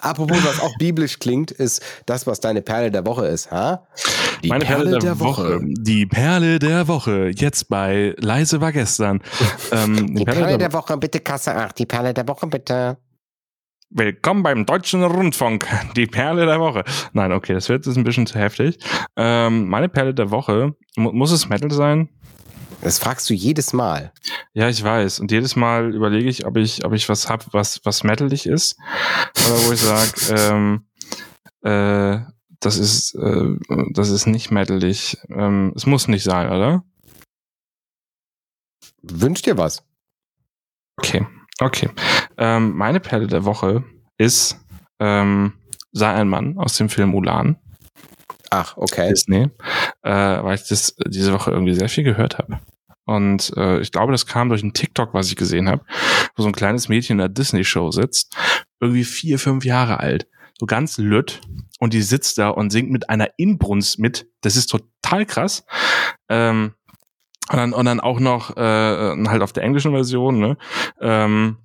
Apropos, 0.00 0.44
was 0.44 0.60
auch 0.60 0.76
biblisch 0.78 1.18
klingt, 1.18 1.50
ist 1.50 1.82
das, 2.06 2.26
was 2.26 2.40
deine 2.40 2.60
Perle 2.60 2.90
der 2.90 3.06
Woche 3.06 3.26
ist, 3.26 3.50
ha? 3.50 3.86
Die 4.44 4.48
Meine 4.48 4.64
Perle, 4.64 4.84
Perle 4.84 4.98
der, 4.98 5.00
der 5.00 5.20
Woche. 5.20 5.54
Woche. 5.54 5.60
Die 5.62 6.06
Perle 6.06 6.58
der 6.58 6.86
Woche. 6.86 7.32
Jetzt 7.34 7.68
bei 7.68 8.14
Leise 8.18 8.60
war 8.60 8.72
gestern. 8.72 9.22
Ähm, 9.70 9.96
die, 9.96 10.14
die 10.14 10.24
Perle, 10.24 10.40
Perle 10.40 10.58
der, 10.58 10.68
der 10.68 10.72
Woche, 10.72 10.96
bitte 10.96 11.20
Kasse 11.20 11.54
8. 11.54 11.78
Die 11.78 11.84
Perle 11.84 12.14
der 12.14 12.26
Woche, 12.26 12.46
bitte. 12.46 12.96
Willkommen 13.90 14.42
beim 14.42 14.66
Deutschen 14.66 15.02
Rundfunk, 15.02 15.66
die 15.96 16.06
Perle 16.06 16.44
der 16.44 16.60
Woche. 16.60 16.84
Nein, 17.14 17.32
okay, 17.32 17.54
das 17.54 17.70
wird 17.70 17.86
jetzt 17.86 17.96
ein 17.96 18.04
bisschen 18.04 18.26
zu 18.26 18.38
heftig. 18.38 18.78
Ähm, 19.16 19.66
meine 19.66 19.88
Perle 19.88 20.12
der 20.12 20.30
Woche, 20.30 20.74
mu 20.96 21.10
muss 21.12 21.32
es 21.32 21.48
Metal 21.48 21.70
sein? 21.70 22.10
Das 22.82 22.98
fragst 22.98 23.30
du 23.30 23.34
jedes 23.34 23.72
Mal. 23.72 24.12
Ja, 24.52 24.68
ich 24.68 24.84
weiß. 24.84 25.20
Und 25.20 25.32
jedes 25.32 25.56
Mal 25.56 25.94
überlege 25.94 26.28
ich, 26.28 26.44
ob 26.44 26.58
ich, 26.58 26.84
ob 26.84 26.92
ich 26.92 27.08
was 27.08 27.30
hab, 27.30 27.54
was, 27.54 27.80
was 27.84 28.04
metalig 28.04 28.44
ist. 28.46 28.76
Oder 29.46 29.66
wo 29.66 29.72
ich 29.72 29.80
sage, 29.80 30.34
ähm, 30.38 30.86
äh, 31.62 32.20
das 32.60 32.76
ist, 32.76 33.14
äh, 33.14 33.56
das 33.94 34.10
ist 34.10 34.26
nicht 34.26 34.50
metalig. 34.50 35.16
Ähm, 35.30 35.72
es 35.74 35.86
muss 35.86 36.08
nicht 36.08 36.24
sein, 36.24 36.46
oder? 36.48 36.84
Wünsch 39.00 39.40
dir 39.40 39.56
was. 39.56 39.82
Okay. 40.98 41.26
Okay. 41.60 41.88
Ähm, 42.38 42.76
meine 42.76 43.00
Perle 43.00 43.26
der 43.26 43.44
Woche 43.44 43.84
ist 44.16 44.58
ähm, 45.00 45.54
sei 45.92 46.12
ein 46.12 46.28
Mann 46.28 46.56
aus 46.58 46.76
dem 46.76 46.88
Film 46.88 47.14
Ulan. 47.14 47.56
Ach, 48.50 48.76
okay. 48.76 49.10
Disney, 49.10 49.50
äh, 50.02 50.10
weil 50.10 50.54
ich 50.54 50.66
das 50.68 50.96
diese 51.06 51.32
Woche 51.32 51.50
irgendwie 51.50 51.74
sehr 51.74 51.88
viel 51.88 52.04
gehört 52.04 52.38
habe. 52.38 52.60
Und 53.04 53.52
äh, 53.56 53.80
ich 53.80 53.92
glaube, 53.92 54.12
das 54.12 54.26
kam 54.26 54.48
durch 54.48 54.62
ein 54.62 54.74
TikTok, 54.74 55.14
was 55.14 55.28
ich 55.28 55.36
gesehen 55.36 55.68
habe, 55.68 55.84
wo 56.36 56.42
so 56.42 56.48
ein 56.48 56.54
kleines 56.54 56.88
Mädchen 56.88 57.14
in 57.14 57.18
der 57.18 57.28
Disney-Show 57.28 57.90
sitzt, 57.90 58.36
irgendwie 58.80 59.04
vier, 59.04 59.38
fünf 59.38 59.64
Jahre 59.64 60.00
alt, 60.00 60.26
so 60.58 60.66
ganz 60.66 60.98
lütt, 60.98 61.40
und 61.78 61.94
die 61.94 62.02
sitzt 62.02 62.38
da 62.38 62.50
und 62.50 62.70
singt 62.70 62.90
mit 62.90 63.08
einer 63.08 63.30
Inbrunst 63.36 63.98
mit. 63.98 64.26
Das 64.42 64.56
ist 64.56 64.66
total 64.66 65.24
krass. 65.26 65.64
Ähm, 66.28 66.74
und 67.50 67.56
dann, 67.56 67.72
und 67.72 67.86
dann 67.86 68.00
auch 68.00 68.20
noch 68.20 68.56
äh, 68.56 68.60
halt 69.26 69.42
auf 69.42 69.54
der 69.54 69.62
englischen 69.62 69.92
Version, 69.92 70.38
ne? 70.38 70.58
Ähm, 71.00 71.56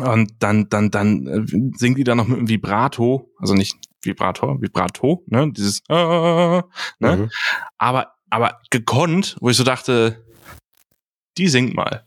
und 0.00 0.32
dann, 0.38 0.68
dann, 0.68 0.90
dann 0.90 1.26
äh, 1.26 1.76
singt 1.76 1.98
die 1.98 2.04
da 2.04 2.14
noch 2.14 2.26
mit 2.26 2.38
einem 2.38 2.48
Vibrato, 2.48 3.30
also 3.38 3.54
nicht 3.54 3.76
Vibrator, 4.00 4.60
Vibrato, 4.60 5.22
ne? 5.26 5.52
Dieses 5.52 5.80
äh, 5.88 5.94
ne? 5.94 6.62
Mhm. 7.00 7.30
Aber, 7.78 8.14
aber 8.30 8.60
gekonnt, 8.70 9.36
wo 9.40 9.50
ich 9.50 9.56
so 9.56 9.64
dachte, 9.64 10.24
die 11.36 11.48
singt 11.48 11.74
mal. 11.74 12.06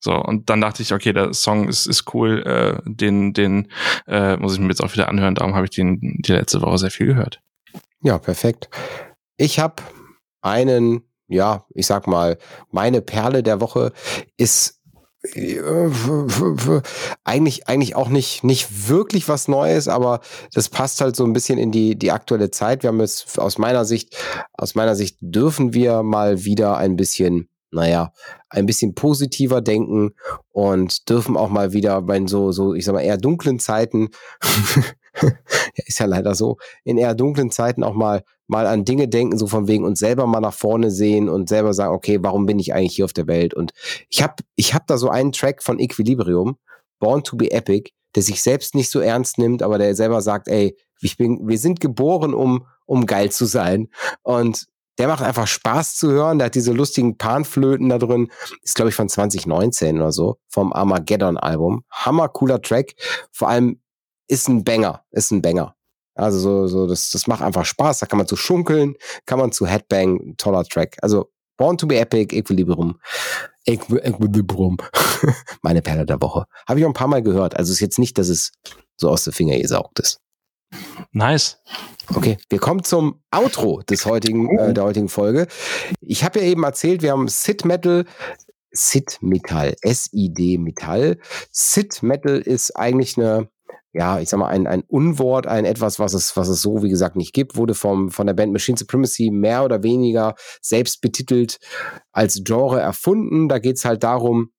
So, 0.00 0.14
und 0.14 0.50
dann 0.50 0.60
dachte 0.60 0.82
ich, 0.82 0.92
okay, 0.92 1.12
der 1.12 1.32
Song 1.34 1.68
ist, 1.68 1.86
ist 1.86 2.12
cool, 2.14 2.42
äh, 2.44 2.80
den, 2.84 3.32
den 3.32 3.70
äh, 4.06 4.36
muss 4.36 4.54
ich 4.54 4.60
mir 4.60 4.68
jetzt 4.68 4.82
auch 4.82 4.92
wieder 4.92 5.08
anhören, 5.08 5.34
darum 5.34 5.54
habe 5.54 5.66
ich 5.66 5.70
den 5.70 5.98
die 6.00 6.32
letzte 6.32 6.62
Woche 6.62 6.78
sehr 6.78 6.90
viel 6.90 7.06
gehört. 7.06 7.40
Ja, 8.02 8.18
perfekt. 8.18 8.68
Ich 9.36 9.58
habe 9.58 9.82
einen 10.42 11.02
ja, 11.28 11.64
ich 11.74 11.86
sag 11.86 12.06
mal, 12.06 12.38
meine 12.70 13.02
Perle 13.02 13.42
der 13.42 13.60
Woche 13.60 13.92
ist 14.36 14.75
eigentlich 17.24 17.68
eigentlich 17.68 17.96
auch 17.96 18.08
nicht 18.08 18.44
nicht 18.44 18.88
wirklich 18.88 19.28
was 19.28 19.48
Neues, 19.48 19.88
aber 19.88 20.20
das 20.52 20.68
passt 20.68 21.00
halt 21.00 21.16
so 21.16 21.24
ein 21.24 21.32
bisschen 21.32 21.58
in 21.58 21.72
die 21.72 21.96
die 21.98 22.12
aktuelle 22.12 22.50
Zeit. 22.50 22.82
Wir 22.82 22.88
haben 22.88 23.00
jetzt 23.00 23.38
aus 23.38 23.58
meiner 23.58 23.84
Sicht 23.84 24.16
aus 24.52 24.74
meiner 24.74 24.94
Sicht 24.94 25.16
dürfen 25.20 25.74
wir 25.74 26.02
mal 26.02 26.44
wieder 26.44 26.76
ein 26.76 26.96
bisschen 26.96 27.48
naja, 27.72 28.12
ein 28.48 28.66
bisschen 28.66 28.94
positiver 28.94 29.60
denken 29.60 30.12
und 30.50 31.08
dürfen 31.08 31.36
auch 31.36 31.50
mal 31.50 31.72
wieder 31.72 32.00
bei 32.02 32.24
so, 32.26 32.52
so, 32.52 32.74
ich 32.74 32.84
sag 32.84 32.94
mal, 32.94 33.02
eher 33.02 33.18
dunklen 33.18 33.58
Zeiten, 33.58 34.08
ist 35.86 35.98
ja 35.98 36.06
leider 36.06 36.34
so, 36.34 36.56
in 36.84 36.96
eher 36.96 37.14
dunklen 37.14 37.50
Zeiten 37.50 37.82
auch 37.82 37.94
mal 37.94 38.22
mal 38.46 38.66
an 38.66 38.84
Dinge 38.84 39.08
denken, 39.08 39.38
so 39.38 39.46
von 39.46 39.68
wegen 39.68 39.84
uns 39.84 39.98
selber 39.98 40.26
mal 40.26 40.40
nach 40.40 40.54
vorne 40.54 40.90
sehen 40.90 41.28
und 41.28 41.48
selber 41.48 41.74
sagen, 41.74 41.94
okay, 41.94 42.18
warum 42.22 42.46
bin 42.46 42.58
ich 42.58 42.74
eigentlich 42.74 42.96
hier 42.96 43.04
auf 43.04 43.12
der 43.12 43.26
Welt? 43.26 43.54
Und 43.54 43.72
ich 44.08 44.22
habe 44.22 44.34
ich 44.54 44.74
hab 44.74 44.86
da 44.86 44.98
so 44.98 45.08
einen 45.08 45.32
Track 45.32 45.62
von 45.62 45.78
Equilibrium, 45.78 46.56
Born 46.98 47.24
to 47.24 47.36
be 47.36 47.50
Epic, 47.50 47.90
der 48.14 48.22
sich 48.22 48.42
selbst 48.42 48.74
nicht 48.74 48.90
so 48.90 49.00
ernst 49.00 49.38
nimmt, 49.38 49.62
aber 49.62 49.78
der 49.78 49.94
selber 49.94 50.22
sagt, 50.22 50.48
ey, 50.48 50.76
ich 51.00 51.16
bin, 51.16 51.46
wir 51.46 51.58
sind 51.58 51.80
geboren, 51.80 52.34
um, 52.34 52.66
um 52.86 53.06
geil 53.06 53.30
zu 53.30 53.44
sein. 53.44 53.88
Und 54.22 54.66
der 54.98 55.08
macht 55.08 55.22
einfach 55.22 55.46
Spaß 55.46 55.96
zu 55.96 56.10
hören. 56.10 56.38
Der 56.38 56.46
hat 56.46 56.54
diese 56.54 56.72
lustigen 56.72 57.18
Panflöten 57.18 57.90
da 57.90 57.98
drin. 57.98 58.30
Ist, 58.62 58.74
glaube 58.74 58.88
ich, 58.88 58.94
von 58.94 59.08
2019 59.08 59.98
oder 59.98 60.12
so, 60.12 60.38
vom 60.48 60.72
Armageddon-Album. 60.72 61.84
Hammer 61.90 62.28
cooler 62.28 62.62
Track. 62.62 62.94
Vor 63.30 63.48
allem 63.48 63.80
ist 64.28 64.48
ein 64.48 64.64
Banger, 64.64 65.04
ist 65.10 65.30
ein 65.30 65.42
Banger. 65.42 65.75
Also 66.16 66.38
so, 66.38 66.66
so 66.66 66.86
das, 66.86 67.10
das 67.10 67.26
macht 67.26 67.42
einfach 67.42 67.64
Spaß. 67.64 68.00
Da 68.00 68.06
kann 68.06 68.18
man 68.18 68.26
zu 68.26 68.36
schunkeln, 68.36 68.94
kann 69.26 69.38
man 69.38 69.52
zu 69.52 69.66
Headbang, 69.66 70.34
toller 70.36 70.64
Track. 70.64 70.96
Also 71.02 71.30
Born 71.56 71.78
to 71.78 71.86
be 71.86 71.98
Epic, 71.98 72.36
Equilibrium. 72.36 72.98
Equilibrium. 73.64 74.76
Meine 75.62 75.82
Perle 75.82 76.04
der 76.04 76.20
Woche. 76.20 76.46
Habe 76.68 76.80
ich 76.80 76.84
auch 76.84 76.90
ein 76.90 76.94
paar 76.94 77.08
Mal 77.08 77.22
gehört. 77.22 77.56
Also 77.56 77.72
ist 77.72 77.80
jetzt 77.80 77.98
nicht, 77.98 78.18
dass 78.18 78.28
es 78.28 78.52
so 78.96 79.08
aus 79.08 79.24
der 79.24 79.32
Finger 79.32 79.58
gesaugt 79.58 79.98
ist. 80.00 80.20
Nice. 81.12 81.58
Okay, 82.14 82.36
wir 82.50 82.58
kommen 82.58 82.84
zum 82.84 83.22
Outro 83.30 83.82
des 83.82 84.06
heutigen, 84.06 84.56
äh, 84.58 84.74
der 84.74 84.84
heutigen 84.84 85.08
Folge. 85.08 85.48
Ich 86.00 86.24
habe 86.24 86.40
ja 86.40 86.46
eben 86.46 86.62
erzählt, 86.62 87.02
wir 87.02 87.12
haben 87.12 87.28
Sid 87.28 87.64
Metal, 87.64 88.04
Sid 88.70 89.18
Metall, 89.22 89.74
S-I-D 89.80 90.58
Metall. 90.58 91.18
Sid 91.50 92.02
Metal 92.02 92.38
ist 92.38 92.76
eigentlich 92.76 93.16
eine 93.16 93.48
ja, 93.96 94.20
ich 94.20 94.28
sag 94.28 94.38
mal, 94.38 94.48
ein, 94.48 94.66
ein 94.66 94.82
Unwort, 94.82 95.46
ein 95.46 95.64
etwas, 95.64 95.98
was 95.98 96.12
es, 96.12 96.36
was 96.36 96.48
es 96.48 96.60
so, 96.60 96.82
wie 96.82 96.90
gesagt, 96.90 97.16
nicht 97.16 97.32
gibt, 97.32 97.56
wurde 97.56 97.74
vom, 97.74 98.10
von 98.10 98.26
der 98.26 98.34
Band 98.34 98.52
Machine 98.52 98.76
Supremacy 98.76 99.30
mehr 99.32 99.64
oder 99.64 99.82
weniger 99.82 100.34
selbst 100.60 101.00
betitelt 101.00 101.56
als 102.12 102.42
Genre 102.44 102.78
erfunden. 102.78 103.48
Da 103.48 103.58
geht's 103.58 103.86
halt 103.86 104.02
darum, 104.02 104.50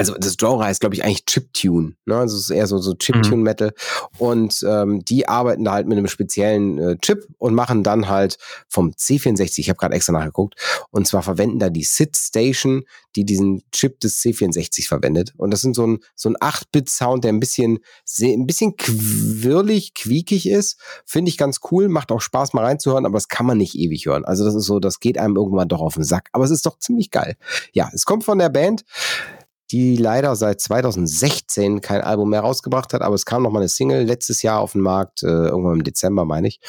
also 0.00 0.14
das 0.14 0.38
Genre 0.38 0.64
heißt, 0.64 0.80
glaube 0.80 0.94
ich, 0.94 1.04
eigentlich 1.04 1.26
Chiptune. 1.26 1.92
Ne? 2.06 2.16
Also 2.16 2.34
es 2.34 2.44
ist 2.44 2.50
eher 2.50 2.66
so, 2.66 2.78
so 2.78 2.94
Chiptune-Metal. 2.94 3.68
Mhm. 3.68 4.18
Und 4.18 4.64
ähm, 4.66 5.04
die 5.04 5.28
arbeiten 5.28 5.62
da 5.62 5.72
halt 5.72 5.86
mit 5.86 5.98
einem 5.98 6.06
speziellen 6.06 6.78
äh, 6.78 6.96
Chip 7.02 7.28
und 7.36 7.54
machen 7.54 7.82
dann 7.82 8.08
halt 8.08 8.38
vom 8.66 8.92
C64, 8.92 9.58
ich 9.58 9.68
habe 9.68 9.78
gerade 9.78 9.94
extra 9.94 10.14
nachgeguckt, 10.14 10.54
und 10.90 11.06
zwar 11.06 11.22
verwenden 11.22 11.58
da 11.58 11.68
die 11.68 11.84
SID 11.84 12.16
Station, 12.16 12.84
die 13.14 13.26
diesen 13.26 13.62
Chip 13.72 14.00
des 14.00 14.22
C64 14.22 14.88
verwendet. 14.88 15.34
Und 15.36 15.50
das 15.50 15.60
sind 15.60 15.74
so 15.74 15.86
ein, 15.86 15.98
so 16.14 16.30
ein 16.30 16.36
8-Bit-Sound, 16.36 17.24
der 17.24 17.34
ein 17.34 17.40
bisschen, 17.40 17.80
ein 18.22 18.46
bisschen 18.46 18.76
quirlig, 18.76 19.92
quiekig 19.92 20.48
ist. 20.48 20.80
Finde 21.04 21.28
ich 21.28 21.36
ganz 21.36 21.58
cool, 21.70 21.90
macht 21.90 22.10
auch 22.10 22.22
Spaß 22.22 22.54
mal 22.54 22.64
reinzuhören, 22.64 23.04
aber 23.04 23.18
das 23.18 23.28
kann 23.28 23.44
man 23.44 23.58
nicht 23.58 23.74
ewig 23.74 24.06
hören. 24.06 24.24
Also 24.24 24.46
das 24.46 24.54
ist 24.54 24.64
so, 24.64 24.80
das 24.80 24.98
geht 24.98 25.18
einem 25.18 25.36
irgendwann 25.36 25.68
doch 25.68 25.82
auf 25.82 25.94
den 25.94 26.04
Sack. 26.04 26.30
Aber 26.32 26.44
es 26.44 26.50
ist 26.50 26.64
doch 26.64 26.78
ziemlich 26.78 27.10
geil. 27.10 27.36
Ja, 27.74 27.90
es 27.92 28.06
kommt 28.06 28.24
von 28.24 28.38
der 28.38 28.48
Band 28.48 28.84
die 29.70 29.96
leider 29.96 30.36
seit 30.36 30.60
2016 30.60 31.80
kein 31.80 32.00
Album 32.00 32.30
mehr 32.30 32.40
rausgebracht 32.40 32.92
hat, 32.92 33.02
aber 33.02 33.14
es 33.14 33.24
kam 33.24 33.42
noch 33.42 33.50
mal 33.50 33.60
eine 33.60 33.68
Single 33.68 34.04
letztes 34.04 34.42
Jahr 34.42 34.60
auf 34.60 34.72
den 34.72 34.82
Markt, 34.82 35.22
äh, 35.22 35.26
irgendwann 35.26 35.78
im 35.78 35.84
Dezember, 35.84 36.24
meine 36.24 36.48
ich. 36.48 36.60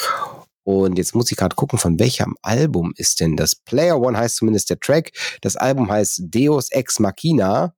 Und 0.64 0.98
jetzt 0.98 1.16
muss 1.16 1.32
ich 1.32 1.38
gerade 1.38 1.56
gucken, 1.56 1.80
von 1.80 2.00
welchem 2.00 2.36
Album 2.42 2.94
ist 2.96 3.20
denn 3.20 3.36
das? 3.36 3.56
Player 3.56 4.00
One 4.00 4.18
heißt 4.18 4.38
zumindest 4.38 4.70
der 4.70 4.80
Track. 4.80 5.12
Das 5.42 5.56
Album 5.56 5.92
heißt 5.92 6.24
Deus 6.30 6.72
Ex 6.72 7.00
Machina 7.00 7.74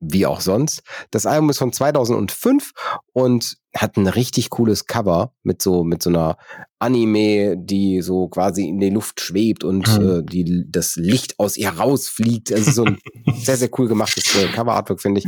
wie 0.00 0.26
auch 0.26 0.40
sonst. 0.40 0.82
Das 1.10 1.26
Album 1.26 1.50
ist 1.50 1.58
von 1.58 1.72
2005 1.72 2.72
und 3.12 3.56
hat 3.76 3.96
ein 3.96 4.06
richtig 4.06 4.50
cooles 4.50 4.86
Cover 4.86 5.32
mit 5.42 5.62
so 5.62 5.84
mit 5.84 6.02
so 6.02 6.10
einer 6.10 6.36
Anime, 6.78 7.56
die 7.56 8.00
so 8.00 8.28
quasi 8.28 8.66
in 8.68 8.80
der 8.80 8.90
Luft 8.90 9.20
schwebt 9.20 9.62
und 9.62 9.86
mhm. 9.98 10.08
äh, 10.08 10.22
die 10.22 10.64
das 10.68 10.96
Licht 10.96 11.38
aus 11.38 11.56
ihr 11.56 11.70
rausfliegt. 11.70 12.52
Also 12.52 12.70
so 12.70 12.84
ein 12.84 12.98
sehr 13.36 13.56
sehr 13.56 13.70
cool 13.78 13.86
gemachtes 13.88 14.34
äh, 14.34 14.48
Cover 14.48 14.72
Artwork 14.72 15.00
finde 15.00 15.20
ich. 15.20 15.26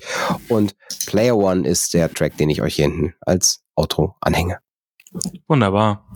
Und 0.49 0.75
Player 1.07 1.37
One 1.37 1.69
ist 1.69 1.95
der 1.95 2.13
Track, 2.13 2.37
den 2.39 2.51
ich 2.51 2.63
euch 2.63 2.77
hier 2.77 2.87
hinten 2.87 3.15
als 3.21 3.63
Outro 3.77 4.17
anhänge. 4.21 4.59
Wunderbar. 5.47 6.07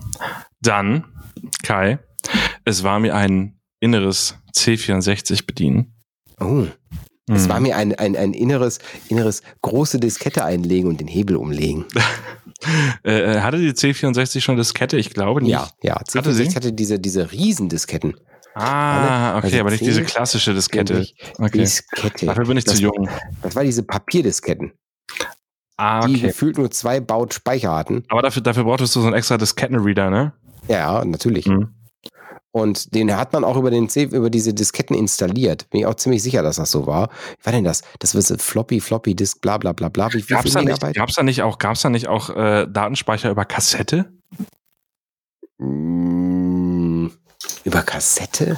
Dann 0.60 1.04
Kai, 1.62 1.98
es 2.64 2.82
war 2.82 2.98
mir 2.98 3.14
ein 3.14 3.60
inneres 3.80 4.36
C64 4.56 5.46
bedienen. 5.46 5.94
Oh. 6.40 6.66
Es 7.28 7.44
mhm. 7.44 7.48
war 7.48 7.60
mir 7.60 7.76
ein, 7.76 7.94
ein, 7.94 8.16
ein 8.16 8.32
inneres, 8.32 8.78
inneres 9.08 9.42
große 9.62 9.98
Diskette 9.98 10.44
einlegen 10.44 10.88
und 10.88 11.00
den 11.00 11.08
Hebel 11.08 11.36
umlegen. 11.36 11.84
äh, 13.02 13.40
hatte 13.40 13.58
die 13.58 13.70
C64 13.70 14.40
schon 14.40 14.56
Diskette? 14.56 14.96
Ich 14.96 15.10
glaube 15.10 15.42
nicht. 15.42 15.50
Ja, 15.50 15.68
ja. 15.82 15.96
C64 15.96 16.18
hatte, 16.18 16.34
sie? 16.34 16.54
hatte 16.54 16.72
diese, 16.72 17.00
diese 17.00 17.32
Riesendisketten. 17.32 18.14
Ah, 18.54 19.36
okay, 19.36 19.46
also 19.46 19.60
aber 19.60 19.70
nicht 19.70 19.84
diese 19.84 20.02
klassische 20.02 20.54
Diskette. 20.54 21.06
Okay. 21.36 21.58
Diskette. 21.58 22.26
Dafür 22.26 22.46
bin 22.46 22.56
ich 22.56 22.64
das, 22.64 22.76
zu 22.76 22.82
jung. 22.82 23.08
Das 23.42 23.54
war 23.54 23.64
diese 23.64 23.82
Papierdisketten. 23.82 24.72
Ah, 25.76 26.00
okay. 26.00 26.14
Die 26.14 26.20
gefühlt 26.20 26.56
nur 26.56 26.70
zwei 26.70 27.00
Baut 27.00 27.34
Speicher 27.34 27.74
hatten. 27.74 28.04
Aber 28.08 28.22
dafür, 28.22 28.40
dafür 28.40 28.64
brauchtest 28.64 28.96
du 28.96 29.00
so 29.00 29.06
einen 29.06 29.14
extra 29.14 29.36
Diskettenreader, 29.36 30.08
ne? 30.08 30.32
Ja, 30.68 31.04
natürlich. 31.04 31.46
Mhm. 31.46 31.74
Und 32.56 32.94
den 32.94 33.14
hat 33.14 33.34
man 33.34 33.44
auch 33.44 33.58
über, 33.58 33.70
den, 33.70 33.86
über 33.86 34.30
diese 34.30 34.54
Disketten 34.54 34.96
installiert. 34.96 35.68
Bin 35.68 35.80
ich 35.80 35.86
auch 35.86 35.96
ziemlich 35.96 36.22
sicher, 36.22 36.42
dass 36.42 36.56
das 36.56 36.70
so 36.70 36.86
war. 36.86 37.10
Wie 37.38 37.44
war 37.44 37.52
denn 37.52 37.64
das? 37.64 37.82
Das 37.98 38.14
wird 38.14 38.40
Floppy, 38.40 38.80
Floppy 38.80 39.14
Disk, 39.14 39.42
bla 39.42 39.58
bla 39.58 39.74
bla 39.74 39.90
bla. 39.90 40.10
Wie, 40.14 40.26
wie 40.26 40.32
Gab's 40.32 40.44
viel 40.44 40.52
da, 40.52 40.62
nicht, 40.62 40.94
gab's 40.94 41.14
da 41.16 41.22
nicht 41.22 41.42
auch, 41.42 41.58
gab's 41.58 41.82
da 41.82 41.90
nicht 41.90 42.08
auch 42.08 42.30
äh, 42.30 42.66
Datenspeicher 42.66 43.30
über 43.30 43.44
Kassette? 43.44 44.06
Mm, 45.58 47.08
über 47.64 47.82
Kassette? 47.82 48.56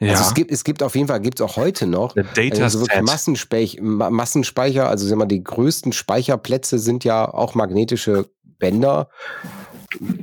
Ja. 0.00 0.12
Also 0.12 0.22
es 0.22 0.32
gibt, 0.32 0.50
es 0.50 0.64
gibt 0.64 0.82
auf 0.82 0.94
jeden 0.94 1.08
Fall, 1.08 1.20
gibt 1.20 1.38
es 1.38 1.44
auch 1.44 1.58
heute 1.58 1.86
noch. 1.86 2.16
Also 2.16 2.80
wirklich. 2.80 3.02
Massenspeicher, 3.02 3.82
Ma 3.82 4.08
Massenspeicher, 4.08 4.88
also 4.88 5.04
sagen 5.06 5.18
wir 5.18 5.24
mal, 5.26 5.28
die 5.28 5.44
größten 5.44 5.92
Speicherplätze 5.92 6.78
sind 6.78 7.04
ja 7.04 7.30
auch 7.30 7.54
magnetische 7.54 8.30
Bänder. 8.58 9.10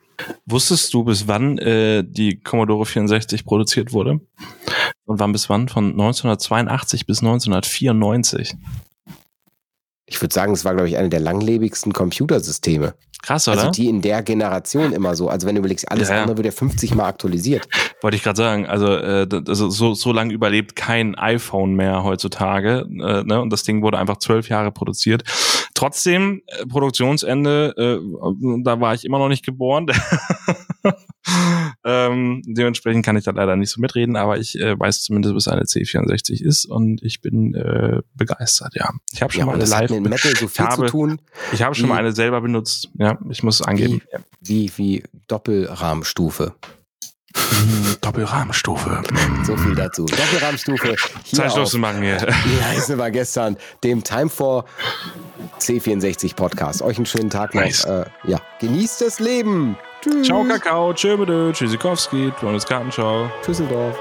Wusstest 0.45 0.93
du, 0.93 1.03
bis 1.05 1.29
wann 1.29 1.57
äh, 1.57 2.05
die 2.07 2.41
Commodore 2.41 2.85
64 2.85 3.47
produziert 3.47 3.93
wurde? 3.93 4.21
Und 5.07 5.19
wann 5.19 5.33
bis 5.33 5.49
wann? 5.49 5.69
Von 5.69 5.93
1982 5.93 7.07
bis 7.07 7.21
1994. 7.21 8.55
Ich 10.15 10.23
würde 10.23 10.33
sagen, 10.33 10.53
es 10.53 10.65
war, 10.65 10.75
glaube 10.75 10.89
ich, 10.89 10.97
eine 10.97 11.09
der 11.09 11.19
langlebigsten 11.19 11.93
Computersysteme. 11.93 12.95
Krass, 13.21 13.49
oder? 13.49 13.59
Also 13.59 13.71
die 13.73 13.89
in 13.89 14.01
der 14.01 14.23
Generation 14.23 14.93
immer 14.93 15.17
so. 15.17 15.29
Also 15.29 15.49
wenn 15.49 15.57
du 15.57 15.59
überlegst, 15.59 15.91
alles 15.91 16.09
Ja, 16.09 16.21
andere 16.23 16.37
wird 16.37 16.47
ja 16.47 16.53
50 16.53 16.95
Mal 16.95 17.07
aktualisiert. 17.07 17.67
Wollte 18.01 18.17
ich 18.17 18.23
gerade 18.23 18.37
sagen. 18.37 18.67
Also, 18.67 18.87
äh, 18.95 19.27
also 19.49 19.71
so, 19.71 19.95
so 19.95 20.13
lange 20.13 20.33
überlebt 20.33 20.77
kein 20.77 21.17
iPhone 21.17 21.75
mehr 21.75 22.05
heutzutage. 22.05 22.87
Äh, 22.91 23.25
ne? 23.25 23.41
Und 23.41 23.51
das 23.51 23.65
Ding 23.65 23.83
wurde 23.83 23.99
einfach 23.99 24.19
zwölf 24.19 24.49
Jahre 24.49 24.71
produziert. 24.71 25.25
Trotzdem, 25.75 26.43
äh, 26.47 26.65
Produktionsende, 26.67 27.75
äh, 27.77 28.63
da 28.63 28.81
war 28.81 28.95
ich 28.95 29.05
immer 29.05 29.19
noch 29.19 29.29
nicht 29.29 29.45
geboren. 29.45 29.87
dementsprechend 32.55 33.05
kann 33.05 33.17
ich 33.17 33.25
da 33.25 33.31
leider 33.33 33.57
nicht 33.57 33.71
so 33.71 33.81
mitreden, 33.81 34.17
aber 34.17 34.39
ich 34.39 34.59
äh, 34.61 34.79
weiß 34.79 35.03
zumindest, 35.03 35.35
was 35.35 35.49
eine 35.49 35.63
C64 35.63 36.43
ist 36.43 36.65
und 36.67 37.03
ich 37.03 37.21
bin 37.21 37.55
äh, 37.55 38.01
begeistert, 38.15 38.75
ja. 38.75 38.91
Ich 39.13 39.23
habe 39.23 39.33
schon 39.33 39.41
Ja, 39.41 39.47
mal 39.47 39.55
eine 39.55 39.65
live. 39.65 39.91
mit 39.91 40.03
Metal 40.11 40.35
so 40.37 40.49
viel 40.49 40.65
habe- 40.65 40.87
zu 40.87 40.91
tun, 40.91 41.21
Ich 41.53 41.63
habe 41.63 41.75
schon 41.75 41.87
Wie- 41.87 41.91
mal 41.91 41.99
eine 41.99 42.13
selber 42.13 42.41
benutzt. 42.41 42.89
Ja, 42.99 43.19
ich 43.31 43.43
muss 43.43 43.61
angeben. 43.63 44.01
wie, 44.41 44.71
wie 44.77 45.03
Doppelrahmstufe. 45.29 46.55
Hm, 47.37 47.97
Doppelrahmenstufe. 48.01 49.03
So 49.45 49.57
viel 49.59 49.75
dazu. 49.75 50.07
Doppelrahmstufe. 50.07 50.95
Hier 51.25 51.39
Zeit 51.39 51.53
Schluss 51.53 51.65
auf, 51.67 51.71
zu 51.71 51.79
machen 51.79 52.01
hier. 52.03 52.17
wie 52.45 52.63
heißen 52.63 52.97
wir 52.97 53.11
gestern, 53.11 53.57
dem 53.83 54.03
Time 54.03 54.31
for 54.31 54.65
C64 55.61 56.35
Podcast. 56.35 56.81
Euch 56.83 56.97
einen 56.97 57.07
schönen 57.07 57.29
Tag 57.31 57.55
noch. 57.55 57.63
Nice. 57.63 57.85
Äh, 57.85 58.05
ja, 58.27 58.41
genießt 58.61 59.03
das 59.03 59.21
Leben. 59.21 59.77
Tschüss. 60.05 60.27
Ciao, 60.27 60.45
Kakao, 60.45 60.93
tschö, 60.93 61.17
Tschüssikowski, 61.53 62.33
Jonas 62.43 62.67
Gartenschau. 62.67 63.31
Düsseldorf. 63.47 63.97